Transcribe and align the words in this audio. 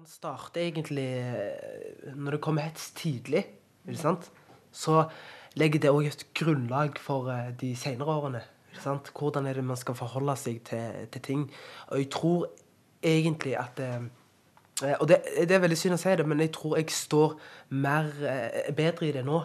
Man 0.00 0.08
starter 0.08 0.60
egentlig 0.60 1.18
eh, 1.18 2.14
Når 2.16 2.30
det 2.30 2.40
kommer 2.40 2.62
hets 2.62 2.90
tidlig, 2.90 3.44
ikke 3.84 4.00
sant? 4.00 4.30
så 4.72 5.02
legger 5.60 5.80
det 5.82 5.90
òg 5.90 6.06
et 6.08 6.22
grunnlag 6.34 6.96
for 6.96 7.28
eh, 7.28 7.50
de 7.60 7.74
senere 7.76 8.08
årene. 8.08 8.40
Ikke 8.70 8.80
sant? 8.80 9.10
Hvordan 9.12 9.46
er 9.46 9.58
det 9.60 9.64
man 9.64 9.76
skal 9.76 9.98
forholde 9.98 10.36
seg 10.40 10.62
til, 10.64 11.04
til 11.12 11.22
ting. 11.22 11.42
Og 11.88 11.98
jeg 11.98 12.08
tror 12.16 12.48
egentlig 13.02 13.58
at 13.60 13.80
eh, 13.84 14.96
Og 15.00 15.08
det, 15.08 15.20
det, 15.36 15.52
er 15.52 15.60
veldig 15.66 15.76
synd 15.76 15.98
å 15.98 16.00
si 16.00 16.16
det, 16.16 16.24
men 16.24 16.40
jeg 16.40 16.54
tror 16.56 16.78
jeg 16.78 16.88
står 16.96 17.36
mer, 17.68 18.08
bedre 18.72 19.10
i 19.10 19.12
det 19.12 19.26
nå 19.28 19.42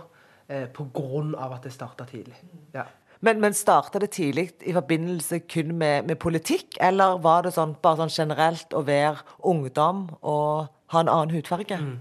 på 0.72 0.86
grunn 0.96 1.36
av 1.36 1.58
at 1.58 1.68
det 1.68 1.74
starta 1.76 2.06
tidlig. 2.08 2.40
Ja. 2.72 2.86
Men, 3.20 3.40
men 3.44 3.56
starta 3.56 4.00
det 4.02 4.12
tidlig 4.16 4.50
i 4.66 4.74
forbindelse 4.76 5.40
kun 5.52 5.76
med, 5.80 6.10
med, 6.10 6.20
politikk, 6.22 6.78
eller 6.84 7.20
var 7.24 7.46
det 7.46 7.56
sånn, 7.56 7.76
bare 7.84 8.04
sånn 8.04 8.14
generelt 8.14 8.76
å 8.76 8.84
være 8.86 9.24
ungdom 9.48 10.08
og 10.22 10.68
ha 10.94 11.02
en 11.04 11.12
annen 11.12 11.36
hudfarge? 11.36 11.80
Mm. 11.80 11.98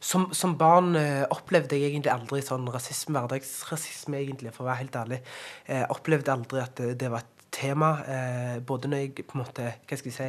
Som, 0.00 0.30
som, 0.36 0.54
barn 0.60 0.94
eh, 0.96 1.26
opplevde 1.32 1.76
jeg 1.76 1.90
egentlig 1.90 2.12
aldri 2.12 2.40
sånn 2.44 2.68
rasisme, 2.72 3.20
hverdagsrasisme, 3.20 4.16
egentlig, 4.16 4.52
for 4.54 4.64
å 4.64 4.70
være 4.70 4.82
helt 4.84 4.96
ærlig. 4.96 5.20
Eh, 5.68 5.84
opplevde 5.92 6.32
aldri 6.32 6.62
at 6.62 6.80
det, 6.80 6.94
det 7.02 7.10
var 7.12 7.24
et 7.24 7.40
tema. 7.52 7.90
Eh, 8.08 8.54
både 8.64 8.88
når 8.88 9.02
jeg 9.02 9.26
på 9.28 9.36
en 9.36 9.42
måte, 9.42 9.66
hva 9.84 9.98
skal 10.00 10.10
jeg 10.10 10.16
si, 10.16 10.28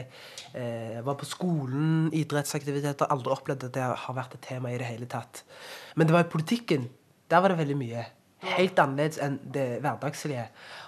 eh, 0.60 1.00
var 1.06 1.16
på 1.20 1.28
skolen, 1.30 2.10
idrettsaktiviteter, 2.20 3.12
aldri 3.14 3.32
opplevd 3.36 3.70
at 3.70 3.78
det 3.78 3.86
har 4.06 4.18
vært 4.18 4.36
et 4.36 4.48
tema 4.50 4.72
i 4.72 4.80
det 4.82 4.90
hele 4.90 5.08
tatt. 5.12 5.44
Men 5.96 6.10
det 6.10 6.18
var 6.18 6.28
i 6.28 6.34
politikken. 6.34 6.90
Der 7.32 7.40
var 7.40 7.54
det 7.54 7.62
veldig 7.62 7.80
mye 7.80 8.08
helt 8.42 8.80
annerledes 8.80 9.20
enn 9.22 9.38
det 9.54 9.68
hverdagslige. 9.84 10.48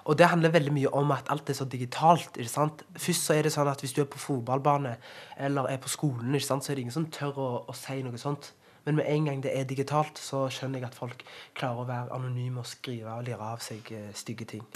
Og 0.10 0.18
det 0.18 0.30
handler 0.32 0.54
veldig 0.54 0.74
mye 0.74 0.94
om 0.94 1.12
at 1.16 1.30
alt 1.34 1.50
er 1.50 1.58
så 1.58 1.66
digitalt. 1.70 2.38
ikke 2.38 2.50
sant? 2.50 2.84
Først 2.98 3.26
så 3.26 3.38
er 3.38 3.46
det 3.46 3.54
sånn 3.54 3.70
at 3.70 3.84
hvis 3.84 3.94
du 3.94 4.02
er 4.02 4.10
på 4.10 4.22
fotballbane 4.22 4.96
eller 5.38 5.70
er 5.70 5.78
på 5.78 5.92
skolen, 5.92 6.36
ikke 6.36 6.50
sant, 6.50 6.66
så 6.66 6.72
er 6.72 6.76
det 6.76 6.88
ingen 6.88 6.98
som 6.98 7.10
tør 7.12 7.40
å, 7.40 7.50
å 7.68 7.78
si 7.78 8.02
noe 8.04 8.18
sånt. 8.18 8.54
Men 8.86 8.96
med 9.00 9.06
en 9.08 9.26
gang 9.30 9.44
det 9.44 9.54
er 9.56 9.64
digitalt, 9.64 10.20
så 10.20 10.50
skjønner 10.52 10.82
jeg 10.82 10.90
at 10.90 10.98
folk 10.98 11.24
klarer 11.56 11.84
å 11.84 11.88
være 11.88 12.16
anonyme 12.18 12.60
og 12.60 12.68
skrive 12.68 13.14
og 13.16 13.24
lire 13.30 13.54
av 13.54 13.64
seg 13.64 13.94
uh, 13.96 14.10
stygge 14.14 14.50
ting. 14.58 14.68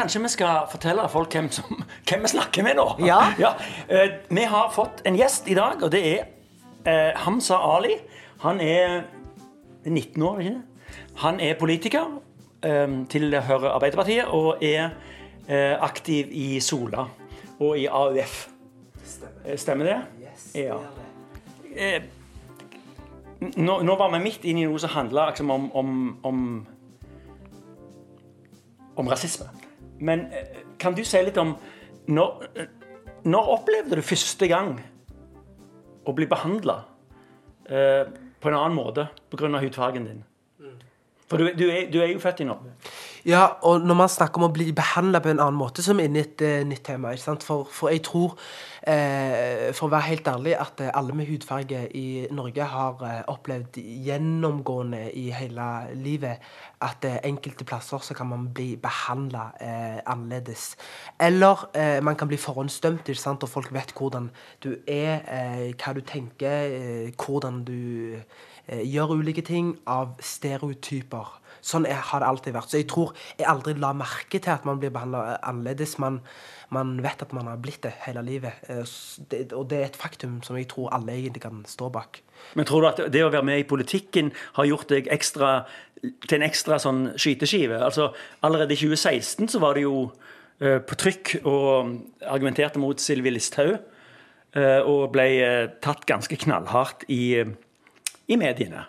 Kanskje 0.00 0.22
vi 0.24 0.32
skal 0.32 0.68
fortelle 0.70 1.04
folk 1.12 1.34
hvem, 1.36 1.50
som, 1.52 1.82
hvem 2.08 2.24
vi 2.24 2.32
snakker 2.32 2.66
med 2.66 2.78
nå? 2.80 2.86
Ja. 3.06 3.20
ja. 3.44 3.54
Uh, 3.90 4.18
vi 4.30 4.46
har 4.48 4.72
fått 4.74 5.04
en 5.08 5.18
gjest 5.18 5.48
i 5.50 5.56
dag, 5.58 5.82
og 5.82 5.92
det 5.92 6.02
er 6.08 6.26
uh, 6.86 7.20
Hamza 7.24 7.60
Ali. 7.74 7.98
Han 8.44 8.60
er 8.64 9.02
19 9.84 10.22
år, 10.22 10.40
ikke 10.40 10.56
det? 10.56 10.66
Han 11.20 11.40
er 11.40 11.58
politiker, 11.60 12.06
um, 12.64 13.04
tilhører 13.10 13.74
Arbeiderpartiet 13.74 14.30
og 14.36 14.64
er 14.64 14.90
uh, 15.50 15.76
aktiv 15.84 16.32
i 16.32 16.60
Sola 16.60 17.06
og 17.60 17.76
i 17.78 17.86
AUF. 17.86 18.46
Stemmer, 19.04 19.56
Stemmer 19.56 19.84
det? 19.84 19.98
Yes, 20.22 20.50
ja. 20.54 20.78
Nå, 23.40 23.80
nå, 23.82 23.96
var 23.96 24.10
vi 24.12 24.20
midt 24.22 24.44
inne 24.44 24.64
i 24.64 24.68
noe 24.68 24.80
som 24.80 24.92
handla 24.94 25.28
liksom, 25.30 25.50
om, 25.52 25.68
om, 25.76 25.90
om 26.24 26.40
om 29.00 29.08
rasisme. 29.08 29.46
Men 30.00 30.26
eh, 30.32 30.62
kan 30.80 30.96
du 30.96 31.04
si 31.04 31.20
litt 31.22 31.38
om 31.40 31.54
Når, 32.10 32.46
eh, 32.56 32.70
når 33.28 33.52
opplevde 33.54 34.00
du 34.00 34.02
første 34.02 34.48
gang 34.48 34.78
å 36.08 36.14
bli 36.16 36.26
behandla 36.26 36.78
eh, 37.68 38.08
på 38.40 38.48
en 38.48 38.56
annen 38.56 38.74
måte 38.74 39.04
pga. 39.30 39.60
hudfargen 39.60 40.08
din? 40.08 40.22
For 41.30 41.38
du, 41.38 41.46
du, 41.54 41.68
er, 41.70 41.86
du, 41.92 42.00
er, 42.02 42.10
jo 42.10 42.18
født 42.18 42.40
i 42.42 42.44
Norge. 42.48 42.72
Ja, 43.22 43.44
og 43.62 43.84
når 43.86 43.94
man 44.00 44.08
snakker 44.10 44.40
om 44.40 44.48
å 44.48 44.54
bli 44.54 44.72
behandla 44.74 45.20
på 45.22 45.30
en 45.30 45.38
annen 45.38 45.58
måte, 45.60 45.84
så 45.84 45.94
er 45.94 46.08
et 46.18 46.42
uh, 46.42 46.64
nytt 46.66 46.82
tema. 46.88 47.12
For, 47.44 47.68
for 47.70 47.92
jeg 47.92 48.02
tror, 48.02 48.34
uh, 48.34 49.68
for 49.76 49.86
å 49.86 49.92
være 49.92 50.08
helt 50.08 50.30
ærlig, 50.32 50.56
at 50.58 50.82
uh, 50.82 50.90
alle 50.98 51.14
med 51.14 51.30
hudfarge 51.30 51.84
i 51.94 52.26
Norge 52.34 52.66
har 52.72 53.06
opplevd 53.30 53.78
gjennomgående 53.78 55.04
i 55.14 55.28
hele 55.36 55.68
livet 56.02 56.42
at 56.82 57.04
enkelte 57.06 57.68
plasser 57.68 58.02
så 58.02 58.16
kan 58.16 58.26
man 58.32 58.48
bli 58.56 58.72
behandla 58.80 59.50
annerledes. 60.08 60.72
Eller 61.20 61.66
man 62.00 62.16
kan 62.16 62.30
bli 62.30 62.38
forhåndsdømt, 62.40 63.04
ikke 63.04 63.20
sant? 63.20 63.44
og 63.44 63.52
folk 63.52 63.68
vet 63.76 63.92
hvordan 63.92 64.30
du 64.64 64.70
er, 64.88 65.20
hva 65.76 65.92
du 65.92 66.00
tenker, 66.08 67.12
hvordan 67.20 67.60
du 67.68 67.76
Eh, 68.16 68.49
gjør 68.70 69.16
ulike 69.18 69.42
ting 69.46 69.74
av 69.90 70.16
stereotyper. 70.22 71.36
Sånn 71.60 71.84
er, 71.88 71.98
har 72.10 72.22
det 72.22 72.28
alltid 72.28 72.56
vært. 72.56 72.72
Så 72.72 72.80
jeg 72.80 72.88
tror 72.90 73.12
jeg 73.36 73.48
aldri 73.48 73.74
la 73.80 73.92
merke 73.96 74.40
til 74.40 74.52
at 74.52 74.64
man 74.68 74.80
blir 74.80 74.92
behandla 74.94 75.20
eh, 75.34 75.38
annerledes. 75.50 75.98
Man, 76.00 76.20
man, 76.72 76.96
vet 77.04 77.24
at 77.24 77.34
man 77.36 77.50
har 77.50 77.60
blitt 77.60 77.82
det 77.84 77.92
hele 78.06 78.24
livet. 78.24 78.62
Eh, 78.72 78.96
og 79.52 79.68
det 79.70 79.78
er 79.80 79.86
et 79.90 80.00
faktum 80.00 80.40
som 80.46 80.56
jeg 80.58 80.70
tror 80.72 80.92
alle 80.96 81.18
egentlig 81.18 81.44
kan 81.44 81.62
stå 81.68 81.90
bak. 81.92 82.22
Men 82.56 82.68
tror 82.68 82.82
du 82.82 82.90
at 82.90 83.04
det 83.12 83.24
å 83.24 83.32
være 83.32 83.46
med 83.46 83.60
i 83.60 83.68
politikken 83.68 84.32
har 84.56 84.68
gjort 84.70 84.88
deg 84.92 85.10
ekstra, 85.12 85.52
til 86.00 86.38
en 86.38 86.48
ekstra 86.48 86.80
sånn 86.80 87.10
skyteskive? 87.20 87.76
Altså, 87.84 88.10
allerede 88.46 88.76
i 88.76 88.80
2016 88.80 89.52
så 89.52 89.60
var 89.62 89.76
det 89.76 89.84
jo 89.84 90.08
på 90.60 90.96
trykk 91.00 91.38
og 91.48 91.92
argumenterte 92.28 92.80
mot 92.80 93.00
Sylvi 93.00 93.30
Listhaug. 93.32 93.78
Og 94.52 95.04
ble 95.14 95.28
tatt 95.80 96.02
ganske 96.08 96.36
knallhardt 96.42 97.06
i 97.08 97.22
i 98.30 98.38
mediene. 98.38 98.86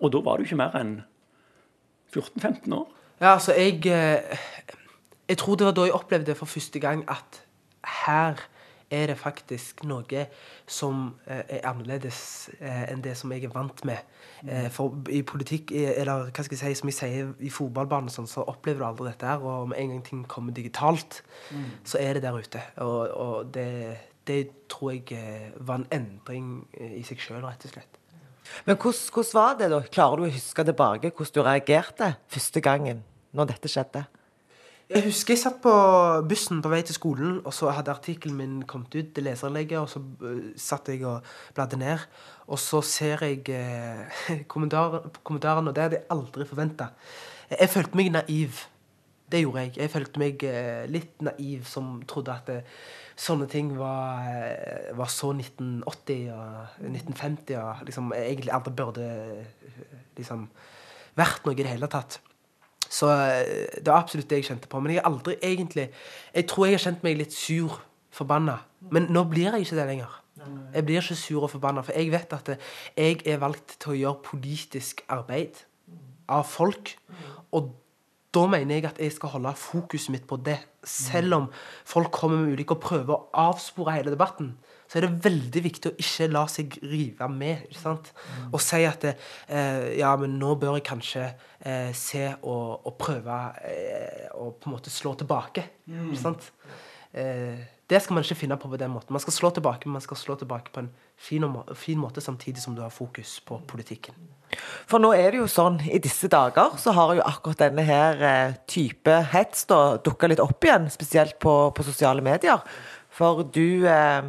Og 0.00 0.12
da 0.12 0.20
var 0.24 0.40
du 0.40 0.46
ikke 0.46 0.56
mer 0.56 0.76
enn 0.78 0.96
14-15 2.12 2.72
år. 2.76 2.88
Ja, 3.20 3.34
altså, 3.34 3.52
jeg 3.52 3.86
eh, 3.86 4.38
Jeg 5.28 5.38
tror 5.38 5.54
det 5.54 5.66
var 5.66 5.72
da 5.72 5.82
jeg 5.82 5.92
opplevde 5.92 6.34
for 6.34 6.46
første 6.46 6.78
gang 6.78 7.04
at 7.08 7.44
her 8.04 8.34
er 8.90 9.06
det 9.06 9.18
faktisk 9.18 9.84
noe 9.84 10.26
som 10.66 11.14
eh, 11.26 11.44
er 11.48 11.68
annerledes 11.68 12.50
eh, 12.60 12.82
enn 12.92 13.04
det 13.04 13.14
som 13.16 13.32
jeg 13.32 13.44
er 13.44 13.54
vant 13.54 13.84
med. 13.84 14.02
For 14.74 14.98
i 15.08 15.22
politikk, 15.22 15.70
eller 15.72 16.32
hva 16.34 16.44
skal 16.44 16.58
jeg 16.58 16.74
si, 16.74 16.80
som 16.80 16.90
jeg 16.90 16.96
sier 16.98 17.30
i 17.38 17.50
fotballbanen, 17.50 18.10
sånn, 18.10 18.26
så 18.26 18.42
opplever 18.42 18.82
du 18.82 18.86
aldri 18.88 19.06
dette 19.06 19.28
her. 19.30 19.38
Og 19.46 19.70
med 19.70 19.78
en 19.78 19.94
gang 19.94 20.04
ting 20.04 20.26
kommer 20.28 20.52
digitalt, 20.52 21.22
så 21.84 22.02
er 22.02 22.18
det 22.18 22.24
der 22.26 22.34
ute. 22.34 22.64
Og, 22.82 23.00
og 23.14 23.54
det, 23.54 23.70
det, 24.26 24.42
tror 24.68 24.96
jeg 24.98 25.52
var 25.56 25.78
en 25.78 25.88
endring 25.94 26.54
i 26.74 27.04
seg 27.06 27.22
sjøl, 27.22 27.44
rett 27.46 27.70
og 27.70 27.76
slett. 27.76 28.01
Men 28.66 28.76
hvordan, 28.76 29.04
hvordan, 29.12 29.34
var 29.34 29.54
det, 29.58 29.70
da? 29.72 29.82
Klarer 29.92 30.20
du 30.20 30.26
å 30.26 30.32
huske 30.32 30.64
tilbake 30.66 31.12
hvordan 31.12 31.36
du 31.36 31.46
reagerte 31.46 32.10
første 32.32 32.64
gangen 32.64 33.04
når 33.32 33.54
dette 33.54 33.70
skjedde? 33.70 34.04
Jeg 34.92 35.06
husker 35.06 35.32
jeg 35.32 35.40
satt 35.40 35.60
på 35.64 35.72
bussen 36.28 36.58
på 36.60 36.68
vei 36.68 36.82
til 36.84 36.96
skolen, 36.96 37.38
og 37.48 37.54
så 37.56 37.70
hadde 37.72 37.94
artikkelen 37.94 38.36
min 38.36 38.56
kommet 38.68 38.92
ut 38.92 39.14
til 39.16 39.24
leserinnlegget, 39.24 39.78
og 39.80 39.88
så 39.88 40.02
uh, 40.02 40.50
satt 40.60 40.90
jeg 40.92 41.06
og 41.08 41.24
bladde 41.56 41.78
ned, 41.80 42.02
og 42.44 42.60
så 42.60 42.82
ser 42.84 43.24
jeg 43.24 43.40
uh, 43.56 44.42
kommentarene, 44.52 45.70
og 45.70 45.72
det 45.72 45.86
hadde 45.86 46.00
jeg 46.00 46.10
aldri 46.12 46.48
forventa. 46.48 46.90
Jeg 47.54 47.72
følte 47.72 47.96
meg 47.96 48.12
naiv. 48.18 48.60
Det 49.32 49.40
gjorde 49.40 49.64
jeg. 49.64 49.72
Jeg 49.78 49.94
følte 49.94 50.20
meg 50.20 50.44
uh, 50.44 50.84
litt 50.92 51.24
naiv 51.24 51.64
som 51.72 51.94
trodde 52.08 52.36
at 52.36 52.52
uh, 52.52 52.84
sånne 53.22 53.46
ting 53.50 53.70
var, 53.78 54.26
eh, 54.26 54.90
var, 54.98 55.10
så 55.12 55.32
1980 55.36 56.28
og 56.34 56.82
1950 56.82 57.56
og 57.60 57.86
liksom 57.86 58.12
egentlig 58.16 58.52
aldri 58.54 58.74
burde 58.76 59.08
liksom 60.18 60.48
vært 61.18 61.46
noe 61.46 61.54
i 61.54 61.62
det 61.62 61.70
hele 61.70 61.90
tatt. 61.92 62.18
Så 62.92 63.08
eh, 63.12 63.78
det 63.78 63.88
var 63.88 64.02
absolutt 64.02 64.28
det 64.30 64.42
jeg 64.42 64.50
kjente 64.50 64.70
på. 64.70 64.80
Men 64.80 64.94
jeg 64.94 65.02
har 65.02 65.12
aldri 65.12 65.36
egentlig 65.40 65.90
Jeg 66.34 66.48
tror 66.48 66.66
jeg 66.66 66.78
har 66.78 66.86
kjent 66.86 67.06
meg 67.06 67.20
litt 67.20 67.36
sur, 67.36 67.78
forbanna. 68.12 68.58
Men 68.92 69.08
nå 69.12 69.24
blir 69.30 69.52
jeg 69.52 69.66
ikke 69.66 69.78
det 69.78 69.88
lenger. 69.88 70.18
Jeg 70.74 70.84
blir 70.84 71.00
ikke 71.00 71.16
sur 71.16 71.44
og 71.46 71.52
forbanna, 71.52 71.84
for 71.86 71.94
jeg 71.94 72.10
vet 72.10 72.32
at 72.34 72.48
jeg 72.96 73.20
er 73.28 73.38
valgt 73.38 73.76
til 73.78 73.92
å 73.92 73.98
gjøre 74.00 74.24
politisk 74.26 75.04
arbeid 75.12 75.62
av 76.32 76.44
folk. 76.48 76.96
Og 77.54 77.70
da 78.32 78.46
mener 78.48 78.78
jeg 78.78 78.88
at 78.88 79.00
jeg 79.02 79.12
skal 79.12 79.34
holde 79.34 79.52
fokuset 79.60 80.12
mitt 80.14 80.26
på 80.28 80.38
det. 80.40 80.58
Selv 80.88 81.34
om 81.36 81.48
folk 81.84 82.10
kommer 82.14 82.40
med 82.40 82.54
ulike 82.56 82.76
og 82.76 82.82
prøver 82.82 83.14
å 83.14 83.48
avspore 83.48 83.96
hele 83.98 84.14
debatten, 84.14 84.54
så 84.88 84.98
er 84.98 85.06
det 85.06 85.24
veldig 85.24 85.62
viktig 85.64 85.90
å 85.90 85.98
ikke 86.00 86.28
la 86.28 86.42
seg 86.52 86.74
rive 86.84 87.28
med. 87.32 87.66
ikke 87.68 87.80
sant? 87.80 88.10
Og 88.50 88.60
si 88.60 88.82
at 88.84 89.06
eh, 89.08 89.92
ja, 89.98 90.10
men 90.20 90.38
nå 90.40 90.54
bør 90.60 90.76
jeg 90.76 90.86
kanskje 90.88 91.26
eh, 91.28 91.92
se 91.96 92.26
og, 92.40 92.88
og 92.88 92.96
prøve 93.00 93.38
eh, 93.68 94.26
å 94.36 94.50
på 94.52 94.68
en 94.68 94.76
måte 94.76 94.92
slå 94.92 95.14
tilbake. 95.20 95.64
ikke 95.88 96.20
sant? 96.20 96.50
Eh, 97.12 97.64
det 97.92 98.00
skal 98.00 98.16
man 98.16 98.24
ikke 98.24 98.38
finne 98.40 98.56
på 98.56 98.70
på 98.72 98.78
den 98.80 98.90
måten. 98.94 99.12
Man 99.12 99.20
skal 99.20 99.34
slå 99.36 99.50
tilbake, 99.52 99.84
men 99.86 99.98
man 99.98 100.04
skal 100.04 100.16
slå 100.16 100.36
tilbake 100.40 100.72
på 100.72 100.80
en 100.80 100.88
fin, 101.20 101.44
fin 101.76 102.00
måte, 102.00 102.22
samtidig 102.24 102.62
som 102.62 102.76
du 102.76 102.80
har 102.80 102.92
fokus 102.92 103.34
på 103.44 103.58
politikken. 103.68 104.16
For 104.88 105.00
nå 105.00 105.12
er 105.16 105.32
det 105.32 105.40
jo 105.42 105.48
sånn, 105.48 105.78
i 105.88 106.00
disse 106.02 106.28
dager 106.32 106.74
så 106.80 106.92
har 106.96 107.14
jo 107.16 107.24
akkurat 107.24 107.60
denne 107.66 107.84
her 107.88 108.24
eh, 108.28 108.56
type 108.68 109.14
hets 109.32 109.64
da 109.70 109.98
dukka 110.04 110.28
litt 110.32 110.42
opp 110.44 110.64
igjen, 110.64 110.88
spesielt 110.92 111.38
på, 111.42 111.54
på, 111.76 111.86
sosiale 111.86 112.24
medier. 112.24 112.60
For 113.12 113.44
du 113.44 113.86
eh, 113.88 114.28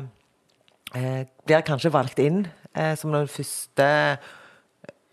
eh, 0.96 1.20
blir 1.48 1.68
kanskje 1.68 1.92
valgt 1.94 2.20
inn 2.24 2.46
eh, 2.76 2.96
som 3.00 3.16
den 3.16 3.28
første 3.32 3.90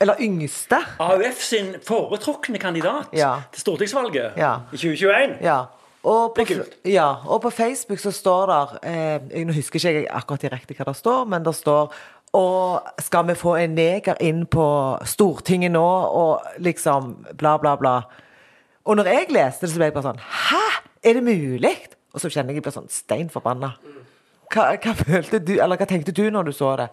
Eller 0.01 0.17
yngste. 0.25 0.79
AUF 0.99 1.43
sin 1.45 1.75
foretrukne 1.85 2.59
kandidat 2.59 3.11
Ja. 3.13 3.43
til 3.53 3.61
stortingsvalget 3.61 4.39
Ja. 4.41 4.55
i 4.73 4.79
2021. 4.79 5.37
Ja. 5.45 5.59
Og 6.03 6.33
på, 6.35 6.41
Det 6.41 6.51
er 6.51 6.63
kult. 6.63 6.77
ja, 6.89 7.09
og 7.27 7.43
på 7.43 7.51
Facebook 7.53 7.99
så 8.01 8.11
står 8.11 8.47
der 8.47 8.79
eh, 8.89 9.45
Nå 9.45 9.53
husker 9.53 9.77
ikke 9.77 9.93
jeg 9.99 10.07
akkurat 10.09 10.43
direkte 10.47 10.75
hva 10.79 10.87
det 10.89 10.97
står, 10.97 11.27
men 11.29 11.45
det 11.45 11.55
står 11.55 11.93
og 12.33 12.87
skal 13.03 13.27
vi 13.27 13.35
få 13.35 13.57
en 13.59 13.73
neger 13.75 14.15
inn 14.23 14.45
på 14.47 14.65
Stortinget 15.05 15.73
nå, 15.75 15.83
og 15.83 16.45
liksom 16.63 17.17
bla, 17.35 17.57
bla, 17.59 17.73
bla. 17.77 17.95
Og 18.87 18.97
når 18.97 19.11
jeg 19.11 19.33
leste 19.35 19.67
det, 19.67 19.73
så 19.73 19.81
ble 19.81 19.89
jeg 19.89 19.97
bare 19.97 20.13
sånn 20.13 20.23
Hæ? 20.23 20.61
Er 21.03 21.19
det 21.19 21.25
mulig? 21.27 21.75
Og 22.15 22.23
så 22.23 22.31
kjenner 22.31 22.55
jeg 22.55 22.61
jeg 22.61 22.67
blir 22.69 22.75
sånn 22.77 22.91
stein 22.91 23.29
forbanna. 23.31 23.73
Hva, 24.55 24.69
hva 24.79 24.95
følte 24.99 25.41
du, 25.43 25.57
eller 25.59 25.79
hva 25.79 25.87
tenkte 25.91 26.15
du 26.15 26.23
når 26.31 26.49
du 26.49 26.53
så 26.55 26.71
det? 26.79 26.89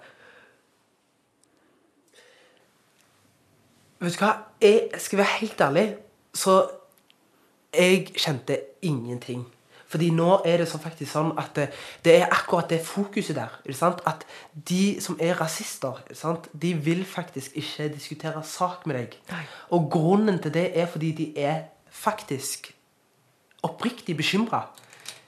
Vet 4.02 4.14
du 4.18 4.22
hva? 4.22 4.34
Jeg 4.62 5.02
skal 5.02 5.22
være 5.22 5.38
helt 5.40 5.62
ærlig, 5.70 5.86
så 6.38 6.58
jeg 7.78 8.12
kjente 8.18 8.60
ingenting. 8.82 9.46
Fordi 9.88 10.10
nå 10.12 10.42
er 10.46 10.60
det 10.60 10.68
så 10.68 10.80
faktisk 10.84 11.14
sånn 11.14 11.30
at 11.40 11.54
det, 11.56 11.68
det 12.04 12.18
er 12.20 12.34
akkurat 12.34 12.68
det 12.70 12.82
fokuset 12.84 13.38
der. 13.38 13.54
At 14.10 14.26
de 14.52 14.98
som 15.04 15.16
er 15.24 15.38
rasister, 15.40 16.02
de 16.52 16.74
vil 16.74 17.06
faktisk 17.08 17.56
ikke 17.56 17.88
diskutere 17.94 18.44
sak 18.44 18.84
med 18.88 19.00
deg. 19.00 19.16
Og 19.72 19.88
grunnen 19.92 20.42
til 20.44 20.54
det 20.54 20.72
er 20.76 20.92
fordi 20.92 21.14
de 21.16 21.30
er 21.40 21.70
faktisk 21.88 22.74
oppriktig 23.64 24.18
bekymra. 24.18 24.66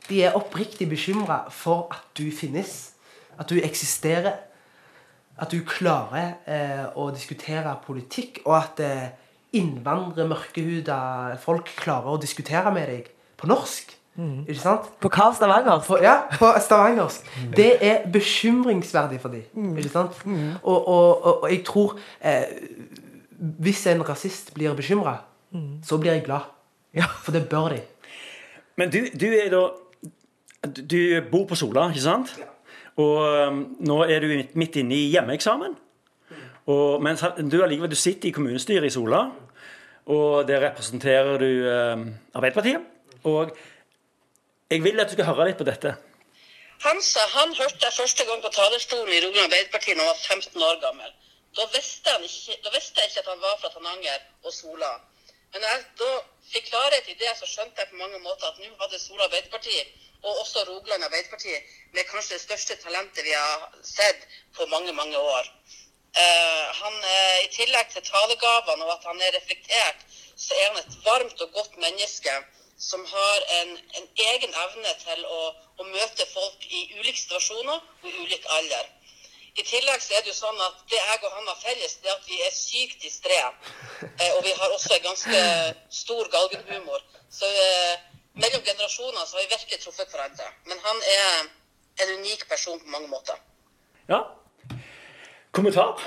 De 0.09 0.23
er 0.25 0.35
oppriktig 0.35 0.89
bekymra 0.89 1.45
for 1.53 1.87
at 1.95 2.11
du 2.17 2.27
finnes. 2.35 2.91
At 3.39 3.49
du 3.49 3.61
eksisterer. 3.63 4.43
At 5.39 5.53
du 5.55 5.63
klarer 5.63 6.33
eh, 6.43 6.85
å 6.99 7.13
diskutere 7.15 7.77
politikk, 7.85 8.41
og 8.43 8.57
at 8.57 8.81
eh, 8.83 9.05
innvandrere, 9.55 10.27
mørkehuda 10.29 10.97
folk 11.41 11.71
klarer 11.79 12.13
å 12.15 12.19
diskutere 12.21 12.71
med 12.75 12.87
deg 12.91 13.07
på 13.39 13.47
norsk. 13.49 13.95
Ikke 14.19 14.59
sant? 14.59 14.87
På 14.99 15.07
hva 15.13 15.29
Stavanger? 15.31 15.79
På, 15.87 15.95
ja, 16.03 16.17
på 16.35 16.49
stavangersk. 16.59 17.29
Det 17.55 17.69
er 17.87 18.01
bekymringsverdig 18.11 19.19
for 19.23 19.31
dem. 19.31 19.69
Ikke 19.79 19.93
sant? 19.93 20.17
Og, 20.27 20.75
og, 20.75 21.23
og, 21.23 21.43
og 21.43 21.49
jeg 21.53 21.61
tror 21.67 21.93
eh, 22.19 22.49
Hvis 23.63 23.85
en 23.87 24.01
rasist 24.03 24.51
blir 24.57 24.73
bekymra, 24.75 25.13
så 25.87 25.97
blir 25.97 26.11
jeg 26.17 26.25
glad. 26.25 26.49
Ja. 26.93 27.05
For 27.23 27.31
det 27.31 27.45
bør 27.49 27.69
de. 27.77 27.79
Men 28.77 28.91
du, 28.91 28.99
du 29.15 29.27
er 29.31 29.47
da 29.53 29.61
Du 30.67 30.97
bor 31.31 31.45
på 31.47 31.55
Sola, 31.55 31.87
ikke 31.93 32.03
sant? 32.03 32.33
Og 32.99 33.23
um, 33.23 33.61
nå 33.87 34.01
er 34.03 34.19
du 34.19 34.27
midt- 34.33 34.55
midt 34.59 34.75
inne 34.81 34.97
i 34.97 35.05
hjemmeeksamen. 35.13 35.77
Og, 36.69 37.01
men 37.01 37.17
du 37.51 37.57
du 37.65 37.95
sitter 37.95 38.29
i 38.29 38.31
kommunestyret 38.31 38.85
i 38.85 38.93
Sola, 38.93 39.23
og 40.05 40.47
der 40.47 40.69
representerer 40.69 41.37
du 41.37 41.49
eh, 41.69 41.97
Arbeiderpartiet. 42.33 42.81
Og 43.23 43.57
jeg 44.69 44.83
vil 44.83 44.99
at 44.99 45.09
du 45.09 45.13
skal 45.13 45.25
høre 45.25 45.49
litt 45.49 45.57
på 45.57 45.67
dette. 45.67 45.95
Hansa 46.85 47.23
han 47.35 47.55
hørte 47.59 47.85
jeg 47.85 47.97
første 48.01 48.25
gang 48.25 48.41
på 48.41 48.51
talerstolen 48.57 49.13
i 49.13 49.21
Rogaland 49.23 49.49
Arbeiderparti 49.49 49.95
da 49.95 50.01
han 50.01 50.11
var 50.11 50.21
15 50.35 50.67
år 50.69 50.77
gammel. 50.85 51.11
Da 51.57 51.65
visste, 51.73 52.13
ikke, 52.27 52.59
da 52.63 52.69
visste 52.77 53.01
jeg 53.01 53.09
ikke 53.09 53.23
at 53.23 53.31
han 53.33 53.41
var 53.41 53.55
fra 53.61 53.71
Tananger 53.73 54.19
og 54.45 54.53
Sola. 54.53 54.91
Men 55.53 55.65
jeg 55.65 55.81
da 56.01 56.11
fikk 56.51 56.69
klarhet 56.69 57.09
i 57.09 57.17
det, 57.21 57.33
så 57.39 57.49
skjønte 57.49 57.81
jeg 57.81 57.89
på 57.91 58.01
mange 58.03 58.21
måter 58.21 58.51
at 58.51 58.61
nå 58.61 58.69
hadde 58.83 59.01
Sola 59.01 59.25
Arbeiderparti, 59.25 59.75
og 60.21 60.41
også 60.43 60.63
Rogaland 60.69 61.07
Arbeiderparti, 61.07 61.55
med 61.95 62.07
kanskje 62.11 62.37
det 62.37 62.45
største 62.45 62.77
talentet 62.83 63.25
vi 63.25 63.33
har 63.33 63.65
sett 63.83 64.27
på 64.55 64.69
mange, 64.73 64.93
mange 64.93 65.17
år. 65.17 65.49
Eh, 66.15 66.67
han, 66.81 66.93
eh, 67.03 67.43
I 67.45 67.49
tillegg 67.53 67.91
til 67.93 68.05
talegavene 68.05 68.85
og 68.85 68.95
at 68.95 69.03
han 69.05 69.21
er 69.21 69.35
reflektert, 69.37 70.05
så 70.35 70.55
er 70.55 70.71
han 70.71 70.79
et 70.81 70.95
varmt 71.05 71.41
og 71.41 71.51
godt 71.53 71.77
menneske 71.77 72.33
som 72.79 73.05
har 73.05 73.39
en, 73.59 73.75
en 73.99 74.07
egen 74.31 74.53
evne 74.63 74.93
til 75.03 75.25
å, 75.27 75.41
å 75.77 75.83
møte 75.83 76.25
folk 76.31 76.63
i 76.69 76.85
ulike 76.95 77.19
situasjoner 77.19 77.75
og 77.75 78.23
ulik 78.23 78.47
alder. 78.55 78.87
I 79.59 79.65
tillegg 79.67 80.01
så 80.01 80.15
er 80.15 80.23
det 80.23 80.31
jo 80.31 80.37
sånn 80.37 80.61
at 80.63 80.83
det 80.91 80.99
jeg 80.99 81.23
og 81.27 81.33
han 81.35 81.49
har 81.51 81.57
felles, 81.59 81.97
det 81.99 82.09
er 82.09 82.15
at 82.15 82.29
vi 82.29 82.37
er 82.45 82.53
sykt 82.55 83.03
distré. 83.03 83.39
Eh, 84.07 84.31
og 84.37 84.43
vi 84.45 84.53
har 84.55 84.75
også 84.75 84.93
en 84.95 85.07
ganske 85.09 85.41
stor 85.99 86.29
galgenhumor. 86.31 87.03
Så 87.33 87.49
eh, 87.65 88.05
mellom 88.39 88.63
generasjoner 88.63 89.25
så 89.25 89.37
har 89.37 89.43
vi 89.43 89.55
virkelig 89.55 89.81
truffet 89.83 90.13
hverandre. 90.13 90.47
Men 90.69 90.79
han 90.85 91.01
er 91.13 91.49
en 92.05 92.13
unik 92.21 92.47
person 92.49 92.79
på 92.79 92.93
mange 92.95 93.11
måter. 93.11 93.41
Ja. 94.07 94.23
Kommentar? 95.51 95.97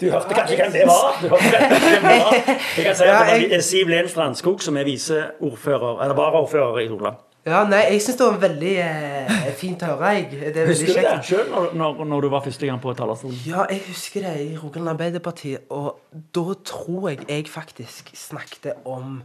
Du 0.00 0.06
hørte 0.10 0.34
kanskje 0.34 0.56
hvem 0.60 0.72
det 0.72 0.86
var? 0.86 1.18
Du 1.22 1.28
hørte 1.32 1.50
hvem 1.50 2.06
det 2.06 2.16
var. 2.22 2.38
Jeg 2.76 2.86
kan 2.86 2.96
si 2.96 3.08
at 3.10 3.26
det 3.34 3.50
var 3.50 3.66
Siv 3.66 3.90
Len 3.90 4.08
Strandskog 4.08 4.62
som 4.62 4.78
er 4.78 4.86
viseordfører, 4.86 6.02
eller 6.04 6.18
varaordfører 6.18 6.82
i 6.84 6.88
Sola. 6.90 7.14
Ja, 7.42 7.64
nei, 7.66 7.80
jeg 7.90 8.02
syns 8.04 8.20
det 8.20 8.26
var 8.28 8.36
veldig 8.44 8.72
eh, 8.84 9.46
fint 9.58 9.80
å 9.82 9.88
høre. 9.96 10.12
Jeg. 10.14 10.28
Det 10.54 10.60
er 10.62 10.68
Husker 10.70 10.92
du 10.94 11.00
det 11.08 11.14
sjøl 11.26 11.48
når, 11.50 11.72
når, 11.74 12.04
når 12.12 12.22
du 12.22 12.28
var 12.30 12.44
første 12.44 12.68
gang 12.68 12.78
på 12.84 12.92
talerstolen? 12.94 13.40
Ja, 13.48 13.64
jeg 13.66 13.82
husker 13.88 14.22
det 14.28 14.34
i 14.44 14.52
Rogaland 14.60 14.92
Arbeiderparti, 14.94 15.56
og 15.74 16.20
da 16.38 16.44
tror 16.70 17.08
jeg 17.10 17.24
jeg 17.26 17.48
faktisk 17.50 18.12
snakket 18.14 18.86
om 18.86 19.18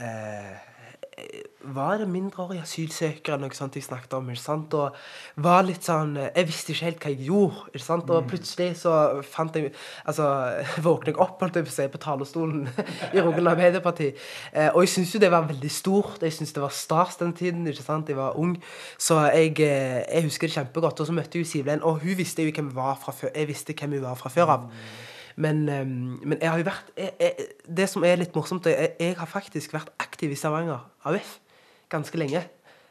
eh, 0.00 0.56
Var 1.68 1.98
det 2.00 2.06
mindreårige 2.08 2.62
asylsøkere 2.62 3.38
noe 3.42 3.56
sånt 3.56 3.74
jeg 3.76 3.84
snakket 3.86 4.14
om? 4.16 4.28
ikke 4.30 4.40
sant? 4.40 4.74
Og 4.78 4.94
var 5.42 5.64
litt 5.66 5.84
sånn 5.84 6.14
Jeg 6.20 6.46
visste 6.46 6.72
ikke 6.72 6.86
helt 6.86 7.02
hva 7.02 7.12
jeg 7.12 7.26
gjorde. 7.28 7.64
ikke 7.72 7.84
sant? 7.84 8.12
Og 8.14 8.28
plutselig 8.30 8.68
så 8.82 8.92
fant 9.26 9.58
jeg 9.58 9.72
Altså 10.04 10.28
våknet 10.86 11.12
jeg 11.12 11.20
opp 11.24 11.42
holdt 11.42 11.58
jeg 11.58 11.66
på 11.66 11.74
seg, 11.74 11.90
på 11.92 12.02
talerstolen 12.02 12.68
i 13.14 13.18
Rogaland 13.18 13.56
Arbeiderparti. 13.56 14.12
Eh, 14.52 14.70
og 14.70 14.84
jeg 14.84 14.94
syns 14.94 15.16
jo 15.16 15.22
det 15.22 15.32
var 15.34 15.48
veldig 15.50 15.72
stort. 15.72 16.22
Jeg 16.22 16.36
syns 16.36 16.54
det 16.54 16.62
var 16.62 16.74
stas 16.74 17.18
den 17.20 17.34
tiden. 17.36 17.66
ikke 17.66 17.84
sant? 17.86 18.08
Jeg 18.08 18.20
var 18.20 18.38
ung. 18.38 18.56
Så 18.98 19.18
jeg, 19.32 19.58
eh, 19.64 20.04
jeg 20.06 20.28
husker 20.28 20.48
det 20.48 20.58
kjempegodt. 20.60 21.00
Og 21.00 21.10
så 21.10 21.16
møtte 21.16 21.38
jeg 21.38 21.46
jo 21.46 21.52
Sivlen, 21.52 21.82
og 21.82 22.02
hun 22.04 22.16
visste 22.18 22.46
jo 22.46 22.54
hvem 22.54 22.70
hun 22.70 22.76
var 22.76 22.98
fra 23.02 23.12
før. 23.12 23.34
Jeg 23.34 23.50
visste 23.50 23.74
hvem 23.74 23.98
hun 23.98 24.06
var 24.08 24.18
fra 24.20 24.32
før 24.32 24.56
av. 24.58 24.70
Men, 25.38 25.64
eh, 25.70 25.84
men 25.86 26.38
jeg 26.40 26.50
har 26.50 26.60
jo 26.60 26.66
vært 26.66 26.92
jeg, 26.98 27.12
jeg, 27.22 27.50
Det 27.78 27.88
som 27.90 28.06
er 28.06 28.18
litt 28.18 28.34
morsomt, 28.36 28.66
er 28.66 28.80
jeg, 28.80 28.94
jeg 29.00 29.18
har 29.20 29.30
faktisk 29.30 29.76
vært 29.76 29.92
aktiv 30.02 30.34
i 30.34 30.38
Stavanger 30.38 30.86
AUF 31.08 31.38
ganske 31.88 32.20
lenge. 32.20 32.42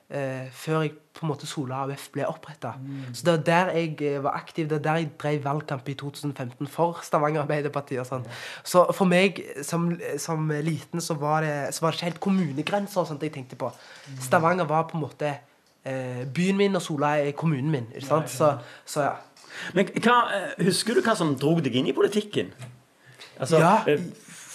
Eh, 0.08 0.48
før 0.56 0.86
jeg 0.86 0.94
på 1.18 1.26
en 1.26 1.32
måte 1.34 1.48
Sola 1.50 1.82
AUF 1.84 2.06
ble 2.14 2.24
oppretta. 2.30 2.72
Så 3.12 3.26
det 3.28 3.34
var 3.34 3.42
der 3.50 3.72
jeg 3.76 4.02
eh, 4.08 4.24
var 4.24 4.38
aktiv. 4.40 4.70
Det 4.70 4.78
var 4.78 4.84
der 4.86 5.02
jeg 5.02 5.10
drev 5.20 5.44
valgkamp 5.44 5.90
i 5.90 5.96
2015 6.00 6.70
for 6.72 7.02
Stavanger 7.04 7.44
Arbeiderparti. 7.44 7.98
og 8.00 8.08
sånn. 8.08 8.24
Så 8.64 8.86
for 8.96 9.10
meg 9.10 9.42
som, 9.68 9.90
som 10.18 10.48
liten 10.64 11.04
så 11.04 11.18
var, 11.20 11.44
det, 11.44 11.76
så 11.76 11.84
var 11.84 11.92
det 11.92 12.00
ikke 12.00 12.10
helt 12.12 12.24
kommunegrenser 12.24 13.04
og 13.04 13.12
sånt 13.12 13.28
jeg 13.28 13.36
tenkte 13.36 13.60
på. 13.60 13.72
Stavanger 14.24 14.70
var 14.70 14.88
på 14.88 14.98
en 14.98 15.04
måte 15.04 15.34
eh, 15.84 16.24
byen 16.24 16.58
min, 16.64 16.80
og 16.80 16.86
Sola 16.88 17.18
er 17.20 17.36
kommunen 17.36 17.72
min. 17.72 17.92
ikke 17.92 18.08
sant? 18.08 18.32
Så, 18.32 18.54
så 18.86 19.10
ja. 19.10 19.16
Men 19.74 19.86
hva, 20.04 20.16
eh, 20.34 20.66
Husker 20.66 20.94
du 20.98 21.02
hva 21.02 21.16
som 21.18 21.36
drog 21.40 21.62
deg 21.66 21.76
inn 21.76 21.88
i 21.88 21.94
politikken? 21.98 22.54
Altså, 23.40 23.60
Ja. 23.60 23.76
eh, 23.88 24.00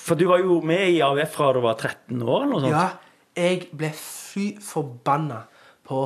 For 0.02 0.14
du 0.18 0.24
var 0.26 0.38
jo 0.42 0.60
med 0.60 0.88
i 0.96 1.00
AUF 1.00 1.30
fra 1.36 1.52
du 1.54 1.60
var 1.60 1.74
13 1.78 2.22
år? 2.22 2.42
eller 2.42 2.52
noe 2.52 2.60
sånt? 2.60 2.72
Ja, 2.72 2.88
jeg 3.36 3.68
ble 3.76 3.92
fly 3.94 4.48
forbanna 4.60 5.42
på 5.86 6.00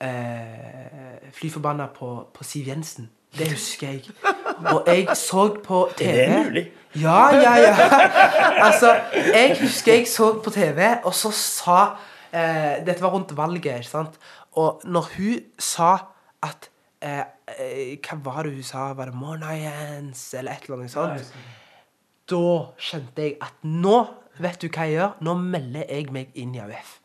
eh, 0.00 1.30
Fly 1.32 1.50
forbanna 1.50 1.86
på, 1.94 2.08
på 2.34 2.44
Siv 2.44 2.66
Jensen. 2.68 3.08
Det 3.36 3.50
husker 3.52 3.86
jeg. 3.92 4.02
Og 4.72 4.86
jeg 4.88 5.06
så 5.18 5.48
på 5.64 5.82
TV 5.98 6.08
Er 6.08 6.26
det 6.26 6.46
mulig? 6.46 6.66
Ja, 6.96 7.28
ja, 7.36 7.54
ja. 7.60 7.74
Altså, 8.64 8.94
jeg 9.34 9.56
husker 9.60 9.92
jeg 9.98 10.06
så 10.08 10.30
på 10.42 10.50
TV, 10.54 10.80
og 11.04 11.12
så 11.14 11.30
sa 11.36 11.80
eh, 12.32 12.78
Dette 12.86 13.02
var 13.04 13.12
rundt 13.12 13.34
valget, 13.36 13.82
ikke 13.82 13.90
sant? 13.90 14.16
Og 14.56 14.80
når 14.88 15.10
hun 15.18 15.40
sa 15.60 15.90
at 16.42 16.70
eh, 17.04 17.24
Hva 17.46 18.18
var 18.26 18.42
det 18.46 18.56
hun 18.56 18.66
sa? 18.66 18.88
Var 18.98 19.10
det 19.10 19.14
Monayans, 19.14 20.22
eller 20.34 20.56
et 20.56 20.66
eller 20.66 20.80
annet 20.80 20.94
sånt? 20.94 21.34
Da 22.26 22.44
kjente 22.82 23.22
jeg 23.22 23.36
at 23.40 23.62
nå 23.62 23.98
vet 24.42 24.60
du 24.60 24.68
hva 24.68 24.86
jeg 24.86 24.98
gjør? 24.98 25.18
Nå 25.24 25.34
melder 25.40 25.84
jeg 25.86 26.08
meg 26.14 26.32
inn 26.34 26.56
i 26.56 26.62
AUF. 26.64 26.96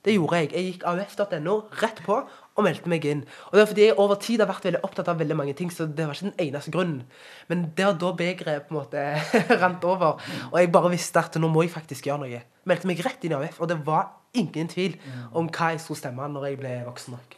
Det 0.00 0.14
gjorde 0.14 0.38
jeg. 0.38 0.52
Jeg 0.54 0.66
gikk 0.68 0.84
AUF.no 0.88 1.56
rett 1.82 1.98
på 2.06 2.14
og 2.60 2.64
meldte 2.64 2.88
meg 2.88 3.04
inn. 3.08 3.20
Og 3.48 3.56
det 3.56 3.60
var 3.60 3.68
fordi 3.72 3.82
jeg 3.84 3.96
over 4.00 4.20
tid 4.20 4.40
har 4.40 4.48
vært 4.48 4.68
veldig 4.68 4.80
opptatt 4.86 5.10
av 5.12 5.18
veldig 5.20 5.36
mange 5.36 5.52
ting, 5.58 5.72
så 5.72 5.84
det 5.84 6.06
var 6.06 6.16
ikke 6.16 6.30
den 6.30 6.46
eneste 6.46 6.72
grunnen. 6.72 7.02
Men 7.50 7.66
det 7.76 7.84
var 7.84 7.98
da 8.00 8.12
begeret 8.16 8.68
på 8.68 8.74
en 8.74 8.78
måte 8.78 9.04
rant 9.62 9.84
over, 9.84 10.22
og 10.48 10.56
jeg 10.56 10.72
bare 10.72 10.92
visste 10.94 11.20
at 11.20 11.36
nå 11.40 11.50
må 11.52 11.66
jeg 11.66 11.74
faktisk 11.74 12.08
gjøre 12.08 12.24
noe. 12.24 12.40
Meldte 12.68 12.88
meg 12.88 13.02
rett 13.04 13.26
inn 13.26 13.34
i 13.34 13.38
AUF, 13.40 13.60
og 13.60 13.72
det 13.72 13.80
var 13.84 14.08
ingen 14.38 14.70
tvil 14.72 14.96
om 15.36 15.50
hva 15.52 15.72
jeg 15.74 15.82
skulle 15.84 16.00
stemme 16.00 16.30
når 16.32 16.48
jeg 16.48 16.60
ble 16.62 16.74
voksen 16.88 17.16
nok. 17.18 17.36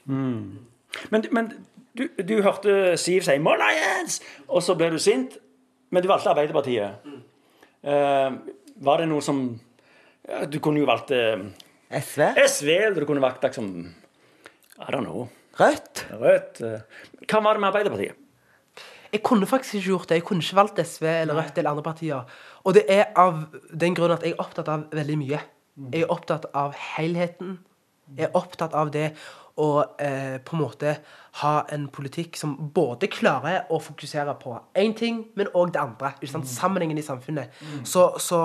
Men, 1.10 1.26
men 1.32 1.50
du, 1.98 2.06
du 2.28 2.34
hørte 2.42 2.96
Siv 2.96 3.22
si 3.22 3.36
'Monayans', 3.38 4.20
og 4.48 4.62
så 4.62 4.74
ble 4.74 4.90
du 4.90 4.98
sint. 4.98 5.38
Men 5.92 6.02
du 6.02 6.08
valgte 6.08 6.32
Arbeiderpartiet. 6.32 7.04
Eh, 7.84 8.30
var 8.82 9.02
det 9.02 9.08
noe 9.10 9.22
som 9.24 9.42
ja, 10.28 10.44
Du 10.46 10.60
kunne 10.62 10.80
jo 10.80 10.86
valgt 10.86 11.10
uh, 11.10 11.42
SV? 11.90 12.22
SV, 12.46 12.68
eller 12.70 13.00
du 13.02 13.06
kunne 13.08 13.20
valgt 13.20 13.42
liksom 13.44 13.68
I 14.78 14.90
don't 14.94 15.04
know. 15.04 15.28
Rødt? 15.58 16.06
Rødt. 16.16 16.62
Uh, 16.62 17.26
Hva 17.26 17.42
var 17.42 17.58
det 17.58 17.64
med 17.64 17.68
Arbeiderpartiet? 17.68 18.18
Jeg 19.12 19.20
kunne 19.22 19.46
faktisk 19.46 19.74
ikke 19.74 19.88
gjort 19.90 20.08
det. 20.08 20.20
Jeg 20.20 20.24
kunne 20.24 20.40
ikke 20.40 20.56
valgt 20.56 20.80
SV 20.86 21.04
eller 21.04 21.36
Rødt 21.36 21.58
eller 21.58 21.70
andre 21.70 21.84
partier. 21.84 22.22
Og 22.64 22.74
det 22.74 22.86
er 22.88 23.10
av 23.18 23.42
den 23.68 23.98
grunn 23.98 24.14
at 24.14 24.24
jeg 24.24 24.32
er 24.32 24.40
opptatt 24.40 24.70
av 24.72 24.86
veldig 24.94 25.18
mye. 25.20 25.42
Jeg 25.92 26.06
er 26.06 26.14
opptatt 26.14 26.46
av 26.56 26.72
helheten. 26.96 27.58
Jeg 28.16 28.30
er 28.30 28.36
opptatt 28.38 28.72
av 28.76 28.92
det 28.94 29.10
å 29.60 29.68
eh, 30.00 30.38
på 30.44 30.56
en 30.56 30.62
måte 30.62 30.94
ha 31.42 31.52
en 31.72 31.86
politikk 31.92 32.36
som 32.40 32.54
både 32.74 33.08
klarer 33.12 33.68
å 33.72 33.78
fokusere 33.80 34.34
på 34.40 34.54
én 34.78 34.94
ting, 34.96 35.22
men 35.36 35.50
òg 35.56 35.72
det 35.74 35.80
andre. 35.80 36.12
Sant? 36.28 36.48
Sammenhengen 36.48 37.00
i 37.00 37.04
samfunnet. 37.04 37.52
Så, 37.84 38.06
så 38.20 38.40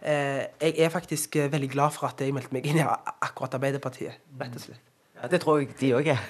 eh, 0.00 0.46
jeg 0.60 0.76
er 0.76 0.92
faktisk 0.92 1.36
eh, 1.36 1.50
veldig 1.52 1.70
glad 1.72 1.96
for 1.96 2.10
at 2.10 2.20
jeg 2.20 2.34
meldte 2.36 2.54
meg 2.56 2.68
inn 2.68 2.80
i 2.80 2.86
akkurat 2.86 3.56
Arbeiderpartiet. 3.56 4.20
rett 4.40 4.56
og 4.56 4.66
slett. 4.66 4.84
Ja, 5.20 5.28
det 5.28 5.42
tror 5.42 5.60
jeg 5.60 5.74
de 5.80 5.94
òg 5.98 6.06
er. 6.14 6.20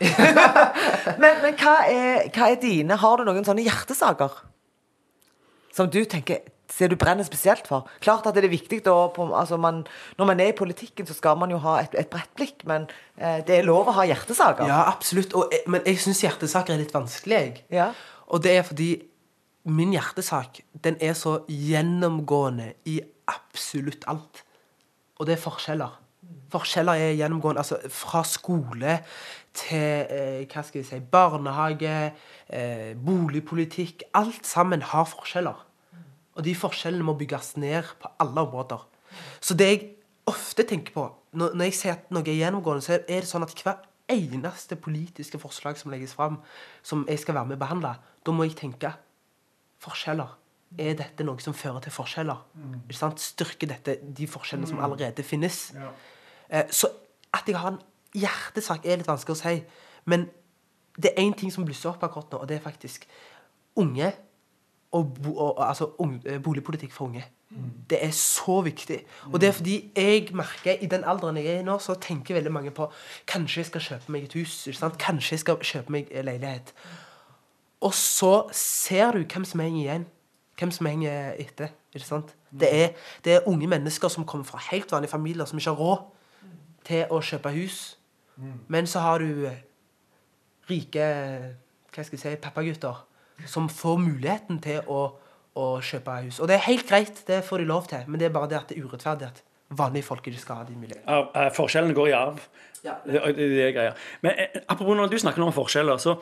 men 1.23 1.43
men 1.45 1.59
hva, 1.59 1.77
er, 1.87 2.25
hva 2.35 2.49
er 2.51 2.57
dine 2.59 2.97
Har 2.99 3.21
du 3.21 3.29
noen 3.29 3.47
sånne 3.47 3.63
hjertesaker? 3.63 4.41
Som 5.71 5.91
du 5.91 6.03
tenker 6.11 6.43
ser 6.71 6.91
du 6.91 6.97
brenner 6.97 7.27
spesielt 7.27 7.67
for? 7.69 7.89
Klart 8.01 8.27
at 8.29 8.37
det 8.37 8.47
er 8.47 8.53
viktig 8.53 8.81
da, 8.87 8.95
på, 9.15 9.27
altså 9.37 9.59
man, 9.61 9.85
Når 10.19 10.31
man 10.31 10.41
er 10.41 10.53
i 10.53 10.57
politikken, 10.57 11.07
så 11.07 11.15
skal 11.15 11.39
man 11.39 11.51
jo 11.51 11.59
ha 11.65 11.81
et, 11.83 11.95
et 11.99 12.11
bredt 12.11 12.33
blikk, 12.39 12.65
men 12.71 12.89
eh, 13.17 13.41
det 13.47 13.59
er 13.59 13.69
lov 13.69 13.91
å 13.91 13.97
ha 13.99 14.07
hjertesaker. 14.09 14.69
Ja, 14.71 14.85
absolutt. 14.91 15.35
Og, 15.35 15.53
men 15.67 15.85
jeg 15.87 16.01
syns 16.03 16.23
hjertesaker 16.25 16.75
er 16.75 16.83
litt 16.83 16.95
vanskelig. 16.95 17.41
Jeg. 17.41 17.65
Ja. 17.75 17.91
Og 18.31 18.43
det 18.45 18.57
er 18.59 18.67
fordi 18.67 18.91
min 19.71 19.93
hjertesak 19.93 20.63
den 20.85 20.97
er 21.03 21.17
så 21.19 21.41
gjennomgående 21.49 22.73
i 22.89 23.01
absolutt 23.31 24.07
alt. 24.11 24.45
Og 25.21 25.29
det 25.29 25.37
er 25.37 25.43
forskjeller. 25.43 25.99
Forskjeller 26.51 27.03
er 27.03 27.17
gjennomgående. 27.19 27.63
Altså 27.63 27.79
fra 27.93 28.23
skole 28.27 29.01
til 29.57 30.07
eh, 30.07 30.47
hva 30.51 30.63
skal 30.65 30.81
jeg 30.81 30.89
si, 30.89 31.01
barnehage, 31.13 31.97
eh, 32.49 32.93
boligpolitikk. 32.97 34.07
Alt 34.19 34.47
sammen 34.49 34.83
har 34.93 35.09
forskjeller. 35.11 35.67
Og 36.39 36.45
de 36.47 36.55
forskjellene 36.57 37.07
må 37.07 37.17
bygges 37.19 37.57
ned 37.61 37.89
på 38.01 38.11
alle 38.23 38.45
områder. 38.47 38.85
Så 39.43 39.57
det 39.59 39.69
jeg 39.71 39.87
ofte 40.31 40.63
tenker 40.69 40.95
på 40.95 41.07
når, 41.33 41.55
når 41.55 41.69
jeg 41.69 41.75
ser 41.79 41.95
at 41.97 42.11
noe 42.15 42.27
er 42.27 42.39
gjennomgående, 42.39 42.85
så 42.85 42.99
er 42.99 43.23
det 43.23 43.29
sånn 43.31 43.47
at 43.47 43.55
hver 43.65 43.83
eneste 44.11 44.77
politiske 44.81 45.39
forslag 45.39 45.79
som 45.79 45.93
legges 45.93 46.15
fram, 46.19 46.41
som 46.83 47.05
jeg 47.09 47.21
skal 47.23 47.37
være 47.39 47.51
med 47.53 47.59
og 47.59 47.63
behandle, 47.63 47.93
da 48.27 48.35
må 48.35 48.47
jeg 48.49 48.57
tenke 48.59 48.91
forskjeller. 49.83 50.33
Er 50.79 50.97
dette 50.99 51.27
noe 51.27 51.43
som 51.43 51.55
fører 51.57 51.83
til 51.83 51.95
forskjeller? 51.95 52.43
Sant? 52.95 53.23
Styrker 53.23 53.71
dette 53.71 53.97
de 54.03 54.27
forskjellene 54.31 54.71
som 54.71 54.83
allerede 54.83 55.23
finnes? 55.27 55.71
Eh, 56.51 56.67
så 56.71 56.91
at 57.35 57.47
jeg 57.47 57.59
har 57.59 57.75
en 57.75 57.81
hjertesak, 58.15 58.87
er 58.87 59.01
litt 59.01 59.11
vanskelig 59.11 59.37
å 59.37 59.41
si. 59.41 59.55
Men 60.11 60.29
det 60.99 61.13
er 61.13 61.23
én 61.23 61.35
ting 61.39 61.53
som 61.55 61.67
blusser 61.67 61.93
opp 61.93 62.03
akkurat 62.07 62.35
nå, 62.35 62.43
og 62.43 62.51
det 62.51 62.59
er 62.59 62.67
faktisk 62.67 63.07
unge 63.79 64.13
og, 64.93 65.15
bo, 65.23 65.37
og 65.37 65.69
altså, 65.69 65.91
ung, 65.99 66.23
eh, 66.27 66.43
boligpolitikk 66.43 66.93
for 66.93 67.05
unge. 67.05 67.25
Det 67.91 68.05
er 68.05 68.11
så 68.11 68.61
viktig. 68.61 69.01
Og 69.33 69.41
det 69.41 69.49
er 69.49 69.53
fordi 69.53 69.91
jeg 69.97 70.29
merker 70.33 70.73
i 70.81 70.87
den 70.87 71.05
alderen 71.05 71.37
jeg 71.37 71.47
er 71.47 71.61
i 71.61 71.67
nå, 71.67 71.79
så 71.79 71.95
tenker 71.95 72.35
veldig 72.35 72.53
mange 72.53 72.71
på 72.71 72.87
Kanskje 73.27 73.59
jeg 73.59 73.67
skal 73.67 73.81
kjøpe 73.81 74.13
meg 74.13 74.25
et 74.25 74.37
hus. 74.39 74.69
Kanskje 74.99 75.35
jeg 75.35 75.41
skal 75.41 75.59
kjøpe 75.59 75.93
meg 75.93 76.13
leilighet. 76.15 76.75
Og 77.81 77.95
så 77.95 78.47
ser 78.53 79.13
du 79.13 79.25
hvem 79.25 79.45
som 79.45 79.61
henger 79.61 79.81
igjen. 79.81 80.07
Hvem 80.59 80.71
som 80.71 80.87
henger 80.87 81.35
etter. 81.39 81.75
Det, 82.61 82.69
er, 82.71 82.89
det 83.25 83.33
er 83.35 83.49
unge 83.49 83.67
mennesker 83.67 84.09
som 84.09 84.27
kommer 84.27 84.45
fra 84.47 84.61
helt 84.71 84.93
vanlige 84.93 85.11
familier, 85.11 85.45
som 85.45 85.59
ikke 85.59 85.71
har 85.71 85.81
råd 85.81 85.99
til 86.87 87.11
å 87.11 87.21
kjøpe 87.21 87.51
hus. 87.51 87.99
Men 88.69 88.87
så 88.87 89.03
har 89.03 89.19
du 89.19 89.49
rike 90.71 91.07
hva 91.91 92.05
skal 92.07 92.15
jeg 92.15 92.23
si, 92.23 92.37
pappagutter 92.39 93.01
som 93.47 93.69
får 93.73 94.01
muligheten 94.03 94.59
til 94.65 94.87
å, 94.91 95.05
å 95.57 95.69
kjøpe 95.85 96.17
hus. 96.27 96.41
Og 96.41 96.51
det 96.51 96.59
er 96.59 96.67
helt 96.67 96.89
greit, 96.89 97.23
det 97.29 97.43
får 97.47 97.63
de 97.63 97.71
lov 97.71 97.89
til, 97.91 98.05
men 98.09 98.21
det 98.21 98.29
er 98.29 98.35
bare 98.35 98.51
det 98.51 98.61
at 98.61 98.73
det 98.73 98.79
er 98.79 98.89
urettferdig 98.89 99.29
at 99.31 99.43
vanlige 99.79 100.07
folk 100.07 100.27
ikke 100.27 100.43
skal 100.43 100.63
ha 100.63 100.67
de 100.67 100.77
mulighetene. 100.77 101.23
Eh, 101.35 101.51
Forskjellene 101.55 101.95
går 101.95 102.11
i 102.11 102.15
arv. 102.19 102.41
Ja. 102.85 102.97
Det, 103.05 103.21
det, 103.37 103.49
det 103.55 103.65
er 103.69 103.75
greia. 103.77 103.97
Men 104.25 104.39
eh, 104.39 104.63
apropos 104.67 104.97
når 104.99 105.13
du 105.13 105.19
snakker 105.21 105.45
om 105.45 105.53
forskjeller, 105.55 106.01
så 106.01 106.21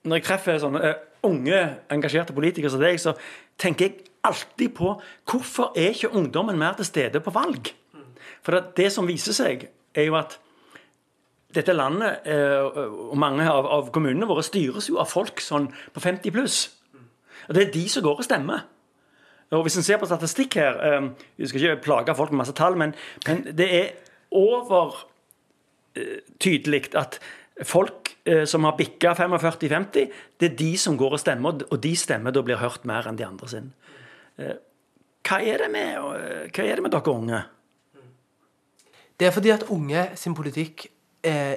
Når 0.00 0.16
jeg 0.16 0.24
treffer 0.24 0.56
sånne 0.56 0.80
uh, 0.80 1.00
unge, 1.28 1.58
engasjerte 1.92 2.32
politikere 2.32 2.70
som 2.72 2.80
deg, 2.80 2.96
så 2.96 3.12
tenker 3.60 3.84
jeg 3.84 4.06
alltid 4.24 4.72
på 4.72 4.94
hvorfor 5.28 5.74
er 5.76 5.92
ikke 5.92 6.08
ungdommen 6.16 6.56
mer 6.56 6.72
til 6.78 6.88
stede 6.88 7.20
på 7.20 7.34
valg? 7.34 7.68
For 8.40 8.56
det, 8.56 8.62
det 8.78 8.86
som 8.94 9.04
viser 9.04 9.36
seg, 9.36 9.66
er 9.92 10.08
jo 10.08 10.16
at 10.16 10.38
dette 11.54 11.74
landet 11.74 12.26
eh, 12.30 12.60
og 13.10 13.16
mange 13.18 13.46
av, 13.50 13.88
kommunene 13.94 14.28
våre 14.28 14.44
styres 14.46 14.88
jo 14.90 15.00
av 15.02 15.10
folk 15.10 15.42
sånn 15.42 15.68
på 15.94 16.02
50 16.02 16.34
pluss. 16.34 16.58
Og 17.48 17.56
det 17.56 17.64
er 17.64 17.72
de 17.74 17.86
som 17.90 18.04
går 18.04 18.22
og 18.22 18.26
stemmer. 18.26 18.66
Og 19.50 19.64
Hvis 19.66 19.80
en 19.80 19.86
ser 19.86 19.98
på 19.98 20.06
statistikk 20.06 20.54
her 20.60 20.78
eh, 20.86 21.08
Vi 21.36 21.48
skal 21.50 21.64
ikke 21.64 21.84
plage 21.88 22.14
folk 22.14 22.30
med 22.30 22.44
masse 22.44 22.54
tall, 22.54 22.78
men, 22.78 22.94
men 23.26 23.42
det 23.58 23.68
er 23.80 23.90
over 24.30 24.94
eh, 25.98 26.20
tydelig 26.38 26.92
at 26.94 27.18
folk 27.66 28.14
eh, 28.24 28.44
som 28.44 28.64
har 28.64 28.76
bikka 28.78 29.14
45-50, 29.18 30.10
det 30.40 30.50
er 30.52 30.56
de 30.56 30.70
som 30.78 30.96
går 30.98 31.16
og 31.16 31.22
stemmer, 31.22 31.64
og 31.66 31.80
de 31.82 31.94
stemmer 31.98 32.34
da 32.34 32.44
blir 32.46 32.60
hørt 32.60 32.86
mer 32.88 33.08
enn 33.08 33.18
de 33.18 33.26
andre 33.26 33.50
sin. 33.50 33.72
Eh, 34.38 34.54
hva, 35.26 35.40
er 35.42 35.64
det 35.64 35.70
med, 35.72 35.98
eh, 35.98 36.62
er 36.64 36.78
det 36.78 36.84
med 36.86 36.94
dere 36.94 37.12
unge? 37.12 37.42
Det 39.20 39.28
er 39.28 39.34
fordi 39.36 39.50
at 39.52 39.66
unge 39.68 40.06
sin 40.16 40.34
politikk 40.34 40.86
eh, 41.24 41.56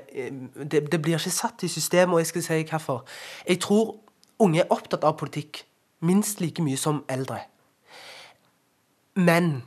det, 0.72 0.91
det 0.91 1.01
blir 1.01 1.17
ikke 1.17 1.34
satt 1.34 1.63
i 1.63 1.72
systemet, 1.72 2.13
og 2.13 2.20
jeg 2.20 2.32
skal 2.32 2.43
si 2.43 2.63
hvorfor. 2.70 3.05
Jeg 3.48 3.60
tror 3.63 3.96
unge 4.39 4.62
er 4.62 4.72
opptatt 4.74 5.03
av 5.03 5.17
politikk 5.17 5.63
minst 6.03 6.41
like 6.41 6.63
mye 6.63 6.77
som 6.77 7.03
eldre. 7.10 7.39
Men 9.15 9.63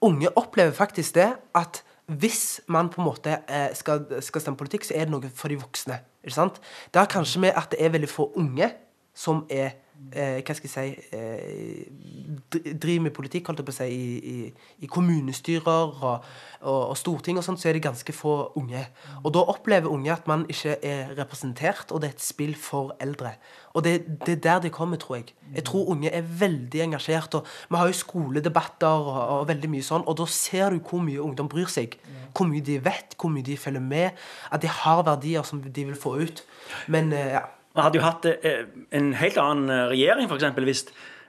unge 0.00 0.30
opplever 0.38 0.72
faktisk 0.72 1.14
det 1.14 1.32
at 1.54 1.82
hvis 2.06 2.60
man 2.70 2.88
på 2.88 3.00
en 3.00 3.08
måte 3.08 3.38
eh, 3.50 3.72
skal, 3.74 4.04
skal 4.22 4.40
stemme 4.40 4.56
politikk, 4.56 4.84
så 4.86 4.94
er 4.94 5.08
det 5.08 5.14
noe 5.14 5.30
for 5.34 5.50
de 5.50 5.58
voksne. 5.58 5.98
Ikke 6.22 6.36
sant? 6.36 6.60
Det 6.94 7.00
har 7.00 7.10
kanskje 7.10 7.42
med 7.42 7.58
at 7.58 7.72
det 7.72 7.82
er 7.82 7.90
veldig 7.94 8.10
få 8.10 8.30
unge 8.38 8.70
som 9.16 9.42
er 9.50 9.74
eh, 10.12 10.40
Hva 10.42 10.54
skal 10.56 10.68
jeg 10.68 10.74
si 10.74 11.16
eh, 11.16 12.72
Driver 12.74 13.06
med 13.06 13.14
politikk, 13.16 13.50
holdt 13.50 13.62
jeg 13.62 13.68
på 13.68 13.74
å 13.74 13.76
si, 13.76 13.88
i, 13.92 14.32
i, 14.32 14.84
i 14.84 14.90
kommunestyrer 14.90 15.68
og, 16.06 16.26
og, 16.60 16.80
og 16.92 16.96
storting 16.98 17.38
og 17.40 17.44
sånt, 17.46 17.60
så 17.62 17.70
er 17.70 17.78
det 17.78 17.84
ganske 17.86 18.14
få 18.14 18.34
unge. 18.58 18.82
Og 19.22 19.32
da 19.36 19.44
opplever 19.52 19.92
unge 19.92 20.12
at 20.14 20.26
man 20.30 20.44
ikke 20.52 20.76
er 20.86 21.14
representert, 21.18 21.90
og 21.90 22.02
det 22.02 22.10
er 22.10 22.16
et 22.16 22.24
spill 22.24 22.54
for 22.58 22.94
eldre. 23.02 23.36
Og 23.76 23.84
det, 23.84 23.96
det 24.24 24.38
er 24.38 24.42
der 24.44 24.62
det 24.66 24.72
kommer, 24.72 24.96
tror 24.96 25.18
jeg. 25.18 25.34
Jeg 25.54 25.64
tror 25.68 25.90
unge 25.92 26.10
er 26.10 26.22
veldig 26.22 26.80
engasjert. 26.86 27.34
og 27.34 27.46
Vi 27.68 27.76
har 27.76 27.90
jo 27.90 27.98
skoledebatter 27.98 28.86
og, 28.86 29.18
og 29.38 29.48
veldig 29.50 29.70
mye 29.70 29.84
sånn, 29.84 30.06
og 30.08 30.16
da 30.20 30.28
ser 30.30 30.72
du 30.72 30.80
hvor 30.80 31.04
mye 31.04 31.22
ungdom 31.22 31.50
bryr 31.52 31.68
seg. 31.70 31.98
Hvor 32.36 32.48
mye 32.48 32.64
de 32.64 32.78
vet, 32.84 33.16
hvor 33.20 33.32
mye 33.32 33.44
de 33.44 33.56
følger 33.60 33.84
med. 33.84 34.16
At 34.52 34.64
de 34.64 34.72
har 34.72 35.04
verdier 35.04 35.44
som 35.44 35.60
de 35.60 35.84
vil 35.90 35.98
få 35.98 36.16
ut. 36.24 36.42
Men 36.88 37.12
eh, 37.12 37.36
ja. 37.36 37.44
Vi 37.76 37.82
hadde 37.84 37.98
jo 37.98 38.04
hatt 38.06 38.24
eh, 38.30 38.62
en 38.96 39.12
helt 39.20 39.36
annen 39.38 39.70
eh, 39.70 39.86
regjering, 39.92 40.30
f.eks. 40.30 40.44
Hvis, 40.64 40.84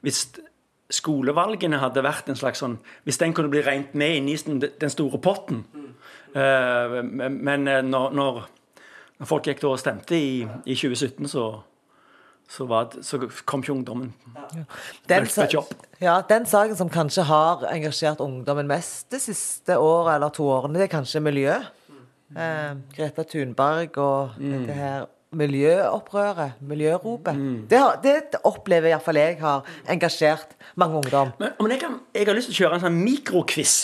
hvis 0.05 0.21
skolevalgene 0.97 1.79
hadde 1.81 2.03
vært 2.05 2.29
en 2.31 2.37
slags 2.39 2.61
sånn 2.63 2.77
Hvis 3.03 3.17
den 3.19 3.33
kunne 3.35 3.51
bli 3.51 3.59
regnet 3.65 3.95
med 3.99 4.21
inn 4.21 4.29
i 4.31 4.37
den, 4.79 4.89
store 4.93 5.19
potten. 5.19 5.65
Eh, 6.33 6.99
men 7.03 7.67
når, 7.89 8.13
når, 8.15 8.45
folk 9.27 9.47
gikk 9.49 9.59
da 9.65 9.73
og 9.73 9.81
stemte 9.81 10.15
i, 10.15 10.45
i 10.63 10.75
2017, 10.77 11.27
så, 11.31 11.47
så, 12.47 12.67
var, 12.69 12.87
det- 12.93 13.03
så 13.03 13.19
kom 13.49 13.63
ikke 13.65 13.73
ungdommen. 13.75 14.13
Den, 15.09 15.27
ja, 15.99 16.21
den 16.29 16.45
saken 16.47 16.77
som 16.79 16.89
kanskje 16.93 17.25
har 17.27 17.65
engasjert 17.73 18.21
ungdommen 18.23 18.69
mest 18.69 19.09
det 19.11 19.19
siste 19.25 19.75
året 19.81 20.15
eller 20.15 20.31
to 20.35 20.47
årene, 20.47 20.79
det 20.79 20.87
er 20.87 20.93
kanskje 20.95 21.23
miljø. 21.25 21.57
Eh, 22.37 22.71
Greta 22.95 23.23
Thunberg 23.27 23.97
og 24.03 24.37
Mm. 24.39 24.51
dette 24.53 24.73
her 24.75 25.05
miljøopprøret, 25.31 26.51
miljøropet. 26.61 27.35
Det, 27.69 27.79
har, 27.79 27.99
det 28.03 28.39
opplever 28.47 28.93
iallfall 28.93 29.19
jeg 29.19 29.37
har 29.41 29.67
engasjert 29.89 30.55
mange 30.75 31.01
ungdom. 31.01 31.33
Men, 31.39 31.49
men 31.59 31.71
jeg, 31.71 31.79
kan, 31.79 31.99
jeg 32.15 32.27
har 32.27 32.37
lyst 32.37 32.51
til 32.51 32.55
å 32.55 32.61
kjøre 32.63 32.79
en 32.79 32.85
sånn 32.87 33.01
mikroquiz. 33.03 33.75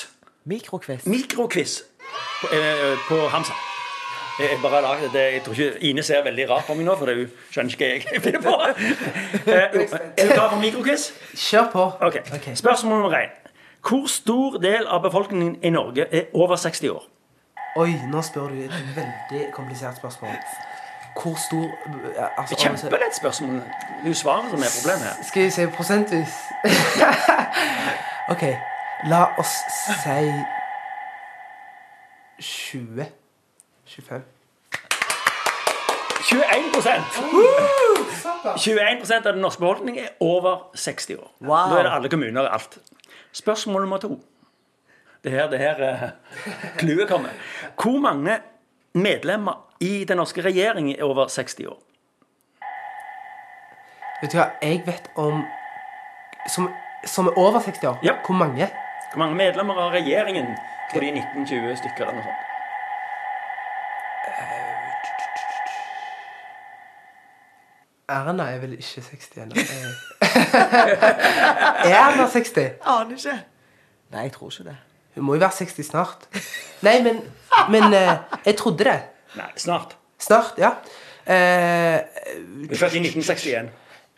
Mikrokviss. 0.50 1.06
Mikroquiz 1.08 1.78
på, 2.42 2.50
eh, 2.56 2.98
på 3.08 3.20
Hamsa. 3.32 3.56
Jeg, 4.40 4.58
bare 4.64 4.82
lager 4.82 5.12
det, 5.14 5.24
jeg 5.34 5.42
tror 5.46 5.54
ikke 5.54 5.80
Ine 5.86 6.04
ser 6.04 6.24
veldig 6.26 6.48
rart 6.50 6.66
på 6.66 6.74
meg 6.74 6.88
nå, 6.88 6.96
for 6.98 7.06
det, 7.06 7.28
skjønner 7.54 7.76
ikke 7.76 7.90
jeg 7.92 8.22
finner 8.26 8.42
på. 8.42 8.56
Eh, 9.46 9.54
er 9.54 10.28
du 10.28 10.34
klar 10.34 10.50
for 10.50 10.60
mikroquiz? 10.62 11.12
Kjør 11.38 11.70
på. 11.72 11.88
Okay. 12.10 12.26
Ok. 12.34 12.50
Spørsmål 12.58 13.04
nummer 13.04 13.18
én. 13.20 13.40
Hvor 13.84 14.08
stor 14.08 14.58
del 14.64 14.88
av 14.88 15.04
befolkningen 15.04 15.58
i 15.62 15.70
Norge 15.70 16.08
er 16.12 16.32
over 16.34 16.56
60 16.56 16.90
år? 16.90 17.04
Oi, 17.84 17.90
nå 18.10 18.22
spør 18.22 18.52
du 18.54 18.62
et 18.64 18.74
veldig 18.96 19.48
komplisert 19.54 19.98
spørsmål. 19.98 20.38
Hvor 21.22 21.36
stor 21.48 21.68
ja, 22.16 22.28
altså, 22.38 22.56
Kjempelett 22.60 23.16
spørsmål. 23.16 23.54
Det 23.54 23.64
er 24.04 24.08
jo 24.08 24.14
svaret 24.14 24.50
som 24.50 24.60
er 24.60 24.72
problemet 24.82 25.08
her. 25.08 25.24
Skal 25.28 25.44
vi 25.44 25.50
si 25.50 25.66
prosentvis? 25.66 26.34
OK. 28.34 28.44
La 29.10 29.24
oss 29.38 29.54
si 30.04 30.32
20. 32.40 33.06
25. 33.86 34.22
21% 36.24 37.02
21% 38.58 39.28
av 39.28 39.34
den 39.34 39.42
norske 39.44 39.60
befolkning 39.60 40.00
er 40.00 40.14
over 40.20 40.70
60 40.76 41.20
år. 41.20 41.32
Wow. 41.42 41.72
Da 41.72 41.80
er 41.80 41.84
det 41.88 41.92
alle 41.98 42.10
kommuner 42.10 42.42
og 42.42 42.54
alt. 42.54 42.78
Spørsmål 43.32 43.82
nummer 43.82 43.98
to. 43.98 44.24
Det 45.24 45.34
er 45.34 45.38
her 45.38 45.50
det 45.50 45.60
her 45.60 45.84
eh, 45.90 46.10
clouet 46.80 47.08
kommer. 47.08 47.30
Hvor 47.82 48.00
mange 48.00 48.40
medlemmer 48.94 49.60
i 49.80 50.06
den 50.06 50.18
norske 50.18 50.42
regjeringen 50.42 50.96
er 50.96 51.04
over 51.04 51.28
60 51.28 51.68
år? 51.68 51.80
Vet 54.22 54.32
du 54.32 54.38
hva, 54.40 54.52
jeg 54.62 54.84
vet 54.86 55.10
om 55.20 55.44
Som, 56.48 56.70
som 57.08 57.28
er 57.28 57.38
over 57.40 57.60
60 57.60 57.88
år? 57.88 58.00
Ja. 58.04 58.14
Hvor 58.26 58.36
mange? 58.36 58.68
Hvor 59.12 59.20
mange 59.20 59.36
medlemmer 59.36 59.78
av 59.80 59.94
regjeringen 59.96 60.58
tror 60.92 61.00
de 61.00 61.14
1920 61.16 61.78
stykker 61.80 62.04
eller 62.04 62.18
noe 62.20 62.26
sånt? 62.26 62.50
Erna 68.14 68.50
er 68.52 68.60
vel 68.60 68.74
ikke 68.76 69.02
60 69.02 69.38
ennå. 69.42 69.56
Eh. 69.56 69.92
er 71.88 71.96
Erna 71.96 72.28
60? 72.28 72.60
Aner 72.84 73.16
ikke. 73.16 73.38
Nei, 74.12 74.26
jeg 74.28 74.34
tror 74.36 74.52
ikke 74.52 74.68
det. 74.68 74.76
Hun 75.16 75.24
må 75.28 75.36
jo 75.38 75.44
være 75.44 75.52
60 75.60 75.86
snart. 75.92 76.28
Nei, 76.86 76.98
men, 77.06 77.22
men 77.70 77.94
eh, 77.94 78.16
jeg 78.46 78.58
trodde 78.60 78.84
det. 78.88 78.98
Nei, 79.38 79.50
snart. 79.62 79.96
Snart, 80.22 80.58
ja. 80.58 80.74
Eh, 81.26 82.00
Hun 82.38 82.70
er 82.70 82.76
født 82.80 82.98
i 82.98 83.04
1961. 83.04 83.70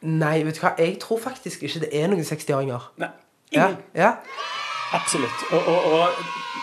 nei, 0.05 0.43
vet 0.45 0.55
du 0.57 0.61
hva, 0.63 0.71
jeg 0.77 0.97
tror 1.01 1.19
faktisk 1.21 1.63
ikke 1.65 1.79
det 1.85 1.89
er 1.97 2.07
noen 2.11 2.23
60-åringer. 2.25 2.89
Nei, 3.01 3.09
Ja, 3.53 3.67
ingen. 3.69 3.77
ja. 3.95 4.13
Absolutt. 4.93 5.45
Og, 5.51 5.67
og, 5.67 5.85
og 5.93 6.07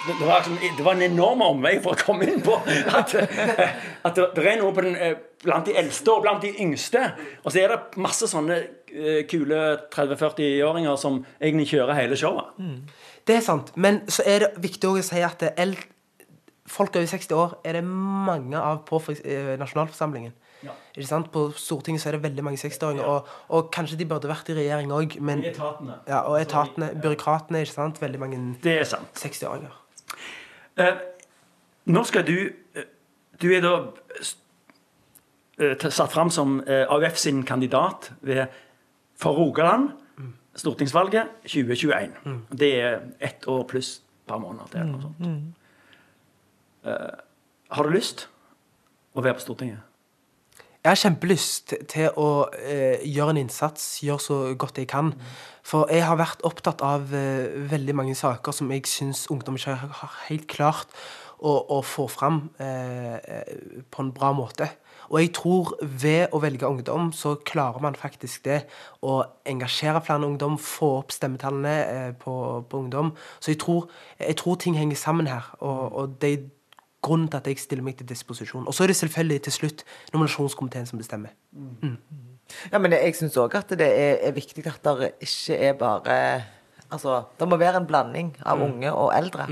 det, 0.06 0.14
det, 0.18 0.26
var, 0.26 0.38
liksom- 0.42 0.76
det 0.78 0.84
var 0.86 0.92
en 0.98 1.02
enorm 1.02 1.42
omvei 1.42 1.76
for 1.82 1.94
å 1.94 2.04
komme 2.06 2.26
inn 2.30 2.40
på 2.42 2.54
at, 2.98 3.14
at 3.18 4.14
det, 4.16 4.28
det 4.36 4.46
er 4.46 4.60
noe 4.60 4.72
på 4.74 4.84
den, 4.86 4.94
eh, 4.96 5.16
blant 5.44 5.66
de 5.68 5.74
eldste 5.78 6.12
og 6.14 6.22
blant 6.24 6.42
de 6.42 6.52
yngste. 6.62 7.02
Og 7.44 7.52
så 7.52 7.62
er 7.64 7.74
det 7.74 7.80
masse 8.02 8.28
sånne 8.30 8.60
kule 9.30 9.62
30-40-åringer 9.94 10.96
som 11.00 11.22
egentlig 11.40 11.68
kjører 11.72 11.96
hele 11.96 12.16
showet. 12.18 12.52
Det 13.26 13.37
er 13.38 13.44
sant. 13.44 13.72
Men 13.76 14.02
så 14.11 14.25
er 14.26 14.46
det 14.46 14.52
viktig 14.64 14.90
å 14.90 15.02
si 15.04 15.22
at 15.25 15.42
folk 16.72 16.96
over 16.96 17.06
60 17.06 17.34
år 17.37 17.56
er 17.64 17.78
det 17.78 17.84
mange 17.84 18.58
av 18.58 18.82
på 18.88 19.00
eh, 19.25 19.54
nasjonalforsamlingen. 19.61 20.32
Ja. 20.62 20.75
Ikke 20.94 21.08
sant? 21.08 21.30
På 21.34 21.49
Stortinget 21.58 22.02
så 22.02 22.08
er 22.11 22.16
det 22.16 22.22
veldig 22.22 22.44
mange 22.46 22.61
60-åringer. 22.61 23.02
Og, 23.02 23.28
og 23.49 23.70
kanskje 23.75 23.99
de 23.99 24.06
burde 24.06 24.30
vært 24.30 24.52
i 24.52 24.56
regjering 24.61 24.92
òg, 24.94 25.16
men 25.20 25.42
I 25.42 25.50
etatene. 25.50 25.96
ja, 26.08 26.20
Og 26.30 26.38
etatene, 26.40 26.92
byråkratene, 27.02 27.64
ikke 27.64 27.75
sant. 27.75 27.99
Veldig 28.02 28.20
mange 28.22 28.42
Det 28.62 28.76
er 28.78 28.88
sant. 28.88 29.11
60-åringer. 29.18 29.75
Eh, 30.82 31.02
nå 31.92 32.04
skal 32.08 32.25
du 32.26 32.37
eh, 32.76 32.87
Du 33.42 33.49
er 33.52 33.64
da 33.64 33.72
eh, 35.58 35.88
satt 35.90 36.12
fram 36.14 36.30
som 36.30 36.61
eh, 36.62 36.87
AUF 36.87 37.18
sin 37.18 37.42
kandidat 37.49 38.12
ved, 38.22 38.46
for 39.22 39.36
Rogaland. 39.38 39.90
Stortingsvalget 40.58 41.30
2021. 41.48 42.10
Det 42.52 42.72
er 42.82 42.98
ett 43.24 43.46
år 43.48 43.62
pluss 43.70 43.94
et 44.02 44.28
par 44.28 44.38
måneder 44.42 44.68
til. 44.72 44.80
eller 44.82 44.92
noe 44.92 45.02
sånt. 45.06 45.54
Eh, 46.84 47.14
har 47.72 47.88
du 47.88 47.94
lyst 47.94 48.26
å 49.16 49.22
være 49.24 49.38
på 49.38 49.44
Stortinget? 49.46 49.78
Jeg 50.82 50.90
har 50.90 50.98
kjempelyst 50.98 51.68
til- 51.70 51.84
til 51.86 52.08
å 52.18 52.48
uh, 52.50 52.98
gjøre 53.06 53.30
en 53.30 53.36
innsats, 53.44 54.00
gjøre 54.02 54.20
så 54.20 54.38
godt 54.58 54.78
jeg 54.82 54.88
kan. 54.90 55.12
For 55.62 55.86
jeg 55.88 56.02
har 56.02 56.16
vært 56.18 56.42
opptatt 56.42 56.82
av 56.82 57.02
uh, 57.14 57.68
veldig 57.70 57.94
mange 57.94 58.14
saker 58.18 58.52
som 58.52 58.70
jeg 58.74 58.82
syns 58.90 59.28
ungdom 59.30 59.54
ikke 59.56 59.76
har 59.78 59.88
har 60.00 60.16
helt 60.28 60.48
klart 60.50 60.88
å, 61.38 61.54
å 61.78 61.82
få 61.82 62.08
fram 62.10 62.48
på 63.90 64.02
en 64.02 64.12
bra 64.12 64.32
måte. 64.32 64.68
Og 65.12 65.21
jeg 65.21 65.33
tror 65.37 65.75
ved 65.83 66.33
å 66.33 66.40
velge 66.40 66.69
ungdom, 66.69 67.11
så 67.12 67.35
klarer 67.45 67.83
man 67.85 67.98
faktisk 67.98 68.46
det. 68.48 68.62
Å 69.05 69.18
engasjere 69.48 70.01
flere 70.05 70.25
ungdom, 70.25 70.57
få 70.57 70.88
opp 71.03 71.12
stemmetallene 71.12 71.75
eh, 71.83 72.09
på, 72.16 72.35
på 72.68 72.81
ungdom. 72.81 73.12
Så 73.38 73.53
jeg 73.53 73.61
tror, 73.61 73.90
jeg 74.16 74.38
tror 74.40 74.57
ting 74.62 74.79
henger 74.81 74.96
sammen 74.96 75.29
her. 75.29 75.53
Og, 75.61 75.83
og 75.92 76.16
det 76.22 76.33
er 76.33 76.48
grunnen 77.03 77.29
til 77.29 77.42
at 77.42 77.51
jeg 77.51 77.61
stiller 77.61 77.85
meg 77.85 77.98
til 78.01 78.09
disposisjon. 78.09 78.64
Og 78.66 78.75
så 78.75 78.87
er 78.87 78.92
det 78.92 78.98
selvfølgelig 79.03 79.42
til 79.48 79.57
slutt 79.59 79.85
nominasjonskomiteen 80.14 80.88
som 80.88 81.03
bestemmer. 81.03 81.37
Ja, 82.72 82.79
men 82.79 82.96
jeg 82.96 83.14
syns 83.16 83.37
òg 83.40 83.55
at 83.59 83.77
det 83.79 83.88
er, 83.88 84.18
er 84.29 84.35
viktig 84.37 84.64
at 84.68 84.85
det 84.85 85.14
ikke 85.20 85.61
er 85.68 85.79
bare 85.79 86.18
Altså, 86.92 87.22
det 87.40 87.46
må 87.48 87.57
være 87.57 87.81
en 87.81 87.87
blanding 87.88 88.35
av 88.44 88.61
unge 88.61 88.90
og 88.92 89.14
eldre. 89.16 89.46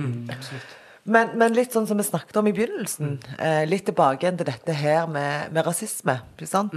Men, 1.11 1.33
men 1.41 1.55
litt 1.57 1.75
sånn 1.75 1.89
som 1.89 1.99
vi 1.99 2.07
snakket 2.07 2.37
om 2.39 2.47
i 2.47 2.53
begynnelsen, 2.55 3.17
eh, 3.43 3.63
litt 3.67 3.87
tilbake 3.89 4.23
igjen 4.23 4.39
til 4.39 4.47
dette 4.47 4.75
her 4.79 5.09
med, 5.11 5.51
med 5.55 5.67
rasisme. 5.67 6.21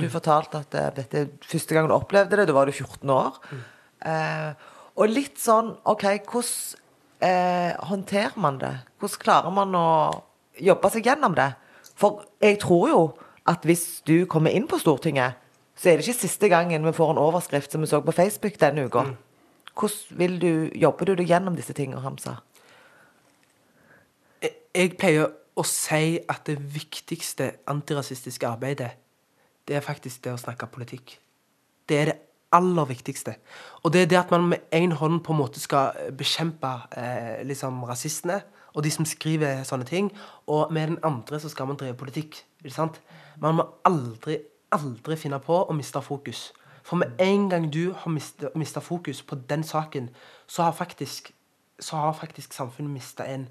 Du 0.02 0.10
fortalte 0.14 0.64
at 0.64 0.78
eh, 0.80 0.90
dette 0.96 1.26
første 1.46 1.76
gang 1.76 1.90
du 1.90 1.94
opplevde 1.94 2.40
det, 2.40 2.48
da 2.50 2.56
var 2.56 2.70
du 2.70 2.74
14 2.74 3.14
år. 3.14 3.38
Eh, 4.10 4.72
og 4.98 5.12
litt 5.12 5.38
sånn 5.42 5.74
OK, 5.90 6.08
hvordan 6.32 6.82
eh, 7.28 7.74
håndterer 7.90 8.40
man 8.42 8.58
det? 8.62 8.74
Hvordan 9.02 9.22
klarer 9.22 9.54
man 9.54 9.78
å 9.78 9.88
jobbe 10.62 10.92
seg 10.94 11.12
gjennom 11.12 11.38
det? 11.38 11.52
For 12.00 12.26
jeg 12.42 12.58
tror 12.64 12.90
jo 12.90 13.02
at 13.50 13.66
hvis 13.68 14.02
du 14.08 14.24
kommer 14.30 14.54
inn 14.56 14.66
på 14.72 14.80
Stortinget, 14.82 15.38
så 15.78 15.90
er 15.90 15.98
det 16.00 16.08
ikke 16.08 16.24
siste 16.24 16.50
gangen 16.50 16.86
vi 16.86 16.96
får 16.96 17.14
en 17.14 17.22
overskrift 17.22 17.74
som 17.74 17.84
vi 17.84 17.90
så 17.90 18.02
på 18.06 18.16
Facebook 18.16 18.58
denne 18.62 18.88
uka. 18.88 19.08
Hvordan 19.74 20.18
vil 20.20 20.36
du, 20.42 20.54
jobber 20.78 21.10
du 21.10 21.16
deg 21.22 21.32
gjennom 21.34 21.58
disse 21.58 21.74
tingene, 21.78 22.02
Hamza? 22.04 22.38
Jeg, 24.74 24.96
pleier 24.98 25.30
å 25.54 25.64
si 25.68 26.18
at 26.30 26.48
det 26.50 26.58
viktigste 26.58 27.52
antirasistiske 27.70 28.48
arbeidet, 28.48 28.96
det 29.68 29.78
er 29.78 29.86
faktisk 29.86 30.24
det 30.26 30.34
å 30.34 30.40
snakke 30.42 30.68
politikk. 30.74 31.20
Det 31.90 32.00
er 32.00 32.10
det 32.10 32.16
aller 32.54 32.88
viktigste. 32.90 33.36
Og 33.84 33.94
det 33.94 34.02
er 34.02 34.10
det 34.10 34.18
at 34.18 34.32
man 34.34 34.48
med 34.50 34.66
én 34.74 34.96
hånd 34.98 35.22
på 35.24 35.34
en 35.34 35.40
måte 35.40 35.62
skal 35.62 35.94
bekjempe 36.18 36.74
eh, 36.98 37.46
liksom 37.48 37.84
rasistene 37.86 38.42
og 38.74 38.84
de 38.84 38.92
som 38.92 39.06
skriver 39.06 39.62
sånne 39.68 39.86
ting, 39.86 40.10
og 40.50 40.72
med 40.74 40.88
den 40.88 41.00
andre 41.06 41.40
så 41.40 41.50
skal 41.50 41.70
man 41.70 41.78
drive 41.78 41.98
politikk. 41.98 42.40
Ikke 42.64 42.74
sant? 42.74 43.00
Man 43.42 43.60
må 43.60 43.68
aldri, 43.86 44.40
aldri 44.74 45.18
finne 45.20 45.38
på 45.40 45.60
å 45.62 45.76
miste 45.78 46.02
fokus. 46.02 46.48
For 46.84 47.00
med 47.00 47.14
en 47.22 47.50
gang 47.52 47.70
du 47.74 47.94
har 47.94 48.12
mista 48.58 48.82
fokus 48.82 49.22
på 49.22 49.38
den 49.50 49.64
saken, 49.64 50.10
så 50.48 50.66
har 50.66 50.74
faktisk, 50.74 51.32
så 51.80 52.02
har 52.02 52.18
faktisk 52.18 52.54
samfunnet 52.54 52.92
mista 52.92 53.28
en 53.30 53.48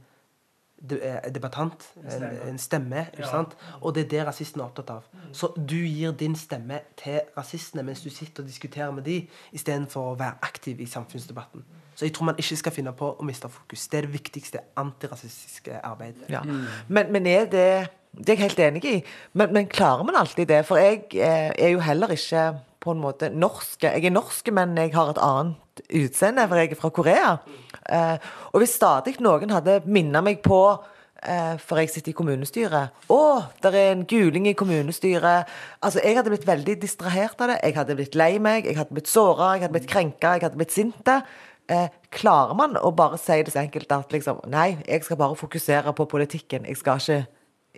de- 0.91 1.21
debattant, 1.35 1.85
en, 2.03 2.25
en 2.49 2.59
stemme. 2.59 3.07
ikke 3.13 3.29
sant? 3.29 3.57
Og 3.81 3.95
det 3.95 4.05
er 4.05 4.09
det 4.09 4.27
rasisten 4.27 4.61
er 4.61 4.65
opptatt 4.65 4.91
av. 4.91 5.05
Så 5.33 5.53
du 5.57 5.77
gir 5.77 6.13
din 6.13 6.35
stemme 6.37 6.81
til 6.99 7.21
rasistene 7.37 7.83
mens 7.87 8.03
du 8.03 8.11
sitter 8.11 8.43
og 8.43 8.49
diskuterer 8.49 8.91
med 8.93 9.07
de, 9.07 9.21
istedenfor 9.53 10.13
å 10.13 10.19
være 10.19 10.35
aktiv 10.43 10.81
i 10.81 10.87
samfunnsdebatten. 10.91 11.65
Så 11.95 12.07
jeg 12.07 12.15
tror 12.17 12.25
man 12.31 12.39
ikke 12.41 12.57
skal 12.57 12.73
finne 12.73 12.93
på 12.97 13.11
å 13.21 13.25
miste 13.29 13.49
fokus. 13.53 13.87
Det 13.89 13.99
er 13.99 14.07
det 14.07 14.15
viktigste 14.15 14.63
antirasistiske 14.81 15.81
arbeidet. 15.85 16.25
Ja. 16.33 16.41
Men, 16.89 17.13
men 17.13 17.27
er 17.27 17.45
det 17.45 17.89
Det 18.13 18.29
er 18.29 18.37
jeg 18.37 18.43
helt 18.43 18.59
enig 18.61 18.85
i. 18.85 18.97
Men, 19.33 19.53
men 19.53 19.67
klarer 19.73 20.05
man 20.05 20.17
alltid 20.21 20.47
det? 20.49 20.65
For 20.69 20.77
jeg 20.77 21.07
eh, 21.15 21.53
er 21.57 21.69
jo 21.73 21.79
heller 21.81 22.11
ikke 22.13 22.59
på 22.83 22.93
en 22.93 23.01
måte 23.01 23.31
norsk. 23.33 23.83
Jeg 23.83 24.05
er 24.05 24.13
norsk, 24.13 24.51
men 24.53 24.77
jeg 24.77 24.93
har 24.93 25.13
et 25.15 25.21
annet 25.23 25.83
utseende, 25.97 26.45
for 26.49 26.61
jeg 26.61 26.71
er 26.75 26.81
fra 26.81 26.91
Korea. 26.93 27.31
Eh, 27.91 28.33
og 28.53 28.63
hvis 28.63 28.77
stadig 28.79 29.17
noen 29.23 29.51
hadde 29.51 29.81
minnet 29.87 30.25
meg 30.25 30.43
på 30.45 30.61
eh, 31.23 31.55
for 31.63 31.81
jeg 31.81 31.91
sitter 31.93 32.13
i 32.13 32.17
kommunestyret. 32.17 33.05
Å, 33.13 33.21
det 33.63 33.73
er 33.73 33.93
en 33.93 34.05
guling 34.09 34.49
i 34.51 34.57
kommunestyret. 34.59 35.51
Altså, 35.81 36.03
Jeg 36.05 36.19
hadde 36.19 36.35
blitt 36.35 36.49
veldig 36.49 36.77
distrahert 36.83 37.41
av 37.41 37.53
det. 37.53 37.61
Jeg 37.63 37.79
hadde 37.79 37.99
blitt 37.99 38.19
lei 38.19 38.37
meg, 38.43 38.69
jeg 38.69 38.79
hadde 38.79 38.95
blitt 38.95 39.11
såra, 39.11 39.55
jeg 39.57 39.67
hadde 39.67 39.77
blitt 39.79 39.91
krenka, 39.91 40.37
jeg 40.37 40.47
hadde 40.47 40.61
blitt 40.61 40.75
sinte. 40.75 41.21
Eh, 41.71 41.89
klarer 42.13 42.57
man 42.59 42.75
å 42.77 42.91
bare 42.95 43.19
si 43.23 43.39
det 43.43 43.55
så 43.55 43.63
enkelt 43.63 43.93
at 43.95 44.11
liksom 44.13 44.43
Nei, 44.51 44.75
jeg 44.83 45.05
skal 45.07 45.21
bare 45.21 45.39
fokusere 45.39 45.95
på 45.97 46.09
politikken. 46.11 46.67
Jeg 46.69 46.81
skal 46.81 47.01
ikke 47.01 47.21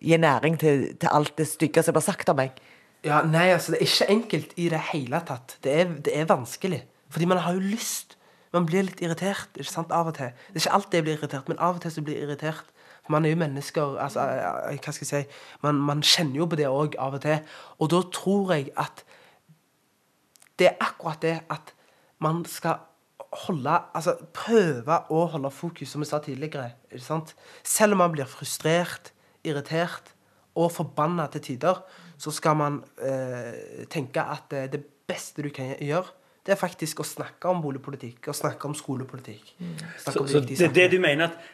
gi 0.02 0.16
næring 0.18 0.56
til, 0.58 0.86
til 0.98 1.12
alt 1.12 1.36
det 1.38 1.46
stygge 1.48 1.84
som 1.84 1.94
blir 1.96 2.04
sagt 2.04 2.32
om 2.32 2.40
meg. 2.40 2.56
Ja, 3.04 3.20
nei, 3.28 3.50
altså 3.52 3.74
Det 3.74 3.82
er 3.82 3.90
ikke 3.90 4.12
enkelt 4.14 4.54
i 4.56 4.68
det 4.72 4.80
hele 4.90 5.20
tatt. 5.28 5.58
Det 5.62 5.72
er, 5.80 5.96
det 6.04 6.16
er 6.16 6.28
vanskelig. 6.30 6.80
Fordi 7.12 7.28
man 7.28 7.42
har 7.44 7.54
jo 7.54 7.60
lyst. 7.60 8.16
Man 8.54 8.68
blir 8.68 8.86
litt 8.86 9.02
irritert 9.02 9.58
ikke 9.58 9.72
sant, 9.72 9.92
av 9.94 10.12
og 10.12 10.16
til. 10.18 10.30
Det 10.30 10.60
er 10.60 10.62
ikke 10.62 10.78
alltid 10.78 10.98
jeg 10.98 11.06
blir 11.08 11.18
irritert, 11.18 11.50
men 11.50 11.58
av 11.58 11.76
og 11.76 11.82
til 11.82 11.94
så 11.94 12.04
blir 12.06 12.20
jeg 12.20 12.28
irritert. 12.28 12.70
Man 13.12 13.26
er 13.26 13.34
jo 13.34 13.40
mennesker. 13.42 13.98
altså, 14.00 14.20
eh, 14.20 14.78
hva 14.78 14.92
skal 14.94 15.04
jeg 15.04 15.26
si, 15.26 15.38
Man, 15.62 15.82
man 15.82 16.02
kjenner 16.02 16.40
jo 16.40 16.46
på 16.46 16.56
det 16.56 16.70
òg 16.70 16.96
av 16.98 17.18
og 17.18 17.22
til. 17.26 17.42
Og 17.78 17.90
da 17.90 18.00
tror 18.14 18.54
jeg 18.54 18.70
at 18.80 19.04
det 20.58 20.70
er 20.70 20.76
akkurat 20.80 21.22
det 21.22 21.40
at 21.50 21.74
man 22.22 22.44
skal 22.48 22.78
holde 23.44 23.74
Altså 23.94 24.14
prøve 24.32 25.00
å 25.10 25.26
holde 25.32 25.50
fokus, 25.50 25.90
som 25.90 26.00
vi 26.00 26.06
sa 26.08 26.20
tidligere. 26.22 26.72
ikke 26.90 27.04
sant? 27.04 27.34
Selv 27.62 27.92
om 27.92 27.98
man 27.98 28.12
blir 28.12 28.30
frustrert, 28.30 29.12
irritert 29.44 30.14
og 30.54 30.72
forbanna 30.72 31.26
til 31.26 31.40
tider, 31.40 31.82
så 32.18 32.30
skal 32.30 32.56
man 32.56 32.84
eh, 33.02 33.86
tenke 33.90 34.22
at 34.22 34.52
eh, 34.52 34.70
det 34.70 34.84
beste 35.08 35.42
du 35.42 35.50
kan 35.50 35.74
gjøre, 35.80 36.06
det 36.44 36.52
er 36.52 36.60
faktisk 36.60 37.00
å 37.00 37.06
snakke 37.08 37.48
om 37.48 37.62
boligpolitikk 37.64 38.28
og 38.28 38.36
snakke 38.36 38.68
om 38.68 38.74
skolepolitikk. 38.76 39.54
Snakke 39.56 40.12
Så, 40.12 40.20
om 40.20 40.28
så 40.28 40.42
viktige 40.42 40.68
det, 40.68 40.74
det 40.76 40.90
du 40.92 40.98
mener 41.00 41.30
at 41.30 41.52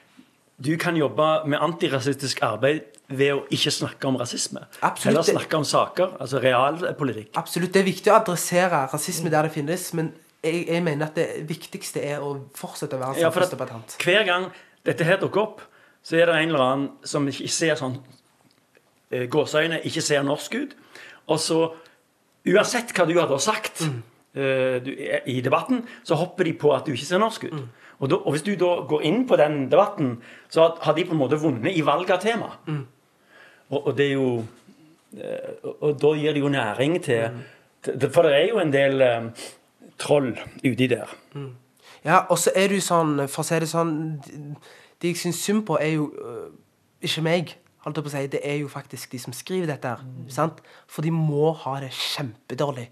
du 0.61 0.74
kan 0.76 0.96
jobbe 0.98 1.26
med 1.48 1.62
antirasistisk 1.62 2.42
arbeid 2.44 2.98
ved 3.09 3.33
å 3.33 3.44
ikke 3.55 3.72
snakke 3.72 4.09
om 4.11 4.18
rasisme. 4.20 4.61
Absolutt. 4.83 5.07
Heller 5.07 5.26
snakke 5.31 5.57
om 5.57 5.64
saker, 5.64 6.16
altså 6.20 6.42
realpolitikk. 6.42 7.31
Absolutt. 7.40 7.72
Det 7.72 7.81
er 7.81 7.87
viktig 7.87 8.12
å 8.12 8.18
adressere 8.18 8.83
rasisme 8.92 9.33
der 9.33 9.48
det 9.48 9.55
finnes, 9.55 9.87
men 9.96 10.12
jeg, 10.42 10.66
jeg 10.68 10.85
mener 10.85 11.09
at 11.09 11.16
det 11.16 11.29
viktigste 11.48 12.03
er 12.05 12.24
å 12.24 12.35
fortsette 12.57 12.98
å 12.98 13.00
være 13.00 13.22
Ja, 13.22 13.33
for 13.33 13.46
at 13.46 13.96
hver 14.05 14.26
gang 14.29 14.50
dette 14.87 15.07
her 15.07 15.20
dukker 15.22 15.46
opp, 15.46 15.64
så 16.05 16.18
er 16.20 16.29
det 16.29 16.37
en 16.40 16.53
eller 16.53 16.66
annen 16.66 17.09
som 17.09 17.26
ikke 17.29 17.50
ser 17.53 17.81
sånn 17.81 17.98
eh, 19.12 19.26
gåseøyne, 19.33 19.83
ikke 19.88 20.05
ser 20.05 20.24
norsk 20.26 20.57
ut. 20.61 20.76
Og 21.31 21.40
så, 21.40 21.59
uansett 22.48 22.94
hva 22.96 23.09
du 23.09 23.16
hadde 23.20 23.40
sagt 23.44 23.85
eh, 23.85 23.98
du, 24.85 24.90
i 25.27 25.40
debatten, 25.40 25.83
så 26.05 26.14
hopper 26.14 26.45
de 26.45 26.53
på 26.59 26.71
at 26.75 26.87
du 26.87 26.93
ikke 26.93 27.07
ser 27.09 27.19
norsk 27.23 27.45
ut. 27.51 27.57
Og, 28.01 28.09
da, 28.11 28.16
og 28.16 28.33
hvis 28.33 28.43
du 28.47 28.53
da 28.57 28.69
går 28.88 29.03
inn 29.05 29.27
på 29.29 29.37
den 29.37 29.66
debatten, 29.71 30.23
så 30.49 30.71
har- 30.81 30.95
de 30.97 31.05
på 31.05 31.12
en 31.12 31.19
måte 31.21 31.37
vunnet 31.43 31.77
i 31.77 31.83
valget 31.85 32.11
av 32.16 32.21
tema. 32.23 32.51
Og, 33.71 33.87
og 33.87 33.97
det 33.99 34.07
er 34.07 34.12
jo 34.14 34.45
eh, 35.19 35.51
og, 35.81 35.99
da 36.01 36.12
gir 36.16 36.33
det 36.33 36.40
jo 36.40 36.49
næring 36.49 37.03
til, 37.05 37.40
til 37.85 38.11
For 38.11 38.23
det 38.23 38.33
er 38.38 38.49
jo 38.49 38.59
en 38.59 38.73
del 38.73 39.03
um, 39.03 39.31
troll 39.99 40.33
uti 40.64 40.87
der. 40.87 41.11
Ja, 42.05 42.23
og 42.31 42.38
så 42.38 42.51
er 42.57 42.73
jo 42.73 42.81
sånn, 42.81 43.27
for 43.29 43.43
å 43.43 43.47
si 43.51 43.59
det 43.61 43.69
sånn 43.69 43.93
de 45.01 45.09
jeg 45.12 45.16
syns 45.21 45.37
synd 45.45 45.66
på, 45.69 45.77
er 45.81 45.95
jo 45.99 46.11
øh, 46.16 46.49
ikke 47.03 47.23
meg. 47.25 47.55
Holdt 47.85 47.97
jeg 47.97 48.05
på 48.05 48.11
å 48.11 48.12
si, 48.12 48.27
Det 48.27 48.40
er 48.45 48.59
jo 48.61 48.69
faktisk 48.69 49.12
de 49.12 49.19
som 49.19 49.33
skriver 49.33 49.66
dette. 49.66 49.88
her, 49.88 50.03
sant? 50.29 50.61
For 50.87 51.03
de 51.03 51.11
må 51.11 51.53
ha 51.53 51.79
det 51.81 51.90
kjempedårlig 51.97 52.90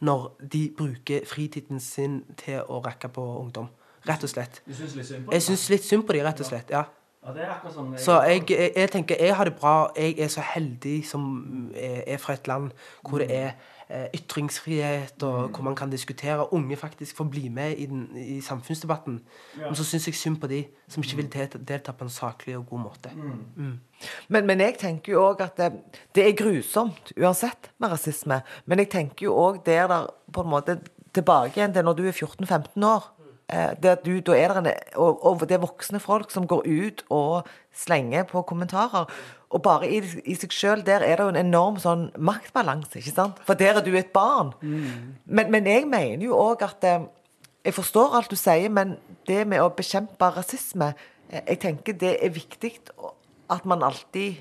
når 0.00 0.30
de 0.52 0.62
bruker 0.76 1.26
fritiden 1.26 1.80
sin 1.80 2.22
til 2.36 2.62
å 2.68 2.80
rakke 2.84 3.08
på 3.08 3.20
ungdom. 3.40 3.68
Rett 4.08 4.22
og 4.24 4.30
slett. 4.32 4.62
Du 4.66 4.72
syns 4.72 4.94
litt 4.96 5.06
synd 5.06 5.26
på 5.26 5.32
Jeg 5.32 5.42
syns 5.42 5.68
litt 5.70 5.84
synd 5.84 6.06
på 6.06 6.12
dem, 6.16 6.24
rett 6.24 6.40
og 6.40 6.46
slett. 6.46 6.70
ja. 6.70 6.84
Ja, 7.20 7.32
det 7.36 7.42
er 7.42 7.50
akkurat 7.52 7.74
sånn 7.74 7.98
Så 8.00 8.14
jeg, 8.24 8.46
jeg, 8.48 8.72
jeg 8.76 8.90
tenker 8.90 9.18
jeg 9.20 9.34
har 9.36 9.44
det 9.44 9.58
bra. 9.60 9.90
Jeg 9.94 10.14
er 10.24 10.28
så 10.32 10.40
heldig 10.40 11.04
som 11.04 11.70
er, 11.76 12.16
fra 12.16 12.32
et 12.32 12.48
land 12.48 12.70
hvor 13.04 13.18
det 13.20 13.28
er 13.30 13.50
ytringsfrihet, 14.14 15.22
og 15.22 15.48
hvor 15.48 15.62
man 15.66 15.76
kan 15.76 15.90
diskutere. 15.90 16.52
Unge 16.52 16.76
faktisk 16.76 17.16
får 17.16 17.24
bli 17.24 17.48
med 17.48 17.76
i, 17.76 17.86
den, 17.86 18.16
i 18.16 18.40
samfunnsdebatten. 18.40 19.20
Men 19.56 19.74
så 19.74 19.84
syns 19.84 20.06
jeg 20.06 20.14
synd 20.14 20.40
på 20.40 20.46
de 20.50 20.64
som 20.88 21.02
ikke 21.02 21.16
vil 21.16 21.32
delta, 21.32 21.58
delta 21.58 21.92
på 21.92 22.06
en 22.06 22.10
saklig 22.10 22.56
og 22.58 22.66
god 22.70 22.84
måte. 22.86 23.10
Men, 24.28 24.46
men 24.46 24.60
jeg 24.60 24.78
tenker 24.78 25.12
jo 25.12 25.24
òg 25.28 25.42
at 25.44 25.58
det, 25.58 25.72
det 26.14 26.26
er 26.26 26.38
grusomt 26.38 27.12
uansett 27.18 27.70
med 27.78 27.92
rasisme. 27.92 28.40
Men 28.66 28.84
jeg 28.84 28.90
tenker 28.90 29.26
jo 29.26 29.36
òg 29.36 29.64
der 29.66 29.86
der 29.90 30.06
på 30.32 30.44
en 30.46 30.50
måte 30.50 30.78
tilbake 31.14 31.58
igjen 31.58 31.74
til 31.74 31.84
når 31.84 31.98
du 31.98 32.06
er 32.06 32.14
14-15 32.14 32.86
år. 32.86 33.10
Eh, 33.50 33.72
det 33.82 33.90
at 33.90 34.04
du, 34.06 34.12
da 34.22 34.36
er 34.38 34.54
det 34.54 34.60
en, 34.62 34.68
og, 35.02 35.24
og 35.26 35.44
det 35.48 35.56
er 35.56 35.62
voksne 35.62 36.00
folk 36.02 36.30
som 36.30 36.46
går 36.50 36.66
ut 36.66 37.04
og 37.10 37.48
slenger 37.74 38.26
på 38.30 38.42
kommentarer. 38.46 39.10
Og 39.50 39.62
bare 39.64 39.88
i, 39.90 39.98
i 40.30 40.36
seg 40.38 40.54
sjøl 40.54 40.84
der 40.86 41.02
er 41.02 41.18
det 41.18 41.26
jo 41.26 41.32
en 41.32 41.40
enorm 41.40 41.80
sånn 41.82 42.08
maktbalanse, 42.14 43.00
ikke 43.00 43.14
sant? 43.16 43.40
For 43.48 43.58
der 43.58 43.80
er 43.80 43.86
du 43.86 43.90
et 43.98 44.12
barn. 44.14 44.52
Men, 44.62 45.50
men 45.50 45.66
jeg 45.66 45.88
mener 45.90 46.22
jo 46.28 46.38
òg 46.38 46.66
at 46.66 46.86
eh, 46.86 47.08
Jeg 47.60 47.74
forstår 47.76 48.14
alt 48.16 48.30
du 48.30 48.38
sier, 48.40 48.70
men 48.72 48.94
det 49.28 49.42
med 49.46 49.60
å 49.60 49.72
bekjempe 49.76 50.30
rasisme 50.32 50.94
eh, 51.28 51.42
Jeg 51.48 51.58
tenker 51.66 51.98
det 51.98 52.14
er 52.22 52.30
viktig 52.32 52.76
at 53.50 53.64
man 53.66 53.82
alltid, 53.82 54.38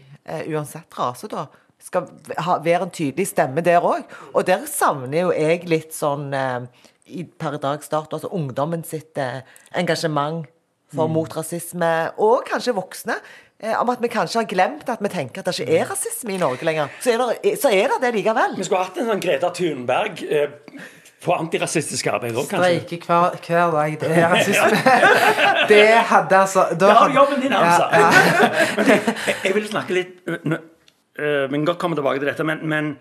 uansett 0.54 0.94
rase, 0.94 1.26
da, 1.26 1.48
skal 1.82 2.10
ha, 2.38 2.60
være 2.64 2.86
en 2.86 2.94
tydelig 2.94 3.30
stemme 3.32 3.64
der 3.66 3.82
òg. 3.82 4.06
Og 4.34 4.46
der 4.48 4.68
savner 4.70 5.24
jo 5.24 5.34
jeg 5.34 5.66
litt 5.72 5.96
sånn 5.96 6.30
eh, 6.36 6.68
i, 7.10 7.26
per 7.26 7.58
dags 7.62 7.90
dato, 7.92 8.16
altså 8.18 8.32
ungdommen 8.36 8.86
sitt 8.88 9.18
eh, 9.18 9.42
engasjement 9.78 10.48
for 10.96 11.10
mot 11.12 11.30
rasisme, 11.38 11.90
og 12.18 12.48
kanskje 12.50 12.74
voksne. 12.74 13.20
Eh, 13.60 13.76
om 13.76 13.90
at 13.92 14.00
vi 14.02 14.08
kanskje 14.08 14.40
har 14.40 14.48
glemt 14.48 14.88
at 14.90 15.02
vi 15.04 15.10
tenker 15.12 15.42
at 15.42 15.50
det 15.50 15.60
ikke 15.60 15.82
er 15.82 15.90
rasisme 15.92 16.32
i 16.32 16.40
Norge 16.40 16.64
lenger. 16.66 16.88
Så 17.04 17.12
er 17.12 17.20
det, 17.20 17.58
så 17.60 17.72
er 17.76 17.92
det 17.92 18.00
det 18.06 18.14
likevel. 18.16 18.56
Vi 18.58 18.64
skulle 18.64 18.86
hatt 18.88 18.98
en 19.02 19.10
sånn 19.12 19.20
Greta 19.24 19.50
Thunberg 19.52 20.24
eh, 20.24 20.54
på 21.20 21.36
antirasistisk 21.36 22.08
arbeid 22.08 22.38
òg, 22.40 22.48
kanskje. 22.48 22.80
Streike 22.86 23.10
hver, 23.10 23.36
hver 23.44 23.74
dag. 23.76 23.98
Det 24.00 24.12
er 24.16 24.30
rasisme. 24.36 24.96
det 25.74 25.84
hadde 26.14 26.40
altså 26.40 26.66
da 26.80 26.94
har 27.02 27.12
du 27.12 27.20
jobben 27.20 27.44
din, 27.44 27.56
altså. 27.60 27.90
Ja, 27.92 28.08
ja. 28.08 28.88
jeg, 29.28 29.38
jeg 29.44 29.56
vil 29.60 29.68
snakke 29.68 29.98
litt 29.98 30.24
øh, 30.32 30.56
Vi 31.20 31.58
kan 31.58 31.68
godt 31.68 31.84
komme 31.84 32.00
tilbake 32.00 32.24
til 32.24 32.32
dette, 32.32 32.48
men, 32.48 32.64
men 32.64 32.94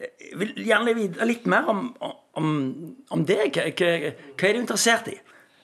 jeg 0.00 0.38
vil 0.40 0.52
gjerne 0.64 0.94
vite 0.96 1.26
litt 1.28 1.46
mer 1.50 1.66
om, 1.68 1.82
om, 2.40 2.52
om 3.12 3.24
deg. 3.28 3.52
Hva, 3.56 3.66
hva, 3.76 4.12
hva 4.38 4.48
er 4.48 4.56
du 4.56 4.60
interessert 4.62 5.10
i? 5.12 5.16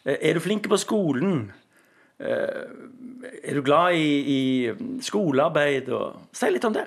Eh, 0.05 0.19
Er 0.31 0.37
du 0.37 0.43
flink 0.45 0.69
på 0.69 0.79
skolen? 0.81 1.47
Eh, 2.21 2.67
Er 3.43 3.55
du 3.57 3.63
glad 3.65 3.97
i, 3.97 4.11
i 4.37 5.01
skolearbeid? 5.05 5.89
Og, 5.97 6.29
si 6.37 6.51
litt 6.53 6.65
om 6.69 6.77
det. 6.77 6.85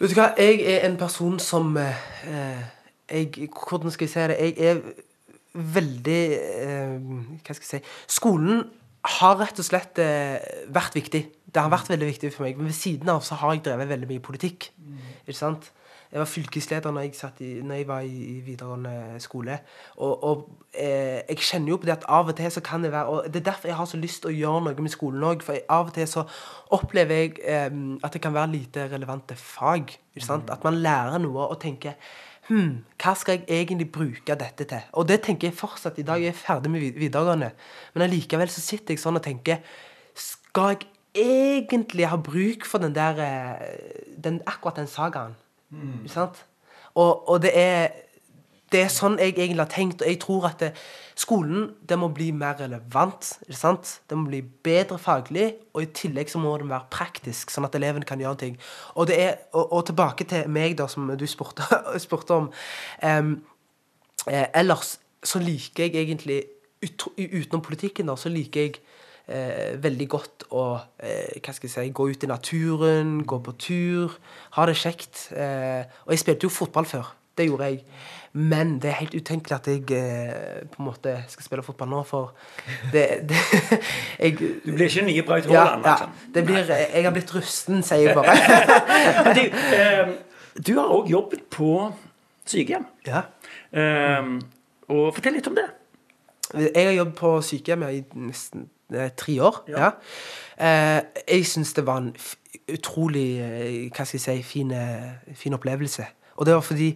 Vet 0.00 0.10
du 0.14 0.18
hva, 0.18 0.30
jeg 0.40 0.60
er 0.64 0.88
en 0.88 0.98
person 0.98 1.38
som 1.42 1.76
eh, 1.76 2.02
eh, 2.26 2.66
jeg, 3.10 3.48
Hvordan 3.54 3.92
skal 3.94 4.06
jeg 4.08 4.14
si 4.14 4.26
det? 4.32 4.38
Jeg 4.40 4.70
er 4.70 4.82
veldig 5.78 6.20
eh, 6.40 6.94
Hva 7.44 7.56
skal 7.56 7.66
jeg 7.66 7.72
si 7.84 8.16
Skolen 8.18 8.64
har 9.20 9.38
rett 9.40 9.56
og 9.56 9.64
slett 9.64 9.96
eh, 10.02 10.36
vært 10.68 10.92
viktig. 10.98 11.20
Det 11.48 11.56
har 11.62 11.70
vært 11.72 11.88
veldig 11.88 12.08
viktig 12.10 12.28
for 12.34 12.44
meg. 12.44 12.58
Men 12.58 12.68
ved 12.68 12.76
siden 12.76 13.08
av 13.08 13.22
så 13.24 13.38
har 13.40 13.54
jeg 13.54 13.62
drevet 13.64 13.88
veldig 13.88 14.08
mye 14.10 14.20
politikk. 14.20 14.66
Ikke 15.24 15.38
sant? 15.38 15.70
Jeg 16.10 16.18
var 16.18 16.26
fylkesleder 16.26 16.90
når 16.90 17.00
jeg, 17.00 17.32
i, 17.40 17.50
når 17.62 17.74
jeg 17.74 17.86
var 17.88 18.00
i, 18.00 18.16
i 18.24 18.40
videregående 18.40 19.20
skole. 19.22 19.58
Og, 19.96 20.24
og 20.24 20.48
eh, 20.74 21.20
jeg 21.28 21.38
kjenner 21.38 21.70
jo 21.70 21.76
på 21.76 21.86
det 21.86 21.92
at 21.94 22.06
av 22.08 22.32
og 22.32 22.36
til 22.36 22.50
så 22.50 22.62
kan 22.66 22.82
det 22.82 22.90
være 22.92 23.04
Og 23.06 23.28
det 23.28 23.36
er 23.40 23.50
derfor 23.52 23.68
jeg 23.68 23.76
har 23.76 23.86
så 23.86 24.00
lyst 24.00 24.24
til 24.24 24.32
å 24.32 24.34
gjøre 24.34 24.64
noe 24.64 24.82
med 24.82 24.90
skolen 24.90 25.26
òg. 25.28 25.44
For 25.46 25.54
jeg, 25.54 25.62
av 25.70 25.92
og 25.92 25.94
til 25.94 26.08
så 26.10 26.24
opplever 26.74 27.22
jeg 27.22 27.36
eh, 27.44 27.68
at 28.02 28.16
det 28.16 28.22
kan 28.24 28.34
være 28.34 28.52
lite 28.56 28.88
relevante 28.90 29.36
fag. 29.38 29.94
Sant? 30.18 30.50
At 30.50 30.66
man 30.66 30.80
lærer 30.82 31.22
noe 31.22 31.46
og 31.46 31.60
tenker 31.62 31.94
Hm, 32.50 32.80
hva 32.98 33.12
skal 33.14 33.36
jeg 33.36 33.60
egentlig 33.60 33.86
bruke 33.94 34.34
dette 34.34 34.64
til? 34.66 34.86
Og 34.98 35.06
det 35.06 35.20
tenker 35.22 35.46
jeg 35.46 35.54
fortsatt 35.54 36.00
i 36.02 36.04
dag. 36.06 36.18
Jeg 36.18 36.32
er 36.32 36.38
ferdig 36.38 36.72
med 36.72 36.82
videregående. 36.98 37.52
Men 37.94 38.02
allikevel 38.08 38.50
så 38.50 38.62
sitter 38.64 38.96
jeg 38.96 39.02
sånn 39.02 39.20
og 39.20 39.22
tenker 39.22 39.60
Skal 40.18 40.74
jeg 40.74 40.88
egentlig 41.14 42.08
ha 42.10 42.18
bruk 42.18 42.66
for 42.66 42.82
den 42.82 42.96
der 42.96 43.22
eh, 43.22 43.62
den, 44.18 44.42
Akkurat 44.50 44.82
den 44.82 44.90
sagaen? 44.90 45.38
Sant? 46.10 46.44
Og, 46.94 47.28
og 47.28 47.42
det 47.42 47.52
er 47.54 47.90
det 48.70 48.84
er 48.84 48.90
sånn 48.92 49.16
jeg 49.18 49.34
egentlig 49.34 49.64
har 49.64 49.70
tenkt, 49.72 50.02
og 50.04 50.06
jeg 50.06 50.18
tror 50.22 50.44
at 50.46 50.60
det, 50.62 50.68
skolen 51.18 51.64
det 51.90 51.96
må 51.98 52.10
bli 52.14 52.28
mer 52.34 52.54
relevant. 52.60 53.32
Det 53.50 54.18
må 54.18 54.28
bli 54.28 54.42
bedre 54.64 54.98
faglig, 55.00 55.48
og 55.74 55.82
i 55.82 55.90
tillegg 55.96 56.30
så 56.30 56.38
må 56.42 56.52
den 56.60 56.70
være 56.70 56.86
praktisk, 56.94 57.50
sånn 57.50 57.66
at 57.66 57.74
elevene 57.78 58.06
kan 58.06 58.22
gjøre 58.22 58.40
ting. 58.44 58.60
Og, 58.94 59.10
er, 59.10 59.42
og, 59.50 59.72
og 59.74 59.84
tilbake 59.90 60.26
til 60.30 60.46
meg, 60.54 60.76
da, 60.78 60.86
som 60.90 61.10
du 61.10 61.26
spurte, 61.30 61.66
spurte 62.04 62.38
om. 62.38 62.48
Um, 63.02 63.34
eh, 64.28 64.46
ellers 64.62 65.00
så 65.26 65.42
liker 65.42 65.88
jeg 65.88 66.06
egentlig, 66.06 66.44
ut, 66.80 67.10
utenom 67.18 67.66
politikken, 67.66 68.06
da, 68.08 68.14
så 68.16 68.30
liker 68.32 68.68
jeg 68.68 68.78
eh, 69.28 69.76
veldig 69.82 70.08
godt 70.08 70.46
å 70.50 70.64
eh, 71.02 71.38
hva 71.40 71.54
skal 71.54 71.68
jeg 71.68 71.74
si, 71.74 71.92
gå 71.94 72.08
ut 72.10 72.24
i 72.24 72.30
naturen, 72.30 73.20
gå 73.28 73.40
på 73.44 73.56
tur, 73.60 74.16
ha 74.56 74.66
det 74.68 74.78
kjekt. 74.80 75.28
Eh, 75.34 75.84
og 76.06 76.14
jeg 76.14 76.22
spilte 76.24 76.48
jo 76.48 76.52
fotball 76.54 76.88
før. 76.88 77.12
Det 77.36 77.46
gjorde 77.48 77.70
jeg. 77.70 77.84
Men 78.32 78.76
det 78.78 78.90
er 78.92 78.98
helt 79.00 79.14
utenkelig 79.14 79.56
at 79.56 79.66
jeg 79.66 79.90
eh, 79.96 80.60
på 80.70 80.82
en 80.82 80.86
måte 80.86 81.16
skal 81.32 81.46
spille 81.46 81.64
fotball 81.66 81.88
nå, 81.90 82.02
for 82.06 82.30
det, 82.92 83.26
det 83.30 83.40
jeg, 84.22 84.36
Du 84.38 84.70
blir 84.70 84.86
ikke 84.86 85.06
nye 85.08 85.24
Braut 85.26 85.48
ja, 85.50 85.64
Haaland, 85.64 85.86
ja, 85.86 85.96
liksom. 85.96 86.34
det 86.34 86.44
blir, 86.46 86.70
Jeg 86.70 87.04
har 87.04 87.16
blitt 87.16 87.34
rusten, 87.34 87.82
sier 87.82 88.06
jeg 88.06 88.14
bare. 88.18 88.36
Du, 89.38 89.42
eh, 89.74 90.14
du 90.66 90.72
har 90.78 90.94
òg 90.94 91.10
jobbet 91.10 91.44
på 91.50 91.74
sykehjem. 92.46 92.86
ja. 93.06 93.26
Eh, 93.72 94.34
og 94.90 95.14
fortell 95.14 95.36
litt 95.38 95.46
om 95.46 95.54
det. 95.54 95.68
Jeg 96.58 96.86
har 96.86 96.96
jobbet 96.96 97.14
på 97.18 97.32
sykehjem 97.46 97.84
i 97.86 98.00
nesten 98.18 98.64
eh, 98.66 98.79
tre 99.16 99.36
år. 99.42 99.62
Ja. 99.68 99.90
Eh, 100.60 101.02
jeg 101.28 101.46
syns 101.46 101.72
det 101.76 101.86
var 101.86 102.02
en 102.02 102.14
utrolig 102.70 103.28
eh, 103.40 103.90
hva 103.90 104.04
skal 104.06 104.18
jeg 104.18 104.24
si, 104.24 104.42
fin, 104.46 104.72
eh, 104.74 105.34
fin 105.34 105.56
opplevelse. 105.56 106.06
Og 106.36 106.46
det 106.46 106.54
var 106.54 106.64
fordi 106.66 106.90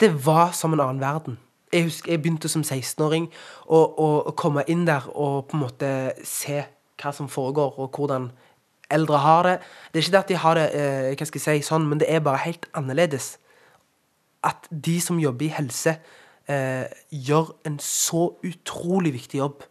det 0.00 0.10
var 0.26 0.52
som 0.52 0.72
en 0.72 0.80
annen 0.80 1.00
verden. 1.00 1.38
Jeg 1.72 1.88
husker 1.88 2.12
jeg 2.12 2.22
begynte 2.22 2.48
som 2.48 2.62
16-åring 2.62 3.26
å 3.68 4.32
komme 4.38 4.62
inn 4.70 4.84
der 4.86 5.08
og 5.10 5.48
på 5.48 5.56
en 5.56 5.64
måte 5.64 5.88
se 6.24 6.62
hva 7.00 7.12
som 7.12 7.28
foregår, 7.28 7.74
og 7.76 7.96
hvordan 7.96 8.30
eldre 8.90 9.18
har 9.18 9.42
det. 9.42 9.56
Det 9.92 9.98
er 9.98 10.04
ikke 10.04 10.14
det 10.14 10.22
at 10.22 10.30
de 10.30 10.38
har 10.44 10.58
det 10.58 10.66
eh, 10.78 11.16
hva 11.16 11.26
skal 11.26 11.42
jeg 11.42 11.64
si, 11.64 11.68
sånn, 11.68 11.88
men 11.90 12.00
det 12.00 12.08
er 12.12 12.22
bare 12.24 12.44
helt 12.44 12.68
annerledes 12.76 13.34
at 14.46 14.68
de 14.70 14.98
som 15.02 15.18
jobber 15.18 15.48
i 15.48 15.54
helse, 15.56 15.96
eh, 16.48 16.86
gjør 17.10 17.50
en 17.66 17.78
så 17.82 18.28
utrolig 18.46 19.12
viktig 19.16 19.40
jobb. 19.40 19.64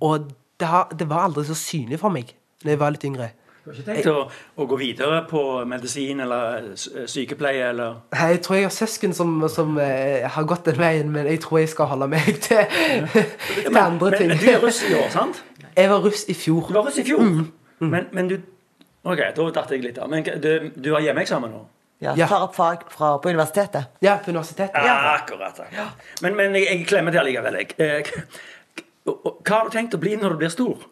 Og 0.00 0.30
det, 0.60 0.68
har, 0.68 0.88
det 0.98 1.08
var 1.08 1.26
aldri 1.28 1.44
så 1.48 1.56
synlig 1.58 2.00
for 2.02 2.14
meg 2.14 2.34
da 2.64 2.72
jeg 2.72 2.80
var 2.80 2.94
litt 2.94 3.04
yngre. 3.06 3.28
Du 3.66 3.70
har 3.70 3.78
ikke 3.80 3.86
tenkt 3.88 4.08
å, 4.10 4.20
å 4.62 4.66
gå 4.70 4.76
videre 4.78 5.20
på 5.26 5.40
medisin 5.66 6.22
eller 6.22 6.68
sykepleie 6.78 7.72
eller 7.72 7.96
Nei, 8.14 8.28
Jeg 8.36 8.42
tror 8.46 8.56
jeg 8.56 8.68
har 8.68 8.74
søsken 8.74 9.14
som, 9.14 9.32
som 9.50 9.74
uh, 9.80 10.26
har 10.36 10.46
gått 10.46 10.68
den 10.70 10.78
veien, 10.78 11.10
men 11.12 11.26
jeg 11.26 11.42
tror 11.42 11.60
jeg 11.60 11.72
skal 11.74 11.90
holde 11.90 12.08
meg 12.14 12.28
til, 12.46 12.62
til 13.10 13.76
andre 13.76 14.12
men, 14.12 14.18
ting. 14.18 14.30
men 14.30 14.42
du 14.42 14.50
er 14.52 14.60
russ 14.62 14.82
i 14.86 14.92
år, 14.94 15.08
sant? 15.14 15.42
Jeg 15.76 15.90
var 15.90 16.04
russ 16.06 16.24
i 16.30 16.36
fjor. 16.38 16.70
Du 16.70 16.78
var 16.78 16.86
russ 16.86 17.00
i 17.02 17.06
fjor. 17.06 17.24
Men, 17.82 18.06
men 18.14 18.30
du 18.30 18.38
OK, 19.06 19.20
da 19.36 19.48
datt 19.54 19.74
jeg 19.74 19.82
litt 19.84 19.98
av. 20.02 20.10
Men 20.10 20.24
du, 20.42 20.70
du 20.74 20.92
har 20.94 21.04
hjemmeeksamen 21.04 21.52
nå? 21.52 21.66
Ja, 22.02 22.12
Ja. 22.18 22.26
Tar 22.28 22.42
opp 22.44 22.54
fag 22.54 22.82
fra, 22.92 23.14
på 23.22 23.30
universitetet. 23.32 23.94
Ja, 24.04 24.18
på 24.24 24.30
universitetet. 24.30 24.74
Ja, 24.74 25.14
akkurat. 25.14 25.60
akkurat. 25.60 26.10
Men, 26.22 26.36
men 26.36 26.54
jeg, 26.58 26.66
jeg 26.68 26.86
klemmer 26.90 27.14
til 27.14 27.22
allikevel, 27.22 27.56
jeg. 27.62 28.10
Hva 29.06 29.58
har 29.60 29.68
du 29.68 29.74
tenkt 29.76 29.94
å 29.94 30.02
bli 30.02 30.16
når 30.18 30.34
du 30.34 30.40
blir 30.40 30.52
stor? 30.52 30.86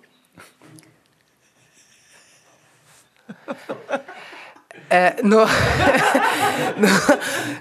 Eh, 4.95 5.23
nå 5.27 5.41
Nå, 6.83 6.91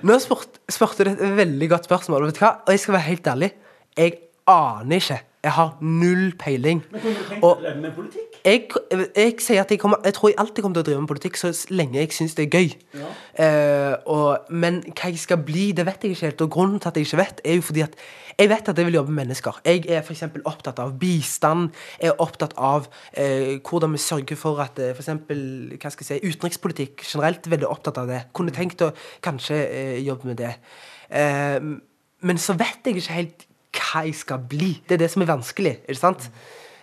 nå 0.05 0.17
spurt, 0.21 0.59
spurte 0.71 1.05
du 1.07 1.11
et 1.13 1.21
veldig 1.37 1.69
godt 1.71 1.87
spørsmål. 1.87 2.27
Og 2.27 2.41
jeg 2.69 2.81
skal 2.81 2.97
være 2.97 3.07
helt 3.07 3.29
ærlig. 3.29 3.49
Jeg 3.97 4.17
aner 4.49 4.99
ikke. 4.99 5.19
Jeg 5.43 5.51
har 5.51 5.77
null 5.81 6.33
peiling. 6.39 6.83
Og 7.41 7.63
med 7.81 7.91
politikk? 7.95 8.33
jeg, 8.45 8.63
jeg 9.15 9.35
sier 9.39 9.61
at 9.61 9.71
jeg, 9.71 9.79
kommer, 9.79 9.97
jeg 10.03 10.13
tror 10.13 10.29
jeg 10.29 10.37
alltid 10.41 10.63
kommer 10.63 10.75
til 10.75 10.83
å 10.83 10.87
drive 10.87 11.03
med 11.03 11.09
politikk 11.11 11.39
så 11.39 11.51
lenge 11.71 11.99
jeg 11.99 12.11
syns 12.15 12.35
det 12.35 12.45
er 12.45 12.57
gøy. 12.57 12.73
Eh, 13.39 13.93
og, 14.11 14.49
men 14.51 14.81
hva 14.89 15.11
jeg 15.11 15.21
skal 15.21 15.39
bli, 15.45 15.69
det 15.75 15.85
vet 15.87 16.03
jeg 16.03 16.15
ikke 16.15 16.29
helt. 16.29 16.43
Og 16.45 16.51
grunnen 16.57 16.81
til 16.83 16.91
at 16.91 16.99
jeg 16.99 17.07
ikke 17.07 17.21
vet, 17.21 17.43
er 17.45 17.59
jo 17.59 17.65
fordi 17.69 17.85
at 17.85 17.95
jeg 18.33 18.49
vet 18.49 18.71
at 18.71 18.81
jeg 18.81 18.87
vil 18.89 18.97
jobbe 18.97 19.13
med 19.13 19.21
mennesker. 19.21 19.61
Jeg 19.67 19.85
er 19.87 20.01
f.eks. 20.01 20.25
opptatt 20.49 20.81
av 20.83 20.95
bistand. 20.99 21.71
Jeg 22.01 22.11
er 22.11 22.23
opptatt 22.23 22.55
av 22.57 22.89
eh, 23.11 23.59
hvordan 23.61 23.95
vi 23.95 24.01
sørger 24.01 24.39
for 24.39 24.63
at 24.63 24.79
eh, 24.81 24.91
eksempel, 24.97 25.39
hva 25.77 25.93
skal 25.93 26.07
jeg 26.07 26.23
si, 26.23 26.33
utenrikspolitikk 26.33 27.05
generelt. 27.07 27.47
Veldig 27.51 27.69
opptatt 27.69 28.01
av 28.01 28.11
det. 28.11 28.25
Kunne 28.35 28.55
tenkt 28.55 28.83
å 28.83 28.91
kanskje 29.23 29.59
eh, 29.67 29.97
jobbe 30.03 30.31
med 30.33 30.39
det. 30.41 30.55
Eh, 31.13 31.59
men 32.23 32.39
så 32.39 32.55
vet 32.59 32.87
jeg 32.87 32.99
ikke 32.99 33.19
helt 33.19 33.47
hva 33.73 34.03
jeg 34.05 34.15
skal 34.15 34.43
bli. 34.49 34.73
Det 34.87 34.95
er 34.97 35.01
det 35.05 35.09
som 35.13 35.21
er 35.25 35.29
vanskelig. 35.31 35.77
Er 35.83 35.93
det 35.95 35.97
sant? 35.97 36.29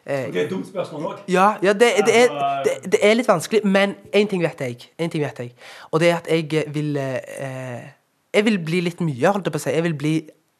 Eh, 0.07 0.26
Det 0.33 0.37
er 0.37 0.44
et 0.44 0.50
dumt 0.50 0.66
spørsmål 0.66 1.05
òg. 1.12 1.18
ja, 1.29 1.57
ja 1.62 1.72
det, 1.72 1.90
det, 2.07 2.16
er, 2.22 2.62
det, 2.64 2.92
det 2.92 3.00
er 3.03 3.14
litt 3.14 3.29
vanskelig, 3.29 3.61
men 3.64 3.94
én 4.16 4.26
ting 4.29 4.42
vet 4.42 4.61
jeg. 4.61 4.90
En 4.98 5.11
ting 5.11 5.22
vet 5.22 5.38
jeg. 5.38 5.53
Og 5.90 6.00
det 6.00 6.11
er 6.11 6.16
at 6.16 6.29
jeg 6.31 6.64
vil 6.74 6.96
eh, 6.96 7.88
Jeg 8.35 8.44
vil 8.46 8.59
bli 8.62 8.81
litt 8.81 9.00
mye, 9.03 9.26
holdt 9.33 9.46
jeg 9.46 9.53
på 9.53 9.59
å 9.59 9.64
si. 9.64 9.70
Jeg 9.74 9.83
vil 9.83 9.94
bli 9.98 10.14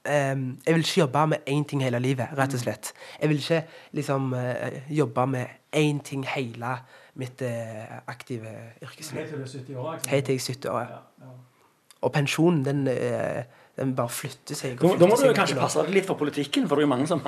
eh, 0.05 0.37
Jeg 0.67 0.75
vil 0.75 0.83
ikke 0.85 1.01
jobbe 1.01 1.27
med 1.35 1.39
én 1.49 1.65
ting 1.71 1.83
hele 1.83 1.99
livet, 2.03 2.29
rett 2.39 2.55
og 2.55 2.61
slett. 2.61 2.93
Jeg 3.21 3.29
vil 3.29 3.39
ikke 3.39 3.63
liksom 3.93 4.33
eh, 4.35 4.81
jobbe 4.91 5.27
med 5.27 5.47
én 5.77 6.01
ting 6.03 6.25
hele 6.27 6.77
mitt 7.21 7.43
eh, 7.43 8.01
aktive 8.09 8.51
yrkesliv. 8.83 9.27
til 9.29 9.39
du 9.39 9.43
er 9.43 9.47
70 9.47 9.77
år. 9.77 9.99
Helt 10.09 10.25
til 10.27 10.35
jeg 10.35 10.41
er 10.41 10.53
70 10.55 10.69
år. 10.71 10.81
ja. 10.91 11.31
Og 12.03 12.13
pensjonen, 12.13 12.65
den, 12.65 12.87
eh, 12.89 13.43
den 13.81 13.95
bare 13.97 14.09
flytter 14.13 14.55
seg. 14.55 14.83
og 14.85 14.93
Da, 14.93 14.99
da 15.01 15.09
må 15.09 15.17
du 15.17 15.33
kanskje 15.35 15.57
passe 15.59 15.81
deg 15.85 15.95
litt 15.95 16.09
for 16.09 16.21
politikken, 16.21 16.67
for 16.69 16.77
det 16.77 16.85
er 16.85 16.89
jo 16.89 16.93
mange 16.93 17.07
som 17.09 17.23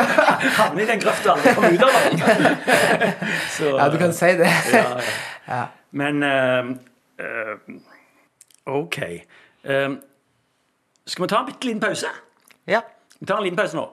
havner 0.58 0.84
i 0.84 0.88
den 0.90 1.00
grøfta 1.00 1.32
og 1.32 1.38
aldri 1.38 1.54
kommer 1.56 1.72
ut 1.72 1.84
av 1.86 1.90
den. 1.96 2.58
Så, 3.56 3.70
Ja, 3.78 3.88
du 3.88 3.98
kan 4.02 4.12
si 4.16 4.32
det. 4.40 4.50
ja, 4.74 4.84
ja. 5.48 5.62
Men 5.96 6.22
uh, 6.22 6.74
uh, 7.24 7.56
OK. 8.76 9.00
Uh, 9.64 9.96
skal 11.06 11.24
vi 11.24 11.32
ta 11.32 11.40
en 11.40 11.48
bitte 11.48 11.70
liten 11.70 11.80
pause? 11.80 12.12
Ja. 12.68 12.84
Vi 13.18 13.26
tar 13.26 13.40
en 13.40 13.48
liten 13.48 13.60
pause 13.60 13.80
nå. 13.80 13.88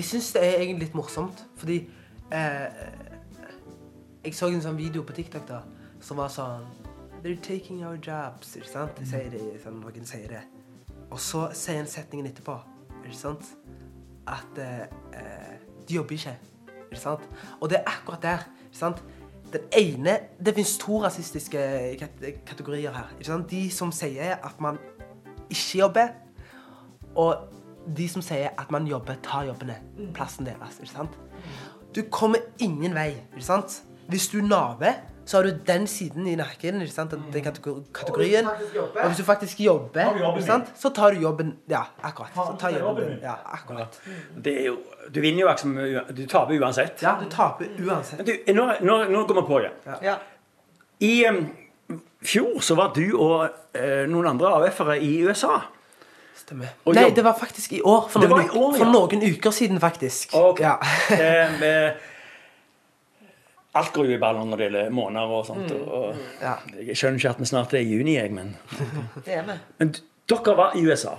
Jeg 0.00 0.06
syns 0.08 0.30
det 0.32 0.40
er 0.40 0.54
egentlig 0.62 0.86
litt 0.86 0.94
morsomt, 0.96 1.42
fordi 1.60 1.74
eh, 2.32 2.84
Jeg 4.24 4.32
så 4.32 4.48
en 4.48 4.62
sånn 4.64 4.78
video 4.78 5.02
på 5.04 5.12
TikTok 5.12 5.44
da 5.48 5.58
som 6.00 6.16
var 6.16 6.32
sånn 6.32 6.64
They're 7.20 7.36
taking 7.44 7.82
our 7.84 7.98
jobs. 8.00 8.54
Ikke 8.56 8.70
sant? 8.70 8.94
De 8.96 9.04
sier 9.04 9.28
det, 9.28 9.42
sånn, 9.60 9.76
noen 9.82 10.08
sier 10.08 10.24
det. 10.32 10.40
Og 11.10 11.20
så 11.20 11.50
sier 11.52 11.82
en 11.82 11.90
setningen 11.90 12.30
etterpå 12.30 12.56
ikke 13.02 13.18
sant? 13.18 13.44
at 14.30 14.62
eh, 14.62 15.52
de 15.84 15.98
jobber 15.98 16.16
ikke. 16.16 16.36
Ikke 16.86 17.02
sant? 17.02 17.28
Og 17.60 17.68
det 17.68 17.82
er 17.82 17.92
akkurat 17.92 18.24
der. 18.24 18.48
Ikke 18.70 18.80
sant? 18.80 19.04
Den 19.52 19.68
ene 19.76 20.16
Det 20.40 20.56
finnes 20.56 20.78
to 20.80 21.02
rasistiske 21.04 21.68
kategorier 22.48 22.96
her. 22.96 23.12
Ikke 23.18 23.34
sant? 23.34 23.52
De 23.52 23.66
som 23.68 23.92
sier 23.92 24.38
at 24.40 24.64
man 24.64 24.80
ikke 25.50 25.84
jobber, 25.84 26.14
og 27.20 27.50
de 27.96 28.08
som 28.08 28.22
sier 28.22 28.52
at 28.58 28.70
man 28.70 28.86
jobber, 28.86 29.14
tar 29.22 29.44
jobbene. 29.48 29.76
Plassen 30.14 30.46
deres. 30.46 30.80
ikke 30.80 30.92
sant? 30.92 31.16
Du 31.94 32.02
kommer 32.10 32.38
ingen 32.58 32.94
vei. 32.94 33.14
ikke 33.34 33.44
sant? 33.44 33.82
Hvis 34.10 34.28
du 34.28 34.40
naver, 34.42 35.00
så 35.24 35.36
har 35.36 35.46
du 35.46 35.58
den 35.66 35.86
siden 35.86 36.26
i 36.26 36.34
nakken. 36.34 36.80
ikke 36.82 36.92
sant? 36.92 37.14
Den 37.32 37.44
kategorien. 37.92 38.46
Og 38.46 39.06
hvis 39.06 39.16
du 39.18 39.24
faktisk 39.24 39.60
jobber, 39.60 40.14
ikke 40.36 40.46
sant? 40.46 40.72
så 40.76 40.88
tar 40.88 41.14
du 41.14 41.20
jobben 41.20 41.56
Ja, 41.70 41.82
akkurat. 42.02 42.30
Så 42.34 42.56
tar 42.58 42.78
jobben 42.78 43.04
din. 43.08 43.18
Ja, 43.22 43.34
akkurat. 43.44 44.00
Det 44.44 44.60
er 44.60 44.66
jo, 44.66 44.76
du 45.14 45.20
vinner 45.20 45.40
jo 45.40 45.48
liksom 45.48 45.78
Du 46.16 46.26
taper 46.26 46.60
uansett. 46.60 47.02
Ja, 47.02 47.16
du 47.20 47.30
taper 47.30 47.66
uansett. 47.78 48.26
Du, 48.26 48.52
nå, 48.52 48.72
nå, 48.80 49.04
nå 49.04 49.26
går 49.26 49.40
vi 49.40 49.46
på 49.46 49.60
igjen. 49.60 49.72
ja. 50.02 50.18
I 51.00 51.26
um, 51.28 51.46
fjor 52.22 52.60
så 52.60 52.74
var 52.76 52.92
du 52.92 53.06
og 53.16 53.46
uh, 53.78 54.02
noen 54.10 54.26
andre 54.34 54.50
AUF-ere 54.58 54.98
i 55.00 55.22
USA. 55.24 55.60
Stemmer. 56.40 56.72
Og 56.86 56.94
Nei, 56.96 57.04
jobb- 57.06 57.16
det 57.18 57.24
var 57.26 57.36
faktisk 57.38 57.72
i 57.76 57.80
år. 57.84 58.06
For, 58.12 58.24
noen, 58.24 58.46
i 58.46 58.48
år, 58.58 58.72
for 58.78 58.86
ja. 58.86 58.92
noen 58.92 59.24
uker 59.34 59.54
siden, 59.54 59.80
faktisk. 59.82 60.34
Okay. 60.34 60.64
Ja. 60.66 60.78
Em, 61.16 61.62
eh, 61.70 62.06
alt 63.78 63.92
går 63.94 64.08
jo 64.10 64.16
i 64.16 64.20
baller 64.22 64.46
når 64.48 64.58
det 64.58 64.66
gjelder 64.68 64.94
måneder 64.94 65.34
og 65.36 65.44
sånt. 65.46 65.70
Og, 65.76 65.88
og, 65.98 66.22
Ja. 66.42 66.56
Jeg 66.80 66.96
skjønner 66.98 67.20
ikke 67.20 67.34
at 67.36 67.42
vi 67.42 67.50
snart 67.50 67.74
er 67.76 67.84
i 67.84 67.90
juni, 67.92 68.16
jeg, 68.16 68.32
men 68.34 68.56
Det 69.26 69.36
er 69.36 69.44
vi. 69.46 69.58
Men 69.82 69.92
dere 70.30 70.56
var 70.58 70.74
i 70.78 70.82
USA, 70.86 71.14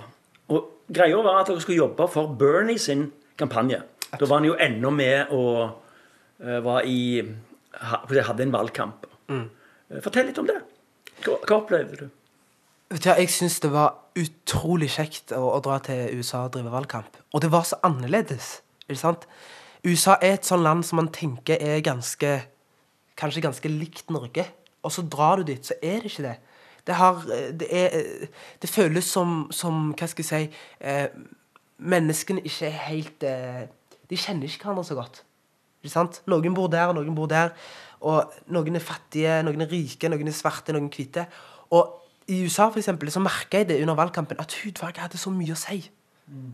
og 0.52 0.68
greia 0.92 1.22
var 1.24 1.40
at 1.42 1.48
dere 1.52 1.62
skulle 1.64 1.80
jobbe 1.80 2.08
for 2.12 2.34
Bernie 2.40 2.78
sin 2.80 3.06
kampanje. 3.40 3.80
Da 4.12 4.26
var 4.28 4.42
han 4.42 4.48
jo 4.50 4.56
ennå 4.60 4.90
med 4.92 5.30
og 5.32 5.78
uh, 6.44 6.58
var 6.64 6.84
i 6.84 7.22
ha, 7.80 8.02
Hadde 8.28 8.44
en 8.44 8.52
valgkamp. 8.52 9.06
Mm. 9.32 9.46
Eh, 9.88 10.00
Fortell 10.04 10.26
litt 10.28 10.40
om 10.42 10.48
det. 10.50 10.58
Hva, 11.24 11.38
hva 11.48 11.56
opplevde 11.62 12.02
du? 12.02 12.10
Vet 12.92 13.06
du, 13.06 13.08
jeg 13.08 13.30
syns 13.32 13.54
det 13.64 13.70
var 13.72 13.94
utrolig 14.20 14.90
kjekt 14.92 15.32
å, 15.32 15.40
å 15.54 15.60
dra 15.64 15.78
til 15.80 16.18
USA 16.18 16.42
og 16.44 16.52
drive 16.52 16.72
valgkamp. 16.74 17.14
Og 17.32 17.40
det 17.40 17.48
var 17.52 17.64
så 17.64 17.78
annerledes. 17.86 18.58
Ikke 18.84 19.00
sant? 19.00 19.24
USA 19.86 20.18
er 20.20 20.36
et 20.36 20.44
sånt 20.44 20.60
land 20.66 20.84
som 20.84 21.00
man 21.00 21.08
tenker 21.14 21.56
er 21.56 21.80
ganske 21.84 22.40
Kanskje 23.16 23.42
ganske 23.44 23.68
likt 23.68 24.08
Norge. 24.10 24.44
Og 24.82 24.92
så 24.92 25.04
drar 25.04 25.38
du 25.38 25.44
dit, 25.52 25.60
så 25.64 25.76
er 25.84 26.00
det 26.00 26.10
ikke 26.10 26.24
det. 26.24 26.36
Det, 26.86 26.94
har, 26.96 27.20
det, 27.60 27.68
er, 27.70 28.28
det 28.62 28.70
føles 28.70 29.04
som, 29.06 29.46
som 29.54 29.92
Hva 29.92 30.08
skal 30.10 30.24
jeg 30.24 30.30
si 30.30 30.88
eh, 30.88 31.12
Menneskene 31.78 32.42
ikke 32.42 32.66
er 32.66 32.80
helt 32.88 33.26
eh, 33.28 33.60
De 34.10 34.18
kjenner 34.18 34.48
ikke 34.48 34.66
hverandre 34.66 34.86
så 34.88 34.96
godt. 34.98 35.22
Ikke 35.84 35.92
sant? 35.92 36.20
Noen 36.28 36.56
bor 36.56 36.68
der, 36.72 36.92
noen 36.96 37.16
bor 37.16 37.30
der. 37.30 37.52
Og 38.04 38.32
noen 38.52 38.76
er 38.76 38.84
fattige, 38.84 39.40
noen 39.46 39.64
er 39.64 39.70
rike, 39.70 40.10
noen 40.10 40.28
er 40.28 40.36
svarte, 40.36 40.74
noen 40.74 40.90
er 40.90 40.96
hvite. 40.96 41.28
Og 41.72 42.01
i 42.32 42.42
USA 42.46 42.68
for 42.70 42.80
eksempel, 42.80 43.10
så 43.12 43.22
merka 43.22 43.60
jeg 43.60 43.68
det 43.70 43.80
under 43.82 43.98
valgkampen 43.98 44.40
at 44.40 44.54
hudfarge 44.62 45.02
hadde 45.02 45.20
så 45.20 45.32
mye 45.34 45.54
å 45.54 45.58
si. 45.58 45.82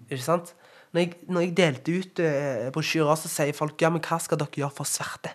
Ikke 0.09 0.25
sant? 0.25 0.55
Når 0.93 1.05
jeg, 1.05 1.13
når 1.29 1.45
jeg 1.45 1.55
delte 1.57 1.97
ut 2.01 2.23
eh, 2.25 2.69
brosjyrer, 2.75 3.19
så 3.21 3.31
sier 3.31 3.57
folk 3.57 3.81
ja, 3.85 3.91
men 3.93 4.03
hva 4.05 4.19
skal 4.23 4.41
dere 4.41 4.63
gjøre 4.63 4.75
for 4.75 4.89
svarte? 4.89 5.35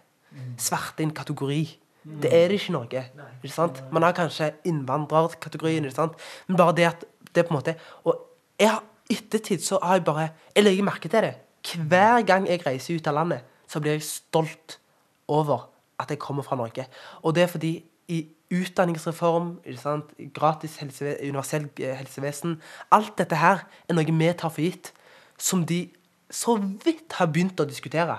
Svarte 0.58 1.03
er 1.03 1.08
en 1.08 1.15
kategori. 1.15 1.62
Det 2.03 2.32
er 2.34 2.49
det 2.51 2.58
ikke 2.58 2.71
i 2.71 2.75
Norge. 2.75 3.03
Ikke 3.43 3.53
sant? 3.53 3.79
Man 3.93 4.03
har 4.03 4.15
kanskje 4.17 4.51
innvandrerkategorien, 4.67 5.86
ikke 5.86 5.99
sant? 6.01 6.17
men 6.47 6.58
bare 6.60 6.75
det 6.75 6.89
at 6.89 7.06
det 7.34 7.45
på 7.47 7.53
en 7.53 7.58
måte 7.58 7.73
Og 8.03 8.19
jeg 8.60 8.69
har 8.69 8.84
ettertid 9.10 9.63
så 9.65 9.79
har 9.82 9.97
jeg 9.97 10.03
bare 10.06 10.27
Jeg 10.56 10.63
legger 10.63 10.84
merke 10.84 11.10
til 11.10 11.25
det. 11.25 11.36
Hver 11.63 12.25
gang 12.27 12.47
jeg 12.49 12.65
reiser 12.65 12.97
ut 12.99 13.08
av 13.08 13.15
landet, 13.15 13.45
så 13.67 13.79
blir 13.79 13.95
jeg 13.95 14.03
stolt 14.03 14.79
over 15.27 15.69
at 15.99 16.10
jeg 16.12 16.19
kommer 16.19 16.43
fra 16.43 16.58
Norge. 16.60 16.86
Og 17.23 17.36
det 17.36 17.43
er 17.43 17.47
fordi 17.47 17.73
i 18.11 18.25
utdanningsreform, 18.53 19.55
sant? 19.79 20.11
gratis 20.35 20.77
helse, 20.81 21.15
universell 21.21 21.69
eh, 21.81 21.95
helsevesen 21.97 22.59
Alt 22.93 23.15
dette 23.17 23.39
her 23.39 23.63
er 23.89 23.97
noe 23.97 24.05
vi 24.05 24.33
tar 24.37 24.53
for 24.53 24.61
gitt, 24.61 24.91
som 25.37 25.65
de 25.65 25.87
så 26.33 26.57
vidt 26.57 27.13
har 27.19 27.29
begynt 27.29 27.59
å 27.61 27.69
diskutere. 27.69 28.17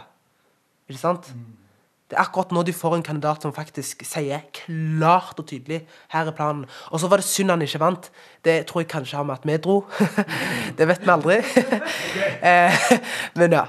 Ikke 0.88 1.00
sant? 1.00 1.30
Det 2.10 2.18
er 2.18 2.26
akkurat 2.26 2.52
nå 2.52 2.62
de 2.62 2.74
får 2.76 2.98
en 2.98 3.02
kandidat 3.02 3.42
som 3.42 3.54
faktisk 3.54 4.04
sier 4.06 4.42
klart 4.54 5.38
og 5.40 5.48
tydelig 5.48 5.80
her 6.12 6.28
er 6.28 6.36
planen. 6.36 6.66
Og 6.92 7.00
så 7.00 7.08
var 7.10 7.22
det 7.22 7.26
synd 7.26 7.50
han 7.50 7.64
ikke 7.64 7.80
vant. 7.82 8.10
Det 8.44 8.58
tror 8.68 8.84
jeg 8.84 8.90
kanskje 8.92 9.18
har 9.18 9.26
med 9.26 9.38
at 9.38 9.48
vi 9.48 9.56
dro. 9.64 9.80
det 10.78 10.88
vet 10.90 11.02
vi 11.02 11.10
aldri. 11.14 11.40
eh, 12.50 12.86
men 13.40 13.56
ja. 13.56 13.64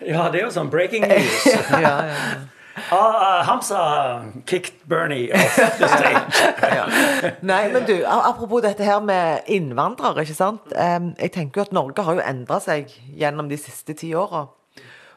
Ja, 0.00 0.28
det 0.32 0.40
er 0.40 0.46
jo 0.46 0.52
sånn 0.54 0.70
breaking 0.72 1.08
news. 1.08 1.46
Ja, 1.48 1.80
ja, 1.80 1.94
ja. 2.12 2.59
Ah, 2.90 3.42
Hamza 3.46 4.24
kicked 4.46 4.88
Bernie 4.88 5.30
off 5.32 5.56
the 5.78 5.88
stage. 5.96 7.32
Nei, 7.42 7.68
men 7.72 7.84
du, 7.86 7.94
apropos 8.06 8.60
dette 8.64 8.84
her 8.84 9.00
med 9.00 9.46
innvandrere, 9.46 10.24
ikke 10.24 10.34
sant. 10.34 10.72
Um, 10.74 11.12
jeg 11.20 11.30
tenker 11.36 11.60
jo 11.60 11.66
at 11.68 11.74
Norge 11.76 12.02
har 12.06 12.18
jo 12.18 12.24
endra 12.26 12.58
seg 12.62 12.90
gjennom 13.14 13.50
de 13.50 13.58
siste 13.60 13.94
ti 13.94 14.10
åra. 14.18 14.48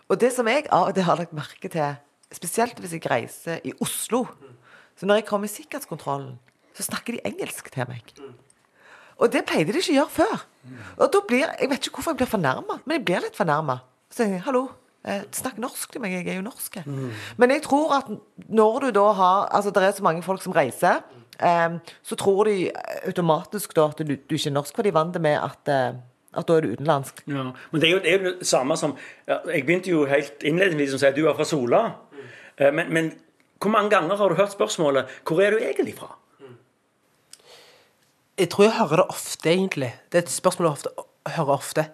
Og 0.09 0.19
det 0.21 0.29
som 0.35 0.47
jeg 0.51 0.67
og 0.69 0.93
til 0.93 1.07
har 1.07 1.17
lagt 1.17 1.33
merke 1.33 1.71
til, 1.73 1.95
spesielt 2.33 2.77
hvis 2.81 2.93
jeg 2.97 3.05
reiser 3.09 3.61
i 3.65 3.73
Oslo 3.81 4.25
Så 4.97 5.07
når 5.09 5.21
jeg 5.21 5.25
kommer 5.25 5.49
i 5.49 5.53
sikkerhetskontrollen, 5.53 6.35
så 6.77 6.85
snakker 6.85 7.15
de 7.15 7.23
engelsk 7.25 7.71
til 7.73 7.89
meg. 7.89 8.13
Og 9.17 9.31
det 9.33 9.45
pleide 9.49 9.73
de 9.73 9.81
ikke 9.81 9.93
å 9.95 9.97
gjøre 10.03 10.13
før. 10.13 10.45
Og 11.01 11.09
da 11.13 11.21
blir, 11.27 11.49
Jeg 11.59 11.69
vet 11.69 11.87
ikke 11.87 11.97
hvorfor 11.97 12.13
jeg 12.13 12.21
blir 12.21 12.29
fornærma, 12.29 12.77
men 12.85 12.99
jeg 12.99 13.05
blir 13.05 13.25
litt 13.25 13.37
fornærma. 13.37 13.79
Så 14.13 14.21
sier 14.21 14.35
jeg 14.37 14.45
hallo, 14.45 14.67
snakk 15.35 15.57
norsk 15.59 15.91
til 15.91 16.01
meg, 16.01 16.13
jeg 16.15 16.27
er 16.31 16.35
jo 16.39 16.45
norsk. 16.45 16.77
Men 17.37 17.51
jeg 17.51 17.61
tror 17.65 17.91
at 17.97 18.07
når 18.47 18.79
du 18.79 18.89
da 18.95 19.11
har 19.11 19.49
Altså 19.51 19.71
det 19.75 19.83
er 19.83 19.91
så 19.91 20.03
mange 20.03 20.23
folk 20.23 20.41
som 20.41 20.53
reiser, 20.55 21.01
eh, 21.39 21.75
så 22.03 22.15
tror 22.15 22.45
de 22.45 22.71
automatisk 23.05 23.75
da 23.75 23.89
at 23.89 23.99
du, 23.99 24.15
du 24.15 24.35
ikke 24.35 24.49
er 24.49 24.55
norsk, 24.55 24.75
for 24.75 24.83
de 24.83 24.89
er 24.89 24.93
vant 24.97 25.19
med 25.21 25.35
at, 25.37 25.67
eh, 25.67 25.99
at 26.33 26.47
da 26.47 26.53
er 26.55 26.61
du 26.61 26.71
utenlandsk. 26.77 27.23
Ja, 27.27 27.51
men 27.71 27.81
det 27.81 27.89
er, 27.89 27.91
jo, 27.91 27.99
det 27.99 28.13
er 28.13 28.17
jo 28.19 28.31
det 28.39 28.47
samme 28.47 28.77
som 28.77 28.95
ja, 29.27 29.39
Jeg 29.51 29.65
begynte 29.65 29.89
jo 29.91 30.05
helt 30.05 30.43
innledningsvis 30.43 30.95
med 30.95 30.99
å 31.01 31.03
si 31.03 31.11
at 31.11 31.15
du 31.19 31.27
er 31.27 31.35
fra 31.35 31.45
Sola. 31.45 31.83
Eh, 32.57 32.71
Men, 32.71 32.93
men 32.93 33.13
hvor 33.59 33.71
mange 33.71 33.89
ganger 33.89 34.15
har 34.15 34.29
du 34.29 34.35
hørt 34.35 34.51
spørsmålet 34.51 35.05
'Hvor 35.23 35.39
er 35.41 35.51
du 35.51 35.57
egentlig 35.57 35.95
fra?' 35.95 36.15
Jeg 38.37 38.49
tror 38.49 38.63
jeg 38.63 38.73
hører 38.73 38.95
det 38.95 39.05
ofte, 39.09 39.49
egentlig. 39.49 39.93
Det 40.11 40.17
er 40.17 40.21
et 40.21 40.29
spørsmål 40.29 40.65
jeg 40.65 40.71
ofte, 40.71 40.89
hører 41.27 41.53
ofte. 41.53 41.85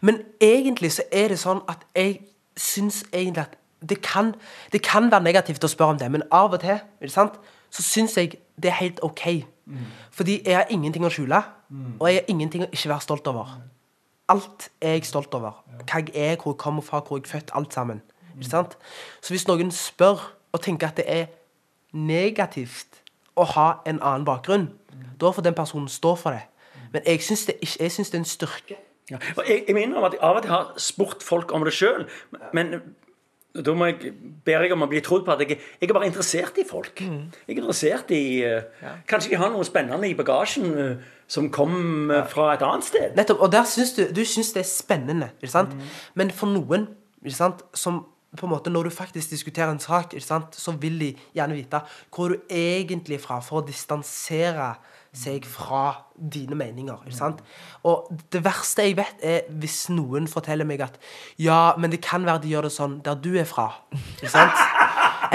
Men 0.00 0.22
egentlig 0.40 0.92
så 0.92 1.02
er 1.12 1.28
det 1.28 1.38
sånn 1.38 1.62
at 1.68 1.84
jeg 1.94 2.20
syns 2.56 3.04
egentlig 3.12 3.44
at 3.44 3.58
det 3.88 4.00
kan, 4.02 4.34
det 4.72 4.82
kan 4.82 5.10
være 5.12 5.22
negativt 5.22 5.64
å 5.64 5.68
spørre 5.68 5.96
om 5.96 5.98
det, 6.00 6.10
men 6.10 6.22
av 6.32 6.54
og 6.56 6.60
til 6.62 6.78
ikke 7.02 7.12
sant, 7.12 7.36
så 7.70 7.82
syns 7.82 8.16
jeg 8.16 8.38
det 8.56 8.70
er 8.70 8.78
helt 8.78 9.02
OK. 9.02 9.44
Fordi 10.10 10.42
jeg 10.44 10.56
har 10.56 10.70
ingenting 10.70 11.04
å 11.04 11.10
skjule, 11.12 11.42
og 12.00 12.08
jeg 12.08 12.20
har 12.20 12.28
ingenting 12.28 12.64
å 12.64 12.70
ikke 12.72 12.88
være 12.88 13.00
stolt 13.04 13.26
over. 13.26 13.56
Alt 14.28 14.68
er 14.80 14.96
jeg 14.96 15.04
stolt 15.08 15.34
over. 15.34 15.60
Hva 15.84 16.00
jeg 16.00 16.14
er, 16.14 16.36
hvor 16.40 16.54
jeg 16.54 16.58
kommer 16.58 16.82
fra, 16.82 17.00
hvor 17.00 17.18
jeg 17.18 17.26
er 17.26 17.32
født, 17.32 17.50
alt 17.54 17.74
sammen. 17.74 18.02
Ikke 18.36 18.50
sant? 18.50 18.78
Så 19.20 19.34
hvis 19.34 19.46
noen 19.48 19.72
spør 19.72 20.22
og 20.52 20.62
tenker 20.62 20.88
at 20.88 20.96
det 20.96 21.04
er 21.08 21.26
negativt 21.92 23.02
å 23.36 23.44
ha 23.54 23.68
en 23.86 24.00
annen 24.00 24.24
bakgrunn, 24.24 24.70
da 25.20 25.30
får 25.30 25.42
den 25.42 25.54
personen 25.54 25.88
stå 25.88 26.14
for 26.16 26.30
det. 26.30 26.44
Men 26.92 27.02
jeg 27.06 27.22
syns 27.22 27.46
det, 27.46 27.58
det 27.60 27.90
er 27.90 28.18
en 28.18 28.24
styrke. 28.24 28.78
Ja. 29.10 29.18
Jeg, 29.44 29.64
jeg 29.68 29.76
minner 29.76 30.00
om 30.00 30.06
at 30.08 30.16
jeg 30.16 30.22
av 30.24 30.38
og 30.38 30.44
til 30.44 30.52
har 30.54 30.68
spurt 30.80 31.24
folk 31.24 31.52
om 31.52 31.64
det 31.66 31.74
sjøl, 31.76 32.06
men 32.56 32.78
da 33.54 33.74
må 33.76 33.86
jeg, 33.86 34.10
ber 34.42 34.64
jeg 34.66 34.74
om 34.74 34.82
å 34.82 34.88
bli 34.90 35.00
trodd 35.04 35.22
på 35.26 35.34
at 35.34 35.42
jeg, 35.44 35.60
jeg 35.78 35.86
er 35.86 35.94
bare 35.94 36.08
interessert 36.08 36.56
i 36.58 36.64
folk. 36.66 36.98
Jeg 37.04 37.52
er 37.52 37.60
interessert 37.60 38.08
i 38.14 38.24
eh, 38.42 38.88
Kanskje 39.10 39.30
de 39.30 39.38
har 39.38 39.52
noe 39.54 39.66
spennende 39.66 40.08
i 40.10 40.16
bagasjen 40.18 40.72
uh, 40.74 41.12
som 41.30 41.46
kom 41.54 42.10
uh, 42.10 42.24
fra 42.30 42.48
et 42.56 42.64
annet 42.66 42.88
sted. 42.88 43.14
Nettopp, 43.14 43.44
og 43.46 43.52
der 43.54 43.68
syns 43.70 43.94
du, 43.94 44.02
du 44.10 44.24
syns 44.26 44.50
det 44.56 44.64
er 44.64 44.66
spennende, 44.72 45.30
ikke 45.38 45.52
sant? 45.54 45.76
Men 46.18 46.34
for 46.34 46.50
noen, 46.50 46.88
som 47.30 48.02
på 48.34 48.48
en 48.48 48.50
måte 48.50 48.72
når 48.74 48.88
du 48.88 48.94
faktisk 48.96 49.30
diskuterer 49.30 49.70
en 49.70 49.78
sak, 49.78 50.16
så 50.18 50.74
vil 50.82 50.98
de 50.98 51.12
gjerne 51.36 51.54
vite 51.54 51.78
hvor 52.10 52.34
du 52.34 52.50
egentlig 52.50 53.20
er 53.20 53.22
fra, 53.22 53.38
for 53.38 53.62
å 53.62 53.66
distansere 53.68 54.72
seg 55.14 55.46
fra 55.48 55.84
dine 56.14 56.56
meninger. 56.58 57.04
ikke 57.06 57.16
sant? 57.16 57.42
Og 57.86 58.10
det 58.32 58.44
verste 58.44 58.86
jeg 58.86 58.96
vet, 58.98 59.20
er 59.22 59.48
hvis 59.60 59.88
noen 59.94 60.28
forteller 60.30 60.66
meg 60.68 60.82
at 60.86 60.98
ja, 61.38 61.74
men 61.78 61.94
det 61.94 62.02
kan 62.04 62.26
være 62.26 62.42
de 62.44 62.54
gjør 62.54 62.68
det 62.68 62.74
sånn 62.74 62.98
der 63.04 63.18
du 63.18 63.34
er 63.38 63.48
fra. 63.48 63.70
ikke 64.16 64.32
sant? 64.32 64.64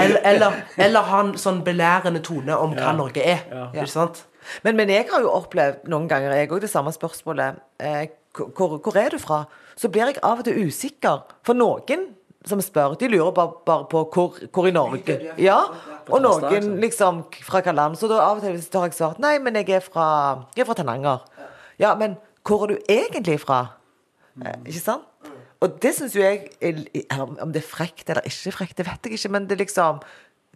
Eller, 0.00 0.20
eller, 0.24 0.60
eller 0.80 1.08
ha 1.10 1.18
en 1.26 1.34
sånn 1.36 1.58
belærende 1.66 2.22
tone 2.24 2.56
om 2.56 2.72
hva 2.76 2.92
Norge 2.96 3.24
er. 3.24 3.42
ikke 3.74 3.90
sant? 3.90 4.24
Men, 4.64 4.76
men 4.78 4.88
jeg 4.88 5.08
har 5.10 5.20
jo 5.20 5.32
opplevd 5.34 5.88
noen 5.90 6.08
ganger 6.08 6.32
jeg 6.38 6.48
òg, 6.50 6.60
det 6.62 6.70
samme 6.72 6.92
spørsmålet. 6.94 7.60
Eh, 7.82 8.06
hvor, 8.36 8.78
hvor 8.78 8.96
er 8.96 9.12
du 9.12 9.18
fra? 9.20 9.44
Så 9.76 9.90
blir 9.92 10.08
jeg 10.08 10.22
av 10.24 10.40
og 10.40 10.46
til 10.48 10.68
usikker. 10.68 11.26
For 11.46 11.58
noen 11.58 12.08
som 12.48 12.60
spør, 12.64 12.94
de 12.96 13.08
lurer 13.12 13.32
bare, 13.36 13.52
bare 13.66 13.84
på 13.90 14.04
hvor, 14.14 14.38
hvor 14.52 14.68
i 14.68 14.72
Norge. 14.72 15.16
Ja, 15.38 15.58
og 16.08 16.22
noen 16.24 16.78
liksom 16.80 17.24
fra 17.44 17.60
hvilket 17.60 17.76
land. 17.76 17.98
Så 18.00 18.08
da 18.10 18.22
av 18.24 18.40
og 18.40 18.44
til 18.46 18.56
har 18.56 18.88
jeg 18.88 18.96
svart 18.96 19.20
nei, 19.22 19.36
men 19.42 19.58
jeg 19.60 19.68
er 19.76 19.84
fra, 19.84 20.06
jeg 20.56 20.64
er 20.64 20.70
fra 20.70 20.78
Tananger. 20.78 21.26
Ja, 21.80 21.92
men 22.00 22.16
hvor 22.46 22.64
er 22.64 22.74
du 22.74 22.90
egentlig 22.90 23.36
fra? 23.42 23.60
Eh, 24.40 24.56
ikke 24.64 24.80
sant? 24.80 25.06
Og 25.60 25.76
det 25.82 25.90
syns 25.92 26.14
jo 26.16 26.22
jeg 26.22 26.46
Om 27.12 27.50
det 27.52 27.60
er 27.60 27.66
frekt 27.66 28.08
eller 28.08 28.24
ikke 28.24 28.52
frekt, 28.56 28.78
det 28.78 28.86
vet 28.88 29.04
jeg 29.04 29.18
ikke, 29.18 29.32
men 29.34 29.48
det 29.48 29.58
liksom 29.60 29.98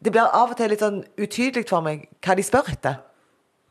Det 0.01 0.13
blir 0.13 0.25
av 0.25 0.55
og 0.55 0.57
til 0.57 0.73
litt 0.73 0.81
sånn 0.81 1.03
utydelig 1.21 1.69
for 1.69 1.85
meg 1.85 2.09
hva 2.25 2.35
de 2.37 2.45
spør 2.45 2.71
etter. 2.73 2.97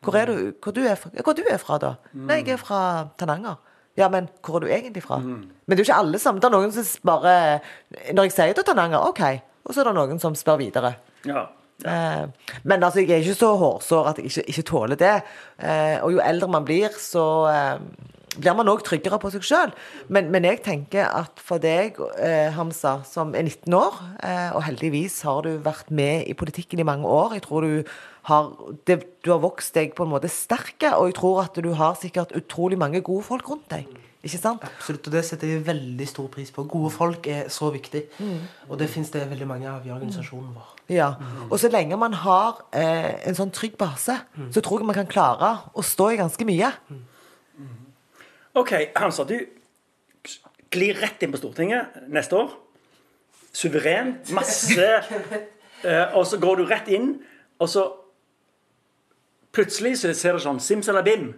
Hvor 0.04 0.15
er 0.17 0.30
du, 0.30 0.54
hvor 0.62 0.73
du, 0.76 0.82
er, 0.86 0.95
fra, 0.99 1.10
hvor 1.23 1.36
du 1.38 1.43
er 1.47 1.60
fra, 1.62 1.78
da? 1.80 1.91
Nei, 2.13 2.41
jeg 2.41 2.56
er 2.56 2.62
fra 2.62 2.80
Tananger. 3.17 3.60
Ja, 3.99 4.10
men 4.10 4.29
hvor 4.41 4.58
er 4.58 4.65
du 4.65 4.71
egentlig 4.73 5.03
fra? 5.06 5.19
Men 5.21 5.49
det 5.67 5.75
er 5.75 5.84
jo 5.84 5.88
ikke 5.88 5.99
alle 6.01 6.19
som 6.21 6.39
Det 6.41 6.47
er 6.49 6.53
noen 6.56 6.71
som 6.73 6.88
bare 7.06 7.34
Når 8.10 8.25
jeg 8.25 8.34
sier 8.34 8.56
til 8.58 8.65
Tananger, 8.65 9.03
OK. 9.06 9.21
Og 9.63 9.73
så 9.73 9.84
er 9.84 9.91
det 9.91 9.97
noen 9.99 10.19
som 10.19 10.34
spør 10.36 10.58
videre. 10.60 10.95
Ja. 11.29 11.45
Eh, 11.86 12.23
men 12.63 12.84
altså, 12.84 12.99
jeg 12.99 13.12
er 13.12 13.23
ikke 13.23 13.38
så 13.38 13.53
hårsår 13.60 14.10
at 14.10 14.17
jeg 14.19 14.32
ikke, 14.32 14.47
ikke 14.51 14.65
tåler 14.67 14.99
det. 14.99 15.13
Eh, 15.60 16.01
og 16.03 16.15
jo 16.15 16.23
eldre 16.23 16.49
man 16.51 16.65
blir, 16.67 16.91
så 16.99 17.23
eh, 17.51 18.10
blir 18.38 18.56
man 18.58 18.71
òg 18.71 18.84
tryggere 18.86 19.19
på 19.21 19.32
seg 19.34 19.45
sjøl. 19.45 19.73
Men, 20.13 20.32
men 20.34 20.47
jeg 20.47 20.63
tenker 20.65 21.08
at 21.08 21.41
for 21.41 21.62
deg, 21.63 21.99
eh, 22.17 22.49
Hamza, 22.56 22.97
som 23.08 23.34
er 23.38 23.45
19 23.45 23.77
år, 23.77 23.99
eh, 24.23 24.49
og 24.56 24.65
heldigvis 24.67 25.21
har 25.27 25.43
du 25.45 25.53
vært 25.63 25.91
med 25.93 26.27
i 26.27 26.36
politikken 26.38 26.82
i 26.82 26.88
mange 26.88 27.08
år 27.10 27.38
Jeg 27.38 27.45
tror 27.47 27.67
du 27.67 27.95
har, 28.30 28.50
det, 28.88 29.00
du 29.26 29.34
har 29.34 29.42
vokst 29.44 29.76
deg 29.76 29.94
på 29.98 30.06
en 30.06 30.14
måte 30.14 30.32
sterke, 30.32 30.94
og 30.96 31.10
jeg 31.10 31.18
tror 31.20 31.44
at 31.44 31.60
du 31.60 31.74
har 31.78 31.98
sikkert 32.00 32.36
utrolig 32.38 32.80
mange 32.80 33.04
gode 33.04 33.26
folk 33.28 33.50
rundt 33.52 33.70
deg. 33.74 33.90
Ikke 34.24 34.40
sant? 34.40 34.64
Absolutt, 34.64 35.10
og 35.10 35.16
det 35.18 35.26
setter 35.28 35.50
vi 35.50 35.58
veldig 35.68 36.06
stor 36.08 36.30
pris 36.32 36.52
på. 36.56 36.64
Gode 36.72 36.94
folk 36.96 37.28
er 37.28 37.50
så 37.52 37.68
viktig, 37.74 38.06
og 38.70 38.78
det 38.80 38.88
fins 38.92 39.12
det 39.12 39.26
veldig 39.28 39.48
mange 39.50 39.68
av 39.68 39.84
i 39.84 39.92
organisasjonen 39.92 40.54
vår. 40.56 40.70
Ja. 40.96 41.10
Og 41.50 41.58
så 41.60 41.68
lenge 41.72 41.98
man 42.00 42.16
har 42.24 42.62
eh, 42.72 43.28
en 43.28 43.36
sånn 43.36 43.52
trygg 43.56 43.76
base, 43.80 44.16
så 44.56 44.64
tror 44.64 44.80
jeg 44.80 44.88
man 44.88 44.96
kan 44.96 45.12
klare 45.12 45.52
å 45.76 45.84
stå 45.84 46.14
i 46.14 46.22
ganske 46.22 46.48
mye. 46.48 46.72
OK, 48.54 48.72
Hansa, 48.96 49.26
du 49.28 49.36
glir 50.74 51.00
rett 51.02 51.24
inn 51.26 51.34
på 51.34 51.42
Stortinget 51.42 52.00
neste 52.14 52.38
år. 52.38 52.54
Suverent. 53.54 54.32
Masse 54.34 54.88
eh, 55.84 56.16
Og 56.16 56.24
så 56.30 56.40
går 56.42 56.62
du 56.62 56.66
rett 56.70 56.88
inn, 56.94 57.16
og 57.60 57.70
så 57.70 57.86
Plutselig 59.54 59.98
så 60.02 60.13
ser 60.18 60.38
det 60.38 60.44
sånn 60.46 60.62
Simsalabim, 60.63 61.34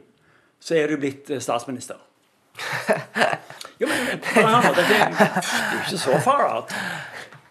så 0.63 0.77
er 0.79 0.91
du 0.91 0.97
blitt 1.01 1.29
eh, 1.29 1.43
statsminister. 1.43 1.99
Jo, 3.75 3.89
men 3.91 4.21
ja, 4.39 4.59
det 4.71 4.83
er 4.85 5.01
er 5.03 5.71
jo 5.73 5.79
ikke 5.81 5.97
så 5.99 6.19
far 6.23 6.45
out. 6.47 6.69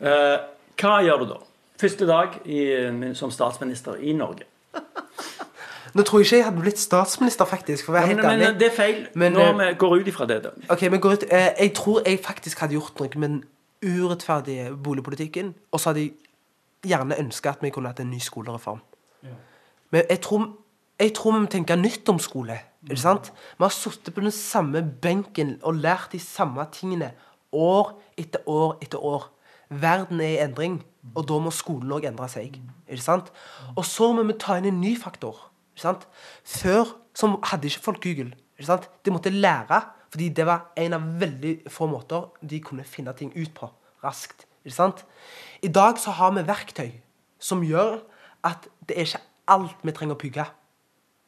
Uh, 0.00 0.38
hva 0.80 0.94
gjør 1.04 1.20
du 1.20 1.26
da? 1.34 1.36
Første 1.80 2.06
dag 2.08 2.38
i, 2.48 2.62
som 3.18 3.28
statsminister 3.34 3.98
i 4.00 4.14
Norge. 4.16 4.46
Nå 5.94 6.02
tror 6.02 6.22
jeg 6.22 6.26
ikke 6.26 6.36
jeg 6.36 6.44
hadde 6.44 6.62
blitt 6.64 6.80
statsminister, 6.80 7.44
faktisk. 7.46 7.84
for 7.84 7.92
å 7.92 7.98
være 7.98 8.06
Men, 8.06 8.16
helt 8.16 8.26
men 8.26 8.40
ærlig. 8.46 8.60
det 8.60 8.66
er 8.66 8.74
feil. 8.74 9.02
Men, 9.14 9.36
Nå 9.36 9.44
eh, 9.44 9.58
vi 9.60 9.68
går 9.78 9.96
ut 10.00 10.08
ifra 10.10 10.26
det. 10.26 10.40
da. 10.46 10.50
Ok, 10.68 10.82
men 10.90 11.00
går 11.00 11.12
ut, 11.12 11.26
eh, 11.30 11.50
Jeg 11.60 11.74
tror 11.74 12.00
jeg 12.06 12.18
faktisk 12.24 12.64
hadde 12.64 12.74
gjort 12.74 12.98
noe 13.00 13.08
med 13.14 13.28
den 13.28 13.44
urettferdige 13.84 14.72
boligpolitikken. 14.76 15.54
Og 15.72 15.80
så 15.80 15.92
hadde 15.92 16.00
jeg 16.00 16.12
gjerne 16.88 17.18
ønska 17.20 17.50
at 17.54 17.62
vi 17.62 17.70
kunne 17.70 17.92
hatt 17.92 18.00
en 18.00 18.10
ny 18.10 18.18
skolereform. 18.18 18.80
Men 19.94 20.08
jeg 20.10 20.24
tror, 20.26 20.48
vi 20.98 21.38
må 21.38 21.46
tenke 21.46 21.76
nytt 21.78 22.08
om 22.10 22.18
skole. 22.18 22.56
Ikke 22.88 22.98
sant? 22.98 23.30
Vi 23.30 23.62
har 23.62 23.70
sittet 23.70 24.14
på 24.14 24.24
den 24.24 24.32
samme 24.34 24.82
benken 24.82 25.52
og 25.62 25.78
lært 25.78 26.16
de 26.16 26.18
samme 26.18 26.64
tingene 26.74 27.12
år 27.54 27.92
etter 28.18 28.42
år 28.50 28.72
etter 28.82 28.98
år. 28.98 29.28
Verden 29.70 30.18
er 30.20 30.32
i 30.32 30.40
endring, 30.42 30.80
og 31.14 31.28
da 31.28 31.38
må 31.38 31.52
skolen 31.54 31.92
òg 31.94 32.08
endre 32.08 32.26
seg. 32.32 32.56
Ikke 32.88 33.04
sant? 33.04 33.30
Og 33.76 33.86
så 33.86 34.08
må 34.16 34.24
vi 34.26 34.34
ta 34.42 34.56
inn 34.58 34.66
en 34.72 34.80
ny 34.82 34.96
faktor. 34.98 35.38
Ikke 35.76 35.84
sant? 35.84 36.08
Før 36.42 36.90
så 37.14 37.30
hadde 37.52 37.70
ikke 37.70 37.84
folk 37.84 38.02
Google. 38.02 38.34
Ikke 38.58 38.72
sant? 38.72 38.88
De 39.06 39.14
måtte 39.14 39.30
lære, 39.30 39.78
fordi 40.10 40.32
det 40.34 40.46
var 40.48 40.72
en 40.78 40.96
av 40.98 41.06
veldig 41.22 41.54
få 41.70 41.86
måter 41.90 42.32
de 42.42 42.58
kunne 42.66 42.86
finne 42.86 43.14
ting 43.14 43.30
ut 43.36 43.54
på 43.54 43.70
raskt. 44.02 44.48
Ikke 44.66 44.74
sant? 44.74 45.06
I 45.62 45.70
dag 45.70 46.02
så 46.02 46.16
har 46.18 46.34
vi 46.34 46.44
verktøy 46.50 46.90
som 47.38 47.62
gjør 47.62 48.00
at 48.44 48.66
det 48.88 48.98
er 48.98 49.06
ikke 49.06 49.22
alt 49.50 49.82
vi 49.82 49.92
trenger 49.96 50.16
å 50.16 50.20
pugge. 50.20 50.46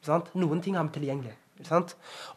Sant? 0.06 0.30
Noen 0.38 0.62
ting 0.62 0.76
har 0.78 0.86
vi 0.88 0.98
tilgjengelig. 1.00 1.34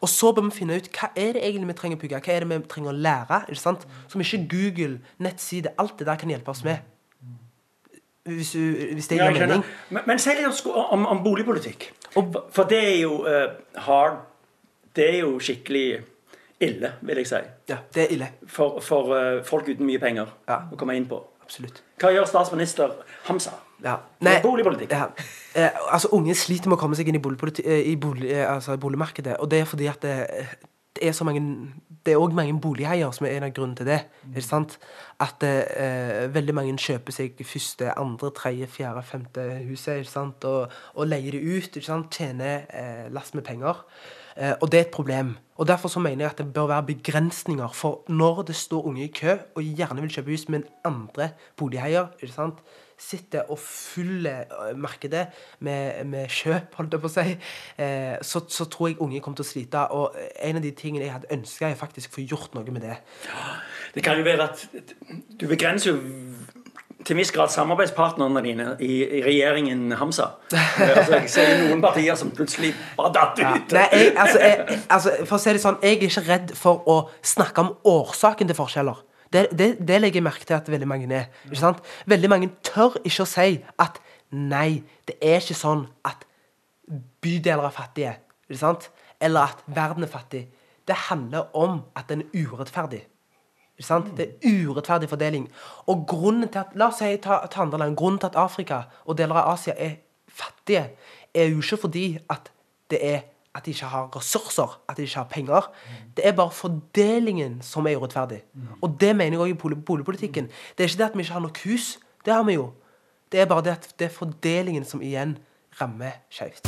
Og 0.00 0.08
så 0.08 0.30
bør 0.32 0.46
vi 0.48 0.54
finne 0.56 0.78
ut 0.80 0.88
hva 0.96 1.10
er 1.12 1.36
det 1.36 1.42
egentlig 1.44 1.68
vi 1.68 1.76
trenger 1.80 1.98
å 1.98 2.00
pugge, 2.00 2.20
hva 2.24 2.32
er 2.34 2.44
det 2.44 2.48
vi 2.50 2.68
trenger 2.72 2.92
å 2.92 3.00
lære. 3.06 3.40
Ikke 3.52 3.62
sant? 3.62 3.84
Som 4.08 4.24
ikke 4.24 4.46
Google, 4.50 5.00
nettside, 5.20 5.74
alt 5.78 5.98
det 6.00 6.08
der 6.08 6.20
kan 6.20 6.32
hjelpe 6.32 6.54
oss 6.54 6.64
med. 6.64 6.80
Hvis, 8.30 8.52
du, 8.52 8.60
hvis 8.94 9.08
det 9.08 9.16
gir 9.16 9.24
ja, 9.24 9.32
mening. 9.32 9.64
Men, 9.88 10.04
men 10.06 10.20
si 10.20 10.32
litt 10.36 10.66
om, 10.68 11.06
om, 11.08 11.22
boligpolitikk. 11.24 11.90
For 12.12 12.68
det 12.68 12.80
er 12.84 12.96
jo 13.00 13.22
uh, 13.24 13.54
hard 13.86 14.18
Det 14.96 15.06
er 15.06 15.20
jo 15.22 15.38
skikkelig 15.40 16.00
ille, 16.60 16.90
vil 17.06 17.20
jeg 17.22 17.28
si. 17.30 17.40
Ja, 17.70 17.78
det 17.94 18.04
er 18.04 18.14
ille. 18.16 18.28
For, 18.50 18.80
for 18.84 19.14
uh, 19.14 19.44
folk 19.46 19.68
uten 19.70 19.86
mye 19.88 20.00
penger 20.02 20.32
Ja. 20.48 20.62
å 20.68 20.78
komme 20.80 20.96
inn 20.98 21.08
på. 21.08 21.20
Absolutt. 21.50 21.82
Hva 21.98 22.12
gjør 22.14 22.28
statsminister 22.30 22.92
Hamza? 23.26 23.56
Ja. 23.82 23.96
Nei, 24.22 24.36
boligpolitikk. 24.44 24.92
Ja. 24.94 25.08
Eh, 25.58 25.78
altså, 25.90 26.12
unge 26.14 26.36
sliter 26.38 26.70
med 26.70 26.78
å 26.78 26.80
komme 26.80 26.94
seg 26.94 27.08
inn 27.10 27.18
i, 27.18 27.22
eh, 27.64 27.88
i 27.90 27.96
bolig, 27.98 28.30
eh, 28.30 28.46
altså, 28.46 28.76
boligmarkedet. 28.78 29.40
Og 29.40 29.50
det 29.50 29.60
er 29.60 29.64
fordi 29.64 29.88
at 29.90 30.00
det, 30.02 30.28
det 30.94 31.08
er 31.08 31.12
så 31.12 31.24
mange 31.24 31.42
Det 32.00 32.14
er 32.14 32.16
òg 32.16 32.32
mange 32.32 32.54
boligeiere 32.56 33.12
som 33.12 33.26
er 33.26 33.34
en 33.36 33.42
av 33.44 33.50
grunnene 33.52 33.76
til 33.76 33.86
det. 33.86 33.98
Ikke 34.30 34.40
sant? 34.40 34.78
At 35.20 35.42
eh, 35.44 36.32
veldig 36.32 36.54
mange 36.54 36.78
kjøper 36.78 37.12
seg 37.12 37.42
første, 37.44 37.90
andre, 37.98 38.30
tredje, 38.30 38.66
fjerde, 38.66 39.02
femte 39.02 39.44
huset 39.68 40.00
ikke 40.00 40.10
sant? 40.10 40.44
Og, 40.44 40.72
og 40.94 41.06
leier 41.06 41.36
det 41.36 41.42
ut. 41.42 41.76
Ikke 41.76 41.84
sant? 41.84 42.08
Tjener 42.10 42.64
eh, 42.72 43.12
last 43.12 43.34
med 43.34 43.44
penger. 43.44 43.84
Eh, 44.36 44.52
og 44.60 44.72
det 44.72 44.78
er 44.78 44.84
et 44.88 44.94
problem. 44.94 45.36
Og 45.56 45.66
Derfor 45.68 45.88
så 45.88 46.00
mener 46.00 46.24
jeg 46.24 46.30
at 46.30 46.38
det 46.38 46.52
bør 46.52 46.66
være 46.66 46.82
begrensninger. 46.82 47.68
For 47.68 48.04
når 48.08 48.42
det 48.42 48.56
står 48.56 48.86
unge 48.86 49.04
i 49.04 49.12
kø 49.12 49.36
og 49.54 49.62
gjerne 49.62 50.00
vil 50.00 50.12
kjøpe 50.12 50.30
hus, 50.30 50.48
men 50.48 50.64
andre 50.84 51.30
bolighaier 51.56 52.06
ikke 52.20 52.34
sant? 52.34 52.62
sitter 53.00 53.48
og 53.48 53.58
fyller 53.58 54.44
eh, 54.44 54.76
markedet 54.76 55.26
med, 55.58 56.04
med 56.04 56.28
kjøp, 56.28 56.74
holdt 56.76 56.92
jeg 56.92 57.00
på 57.00 57.08
å 57.08 57.14
si, 57.14 57.36
eh, 57.80 58.16
så, 58.20 58.42
så, 58.48 58.66
tror 58.68 58.90
jeg 58.90 58.98
unge 59.00 59.22
kommer 59.24 59.40
til 59.40 59.46
å 59.46 59.50
slite. 59.50 59.84
Og 59.96 60.18
en 60.36 60.60
av 60.60 60.64
de 60.64 60.72
tingene 60.76 61.06
jeg 61.06 61.14
hadde 61.14 61.32
ønska, 61.32 61.70
er 61.70 61.80
faktisk 61.80 62.12
å 62.12 62.18
få 62.18 62.26
gjort 62.28 62.56
noe 62.58 62.74
med 62.74 62.84
det. 62.84 62.98
Det 63.94 64.04
kan 64.04 64.20
jo 64.20 64.26
være 64.26 64.50
at 64.50 64.66
du 65.40 65.48
begrenser 65.48 65.94
jo 65.94 66.59
til 67.04 67.14
en 67.14 67.20
viss 67.20 67.32
grad 67.32 67.48
samarbeidspartnerne 67.52 68.42
dine 68.44 68.66
i, 68.80 69.00
i 69.04 69.20
regjeringen 69.24 69.92
Hamsa. 70.00 70.30
Altså, 70.90 71.16
jeg 71.16 71.30
ser 71.32 71.52
noen 71.64 71.82
partier 71.82 72.16
som 72.18 72.32
plutselig 72.34 72.72
bare 72.98 73.12
datt 73.14 73.38
ut. 73.40 73.44
Ja. 73.44 73.78
Nei, 73.78 73.86
jeg, 73.92 74.12
altså, 74.16 74.40
jeg, 74.42 74.80
altså, 74.88 75.14
for 75.24 75.38
å 75.38 75.40
si 75.42 75.54
det 75.56 75.62
sånn, 75.62 75.78
jeg 75.84 75.96
er 75.96 76.08
ikke 76.08 76.24
redd 76.26 76.54
for 76.58 76.84
å 76.90 76.98
snakke 77.24 77.64
om 77.64 77.72
årsaken 77.88 78.50
til 78.50 78.58
forskjeller. 78.58 79.04
Det, 79.30 79.44
det, 79.54 79.68
det, 79.86 80.00
legger 80.02 80.18
jeg 80.18 80.26
merke 80.26 80.46
til 80.46 80.58
at 80.58 80.68
veldig 80.70 80.88
mange 80.90 81.10
er. 81.14 81.28
Ikke 81.46 81.60
sant? 81.60 81.84
Veldig 82.10 82.30
mange 82.32 82.50
tør 82.66 82.98
ikke 83.04 83.24
å 83.24 83.30
si 83.30 83.60
at 83.80 84.00
nei, 84.34 84.82
det 85.06 85.16
er 85.22 85.38
ikke 85.38 85.58
sånn 85.58 85.86
at 86.06 86.26
bydeler 87.22 87.68
er 87.68 87.74
fattige. 87.74 88.16
Ikke 88.50 88.60
sant? 88.64 88.90
Eller 89.22 89.52
at 89.52 89.62
verden 89.70 90.06
er 90.06 90.10
fattig. 90.10 90.48
Det 90.88 90.96
handler 91.06 91.54
om 91.54 91.84
at 91.94 92.10
den 92.10 92.24
er 92.26 92.46
urettferdig. 92.48 93.04
Det 94.16 94.26
er 94.28 94.68
urettferdig 94.68 95.08
fordeling. 95.08 95.48
Og 95.86 96.04
grunnen 96.08 96.48
til 96.48 96.58
at 96.58 96.74
La 96.74 96.90
oss 96.90 97.00
si 97.00 97.16
ta, 97.16 97.40
ta 97.50 97.62
andre 97.64 97.78
land. 97.78 97.96
Grunnen 97.96 98.20
til 98.20 98.30
at 98.30 98.36
Afrika 98.36 98.82
og 99.04 99.18
deler 99.18 99.40
av 99.40 99.54
Asia 99.54 99.74
er 99.76 99.98
fattige, 100.28 100.90
er 101.34 101.44
jo 101.50 101.60
ikke 101.62 101.76
fordi 101.76 102.18
at 102.30 102.52
det 102.90 102.98
er 103.02 103.20
at 103.54 103.66
de 103.66 103.70
ikke 103.70 103.86
har 103.86 104.16
ressurser, 104.16 104.80
at 104.88 104.96
de 104.96 105.02
ikke 105.02 105.16
har 105.16 105.24
penger. 105.24 105.72
Det 106.16 106.26
er 106.26 106.32
bare 106.32 106.50
fordelingen 106.50 107.62
som 107.62 107.86
er 107.86 107.96
urettferdig. 107.96 108.42
Og 108.82 108.96
det 109.00 109.16
mener 109.16 109.38
jeg 109.38 109.40
òg 109.40 109.50
i 109.50 109.74
boligpolitikken. 109.74 110.46
Det 110.78 110.84
er 110.84 110.88
ikke 110.88 110.98
det 110.98 111.10
at 111.10 111.16
vi 111.16 111.20
ikke 111.20 111.32
har 111.32 111.40
nok 111.40 111.58
hus. 111.64 111.98
Det 112.24 112.34
har 112.34 112.42
vi 112.42 112.52
jo. 112.52 112.72
Det 113.32 113.40
er 113.40 113.46
bare 113.46 113.62
det 113.62 113.70
at 113.70 113.94
det 113.98 114.04
er 114.04 114.14
fordelingen 114.14 114.84
som 114.84 115.02
igjen 115.02 115.38
rammer 115.80 116.10
skjevt. 116.30 116.66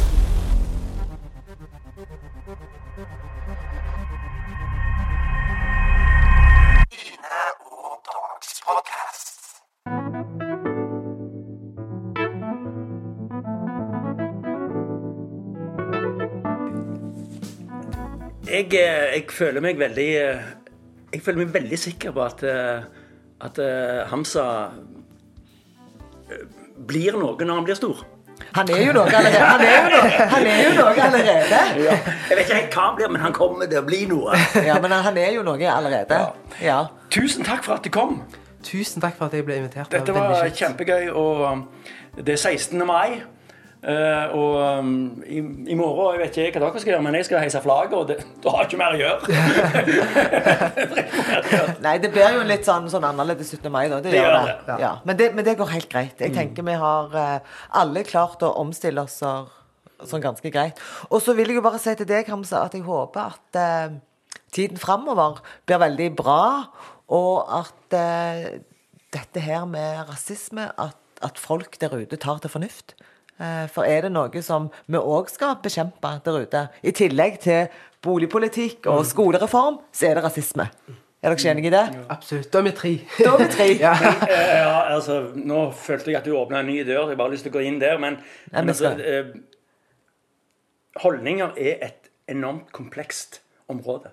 Jeg, 18.53 18.67
eh, 18.75 19.15
jeg, 19.17 19.25
føler 19.31 19.61
meg 19.65 19.79
veldig 19.79 20.09
eh, 20.21 20.43
Jeg 21.13 21.23
føler 21.23 21.45
meg 21.45 21.55
veldig 21.55 21.79
sikker 21.79 22.15
på 22.15 22.25
at, 22.25 22.43
eh, 22.47 22.83
at 23.43 23.59
Hamsa 24.13 24.45
blir 26.87 27.19
noe 27.19 27.45
når 27.45 27.55
han 27.55 27.65
blir 27.67 27.77
stor. 27.77 28.05
Han 28.57 28.71
er 28.73 28.85
jo 28.87 28.93
noe 28.97 29.11
allerede. 29.11 29.49
Han 29.51 29.65
er 29.67 29.75
jo 29.77 29.89
noe, 29.93 30.11
han 30.35 30.47
er 30.47 30.63
jo 30.63 30.71
noe 30.79 30.95
allerede. 31.07 31.59
Ja. 31.83 31.97
Jeg 32.31 32.39
vet 32.39 32.45
ikke 32.47 32.61
helt 32.61 32.77
hva 32.77 32.87
han 32.87 32.97
blir, 32.99 33.11
men 33.13 33.23
han 33.23 33.35
kommer 33.37 33.67
til 33.67 33.83
å 33.83 33.85
bli 33.87 34.05
noe. 34.11 34.39
Ja, 34.67 34.79
Men 34.83 34.95
han 35.05 35.19
er 35.21 35.35
jo 35.37 35.45
noe 35.47 35.69
allerede. 35.73 36.23
Ja. 36.63 36.79
Tusen 37.13 37.45
takk 37.47 37.67
for 37.67 37.77
at 37.77 37.85
du 37.85 37.93
kom. 37.93 38.23
Tusen 38.63 39.03
takk 39.03 39.19
for 39.19 39.29
at 39.29 39.37
jeg 39.37 39.47
ble 39.47 39.61
invitert. 39.63 39.93
Dette 39.93 40.15
var 40.15 40.49
kjempegøy. 40.49 41.11
Og 41.11 41.45
um, 41.51 41.69
det 42.17 42.37
er 42.37 42.43
16. 42.43 42.87
mai. 42.87 43.23
Uh, 43.83 44.35
og 44.39 44.79
um, 44.79 45.23
i, 45.27 45.41
i, 45.73 45.75
morgen 45.75 46.13
jeg 46.15 46.21
vet 46.21 46.37
ikke 46.39 46.61
hva 46.63 46.69
dere 46.69 46.83
skal 46.85 46.93
gjøre, 46.93 47.03
men 47.03 47.17
jeg 47.19 47.27
skal 47.27 47.41
heise 47.43 47.63
flagget, 47.65 47.97
og 47.99 48.05
det, 48.13 48.17
da 48.45 48.53
har 48.55 48.63
jeg 48.63 48.69
ikke 48.71 48.79
mer 48.79 48.95
å 48.95 49.01
gjøre. 49.01 49.21
Nei, 51.89 51.97
det 52.05 52.13
blir 52.15 52.37
jo 52.37 52.45
litt 52.47 52.69
sånn, 52.69 52.87
sånn 52.93 53.09
annerledes 53.09 53.51
17. 53.51 53.67
mai, 53.75 53.89
da. 53.91 53.99
Det, 53.99 54.13
det 54.15 54.21
gjør 54.21 54.37
det. 54.37 54.55
det. 54.69 54.77
Ja. 54.85 54.93
Men, 55.03 55.19
det. 55.19 55.29
men, 55.35 55.49
det. 55.49 55.57
går 55.59 55.75
helt 55.75 55.91
greit. 55.91 56.15
Jeg 56.15 56.31
mm. 56.31 56.39
tenker 56.39 56.69
vi 56.69 56.79
har 56.85 57.19
uh, 57.19 57.59
alle 57.83 58.07
klart 58.07 58.47
å 58.47 58.53
omstille 58.63 59.03
oss 59.03 59.19
sånn 59.19 60.23
ganske 60.23 60.55
greit. 60.55 60.79
Og 61.11 61.19
så 61.25 61.35
vil 61.35 61.51
jeg 61.51 61.59
jo 61.59 61.67
bare 61.67 61.83
si 61.83 61.99
til 61.99 62.07
deg, 62.07 62.31
Hamza, 62.31 62.63
at 62.69 62.79
jeg 62.79 62.87
håper 62.87 63.35
at 63.35 63.59
uh, 63.59 63.99
tiden 64.55 64.79
framover 64.79 65.43
blir 65.67 65.83
veldig 65.83 66.09
bra, 66.23 66.43
og 67.13 67.45
at 67.61 67.97
dette 69.13 69.41
her 69.45 69.67
med 69.69 70.09
rasisme, 70.09 70.71
at, 70.81 70.97
at 71.23 71.39
folk 71.39 71.77
der 71.81 71.93
ute 71.93 72.17
tar 72.17 72.41
til 72.41 72.53
fornuft. 72.53 72.95
Eh, 73.41 73.69
for 73.73 73.89
er 73.89 74.07
det 74.07 74.13
noe 74.13 74.43
som 74.45 74.69
vi 74.87 75.01
òg 75.01 75.31
skal 75.33 75.57
bekjempe 75.63 76.17
der 76.25 76.43
ute, 76.45 76.67
i 76.83 76.93
tillegg 76.95 77.41
til 77.43 77.73
boligpolitikk 78.05 78.87
og 78.91 79.03
mm. 79.03 79.09
skolereform, 79.09 79.81
så 79.93 80.11
er 80.11 80.19
det 80.19 80.25
rasisme. 80.27 80.69
Er 81.23 81.31
dere 81.31 81.39
ikke 81.39 81.51
enige 81.53 81.71
i 81.71 81.75
det? 81.75 81.83
Ja. 81.95 82.03
Absolutt. 82.17 82.49
Da 82.51 82.59
er 82.59 82.67
vi 82.67 82.71
tre. 82.75 82.93
Da 83.19 83.33
er 83.33 83.43
vi 83.45 83.49
tre. 83.53 83.67
ja. 83.85 83.93
ja. 84.27 84.71
altså, 84.91 85.21
nå 85.39 85.69
følte 85.79 86.11
jeg 86.11 86.19
at 86.19 86.27
du 86.27 86.35
åpna 86.35 86.65
en 86.65 86.67
ny 86.67 86.81
dør. 86.83 87.05
Jeg 87.05 87.15
har 87.15 87.21
bare 87.21 87.35
lyst 87.35 87.47
til 87.47 87.53
å 87.53 87.57
gå 87.61 87.63
inn 87.69 87.79
der. 87.83 88.01
Men, 88.03 88.19
men 88.51 88.73
altså, 88.73 88.91
eh, 88.99 89.31
holdninger 91.05 91.55
er 91.63 91.87
et 91.87 92.11
enormt 92.33 92.73
komplekst 92.75 93.39
område. 93.71 94.11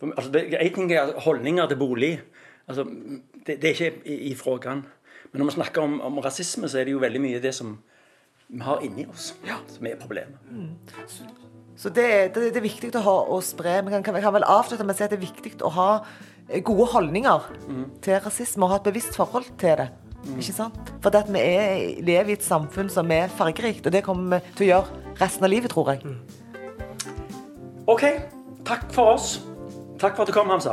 For, 0.00 0.14
altså, 0.16 0.32
ting 0.74 0.92
er 0.92 1.12
holdninger 1.20 1.68
til 1.68 1.78
bolig. 1.80 2.14
Altså, 2.68 2.86
det, 3.46 3.60
det, 3.60 3.64
er 3.64 3.74
ikke 3.74 3.92
i, 4.04 4.16
i 4.30 4.34
frågan. 4.34 4.84
Men 5.32 5.42
når 5.42 5.50
vi 5.50 5.58
snakker 5.58 5.82
om, 5.82 6.00
om 6.00 6.18
rasisme, 6.18 6.68
så 6.68 6.80
er 6.80 6.88
det 6.88 6.96
jo 6.96 7.02
veldig 7.02 7.20
mye 7.22 7.42
det 7.42 7.54
som 7.54 7.76
vi 8.50 8.64
har 8.66 8.82
inni 8.82 9.06
oss, 9.06 9.30
ja. 9.46 9.60
som 9.70 9.86
er 9.86 9.98
problemet. 10.00 10.38
Mm. 10.50 10.74
Så 11.76 11.88
det, 11.88 12.34
det, 12.34 12.50
det, 12.50 12.58
er 12.58 12.66
viktig 12.66 12.90
å 12.98 13.04
ha 13.04 13.16
å 13.30 13.38
spre. 13.44 13.78
Vi 13.86 13.92
kan, 13.94 14.02
kan 14.04 14.34
vel 14.34 14.44
avslutte 14.44 14.84
med 14.84 14.96
å 14.96 14.98
si 14.98 15.06
at 15.06 15.12
det 15.12 15.20
er 15.20 15.22
viktig 15.22 15.52
å 15.64 15.70
ha 15.76 15.90
eh, 16.48 16.58
gode 16.66 16.88
holdninger 16.92 17.46
mm. 17.68 17.84
til 18.04 18.18
rasisme 18.24 18.66
og 18.66 18.74
ha 18.74 18.80
et 18.80 18.88
bevisst 18.90 19.16
forhold 19.16 19.48
til 19.60 19.78
det. 19.80 19.88
Mm. 20.26 20.34
Ikke 20.42 20.56
sant? 20.56 20.90
For 21.00 21.14
det 21.14 21.22
at 21.24 21.30
vi 21.32 21.44
er, 21.44 22.02
lever 22.04 22.34
i 22.34 22.36
et 22.36 22.44
samfunn 22.44 22.90
som 22.92 23.08
er 23.14 23.32
fargerikt, 23.32 23.86
og 23.86 23.94
det 23.94 24.02
kommer 24.04 24.36
vi 24.40 24.56
til 24.58 24.66
å 24.66 24.70
gjøre 24.72 25.14
resten 25.22 25.46
av 25.46 25.54
livet, 25.54 25.72
tror 25.72 25.94
jeg. 25.94 26.04
Mm. 26.04 26.18
OK. 27.94 28.04
Takk 28.66 28.90
for 28.92 29.14
oss. 29.14 29.38
Takk 30.00 30.16
for 30.16 30.22
at 30.22 30.28
du 30.28 30.32
kom, 30.32 30.48
Hamza. 30.48 30.70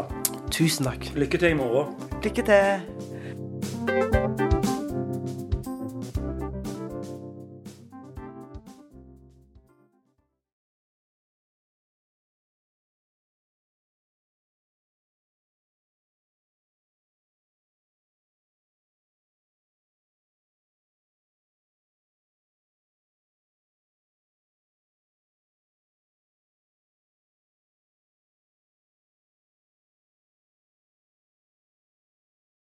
Tusen 0.52 0.86
takk. 0.86 1.12
Lykke 1.16 1.38
til 1.38 1.50
i 1.50 1.54
morgen. 1.54 1.96
Lykke 2.24 2.42
til. 2.48 4.57